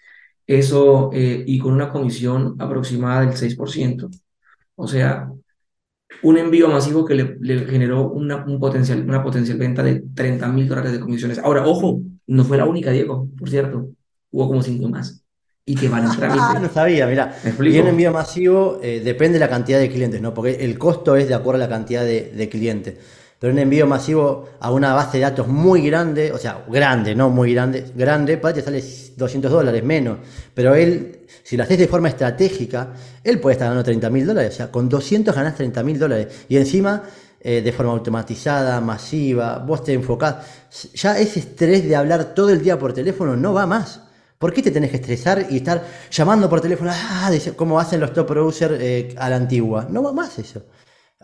eso, 0.46 1.10
eh, 1.12 1.44
y 1.46 1.58
con 1.58 1.74
una 1.74 1.90
comisión 1.90 2.56
aproximada 2.58 3.20
del 3.26 3.36
6%, 3.36 4.08
o 4.74 4.88
sea, 4.88 5.30
un 6.22 6.38
envío 6.38 6.68
masivo 6.68 7.04
que 7.04 7.14
le, 7.14 7.36
le 7.40 7.66
generó 7.66 8.08
una, 8.08 8.42
un 8.46 8.58
potencial, 8.58 9.02
una 9.06 9.22
potencial 9.22 9.58
venta 9.58 9.82
de 9.82 10.02
30 10.14 10.48
mil 10.48 10.66
dólares 10.66 10.92
de 10.92 11.00
comisiones. 11.00 11.38
Ahora, 11.38 11.66
ojo, 11.66 12.00
no 12.28 12.44
fue 12.44 12.56
la 12.56 12.64
única, 12.64 12.90
Diego, 12.90 13.28
por 13.38 13.50
cierto, 13.50 13.90
hubo 14.30 14.48
como 14.48 14.62
cinco 14.62 14.88
más, 14.88 15.22
y 15.66 15.74
que 15.74 15.90
van 15.90 16.04
en 16.04 16.10
Ah, 16.10 16.14
no 16.14 16.16
trámite, 16.16 16.74
sabía, 16.74 17.06
mira. 17.06 17.36
¿me 17.44 17.70
Y 17.70 17.78
un 17.80 17.88
envío 17.88 18.12
masivo 18.12 18.78
eh, 18.82 19.02
depende 19.04 19.34
de 19.34 19.40
la 19.40 19.50
cantidad 19.50 19.78
de 19.78 19.90
clientes, 19.90 20.22
¿no? 20.22 20.32
Porque 20.32 20.64
el 20.64 20.78
costo 20.78 21.16
es 21.16 21.28
de 21.28 21.34
acuerdo 21.34 21.62
a 21.62 21.66
la 21.66 21.68
cantidad 21.68 22.02
de, 22.02 22.32
de 22.32 22.48
clientes. 22.48 22.96
Pero 23.42 23.54
un 23.54 23.58
envío 23.58 23.88
masivo 23.88 24.50
a 24.60 24.70
una 24.70 24.94
base 24.94 25.18
de 25.18 25.24
datos 25.24 25.48
muy 25.48 25.84
grande, 25.84 26.30
o 26.30 26.38
sea, 26.38 26.64
grande, 26.68 27.12
no 27.16 27.28
muy 27.28 27.52
grande, 27.52 27.90
grande, 27.92 28.36
puede 28.36 28.54
te 28.54 28.62
sale 28.62 28.80
200 29.16 29.50
dólares 29.50 29.82
menos. 29.82 30.18
Pero 30.54 30.76
él, 30.76 31.22
si 31.42 31.56
lo 31.56 31.64
haces 31.64 31.76
de 31.76 31.88
forma 31.88 32.08
estratégica, 32.08 32.92
él 33.24 33.40
puede 33.40 33.54
estar 33.54 33.66
ganando 33.66 33.82
30 33.82 34.10
mil 34.10 34.28
dólares. 34.28 34.54
O 34.54 34.56
sea, 34.58 34.70
con 34.70 34.88
200 34.88 35.34
ganás 35.34 35.56
30 35.56 35.82
mil 35.82 35.98
dólares. 35.98 36.44
Y 36.48 36.56
encima, 36.56 37.02
eh, 37.40 37.62
de 37.62 37.72
forma 37.72 37.90
automatizada, 37.90 38.80
masiva, 38.80 39.58
vos 39.58 39.82
te 39.82 39.92
enfocás. 39.92 40.36
Ya 40.94 41.18
ese 41.18 41.40
estrés 41.40 41.84
de 41.84 41.96
hablar 41.96 42.34
todo 42.36 42.50
el 42.50 42.62
día 42.62 42.78
por 42.78 42.92
teléfono 42.92 43.34
no 43.34 43.52
va 43.52 43.66
más. 43.66 44.02
¿Por 44.38 44.52
qué 44.52 44.62
te 44.62 44.70
tenés 44.70 44.90
que 44.90 44.98
estresar 44.98 45.48
y 45.50 45.56
estar 45.56 45.84
llamando 46.12 46.48
por 46.48 46.60
teléfono, 46.60 46.92
ah, 46.94 47.28
como 47.56 47.80
hacen 47.80 47.98
los 47.98 48.12
top 48.12 48.28
producers 48.28 48.76
eh, 48.80 49.16
a 49.18 49.28
la 49.28 49.34
antigua? 49.34 49.88
No 49.90 50.00
va 50.04 50.12
más 50.12 50.38
eso. 50.38 50.62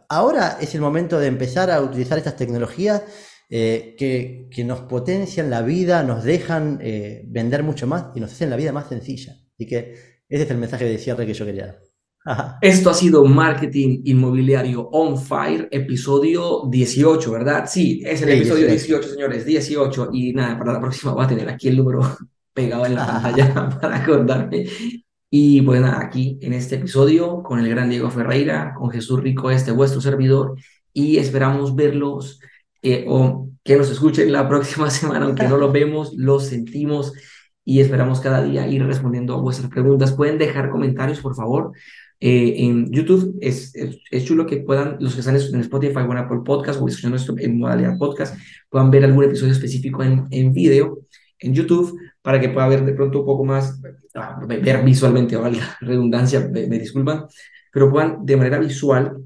Ahora 0.08 0.58
es 0.60 0.74
el 0.74 0.80
momento 0.80 1.18
de 1.18 1.26
empezar 1.26 1.70
a 1.70 1.82
utilizar 1.82 2.16
estas 2.16 2.36
tecnologías 2.36 3.02
eh, 3.50 3.94
que, 3.98 4.48
que 4.50 4.64
nos 4.64 4.80
potencian 4.80 5.50
la 5.50 5.62
vida, 5.62 6.02
nos 6.02 6.24
dejan 6.24 6.78
eh, 6.82 7.24
vender 7.26 7.62
mucho 7.62 7.86
más 7.86 8.06
y 8.14 8.20
nos 8.20 8.32
hacen 8.32 8.50
la 8.50 8.56
vida 8.56 8.72
más 8.72 8.88
sencilla. 8.88 9.32
Así 9.54 9.66
que 9.66 9.92
ese 10.28 10.42
es 10.44 10.50
el 10.50 10.58
mensaje 10.58 10.84
de 10.84 10.98
cierre 10.98 11.26
que 11.26 11.34
yo 11.34 11.46
quería 11.46 11.66
dar. 11.66 12.58
Esto 12.60 12.90
ha 12.90 12.94
sido 12.94 13.24
Marketing 13.24 14.02
Inmobiliario 14.04 14.88
On 14.92 15.18
Fire, 15.18 15.68
episodio 15.70 16.64
18, 16.70 17.30
¿verdad? 17.30 17.64
Sí, 17.68 18.02
es 18.04 18.22
el 18.22 18.28
Sí, 18.28 18.34
episodio 18.36 18.66
18. 18.66 18.98
18, 18.98 19.08
señores, 19.14 19.44
18. 19.46 20.10
Y 20.12 20.32
nada, 20.32 20.58
para 20.58 20.74
la 20.74 20.80
próxima 20.80 21.12
voy 21.12 21.24
a 21.24 21.28
tener 21.28 21.48
aquí 21.48 21.68
el 21.68 21.76
número 21.78 22.00
pegado 22.52 22.86
en 22.86 22.94
la 22.94 23.06
pantalla 23.06 23.78
para 23.80 23.96
acordarme. 23.96 24.66
Y 25.30 25.60
pues 25.62 25.80
nada, 25.80 26.00
aquí 26.00 26.38
en 26.40 26.54
este 26.54 26.76
episodio 26.76 27.42
con 27.42 27.60
el 27.60 27.68
gran 27.68 27.90
Diego 27.90 28.10
Ferreira, 28.10 28.74
con 28.74 28.90
Jesús 28.90 29.20
Rico, 29.20 29.50
este 29.50 29.72
vuestro 29.72 30.00
servidor, 30.00 30.56
y 30.92 31.18
esperamos 31.18 31.74
verlos 31.76 32.40
eh, 32.82 33.04
o 33.08 33.50
que 33.62 33.76
nos 33.76 33.90
escuchen 33.90 34.32
la 34.32 34.48
próxima 34.48 34.90
semana, 34.90 35.26
aunque 35.26 35.46
no 35.46 35.58
los 35.58 35.72
vemos, 35.72 36.14
los 36.14 36.46
sentimos 36.46 37.12
y 37.64 37.80
esperamos 37.80 38.20
cada 38.20 38.42
día 38.42 38.66
ir 38.66 38.84
respondiendo 38.86 39.34
a 39.34 39.40
vuestras 39.40 39.68
preguntas. 39.70 40.14
Pueden 40.14 40.38
dejar 40.38 40.70
comentarios, 40.70 41.20
por 41.20 41.34
favor. 41.34 41.72
Eh, 42.20 42.64
en 42.64 42.90
YouTube 42.90 43.36
es, 43.40 43.72
es, 43.74 44.24
chulo 44.24 44.46
que 44.46 44.56
puedan, 44.56 44.96
los 44.98 45.14
que 45.14 45.20
están 45.20 45.36
en 45.36 45.60
Spotify 45.60 45.98
o 45.98 46.12
en 46.12 46.18
Apple 46.18 46.40
Podcast 46.44 46.80
o 46.80 46.88
escuchando 46.88 47.16
esto 47.16 47.34
en 47.38 47.58
modalidad 47.58 47.98
podcast, 47.98 48.36
puedan 48.70 48.90
ver 48.90 49.04
algún 49.04 49.24
episodio 49.24 49.52
específico 49.52 50.02
en, 50.02 50.26
en 50.30 50.52
video 50.52 50.98
en 51.38 51.54
YouTube 51.54 51.96
para 52.22 52.40
que 52.40 52.48
pueda 52.48 52.68
ver 52.68 52.84
de 52.84 52.92
pronto 52.92 53.20
un 53.20 53.26
poco 53.26 53.44
más, 53.44 53.80
ver 54.46 54.84
visualmente, 54.84 55.36
la 55.36 55.76
redundancia, 55.80 56.48
me, 56.48 56.78
disculpan, 56.78 57.26
pero 57.72 57.90
puedan 57.90 58.24
de 58.24 58.36
manera 58.36 58.58
visual 58.58 59.16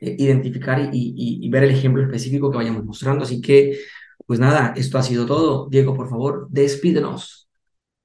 eh, 0.00 0.16
identificar 0.18 0.80
y, 0.80 0.88
y, 0.92 1.46
y, 1.46 1.50
ver 1.50 1.64
el 1.64 1.70
ejemplo 1.70 2.02
específico 2.02 2.50
que 2.50 2.56
vayamos 2.56 2.84
mostrando. 2.84 3.24
Así 3.24 3.40
que, 3.40 3.78
pues 4.26 4.40
nada, 4.40 4.74
esto 4.76 4.98
ha 4.98 5.02
sido 5.02 5.26
todo. 5.26 5.68
Diego, 5.68 5.94
por 5.94 6.08
favor, 6.08 6.48
despídenos. 6.50 7.40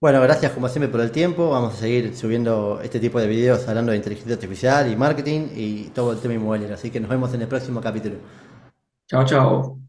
Bueno, 0.02 0.22
gracias 0.22 0.52
como 0.52 0.68
siempre 0.68 0.90
por 0.90 1.02
el 1.02 1.12
tiempo. 1.12 1.50
Vamos 1.50 1.74
a 1.74 1.78
seguir 1.78 2.16
subiendo 2.16 2.80
este 2.84 3.00
tipo 3.00 3.20
de 3.20 3.28
videos 3.28 3.68
hablando 3.68 3.92
de 3.92 3.98
inteligencia 3.98 4.36
artificial 4.36 4.92
y 4.92 4.96
marketing 4.96 5.48
y 5.56 5.86
todo 5.96 6.12
el 6.12 6.20
tema 6.20 6.36
inmobiliario. 6.36 6.76
Así 6.76 6.92
que 6.92 7.00
nos 7.00 7.10
vemos 7.10 7.34
en 7.34 7.42
el 7.42 7.48
próximo 7.48 7.82
capítulo. 7.82 8.18
Chao, 9.08 9.26
chao. 9.26 9.85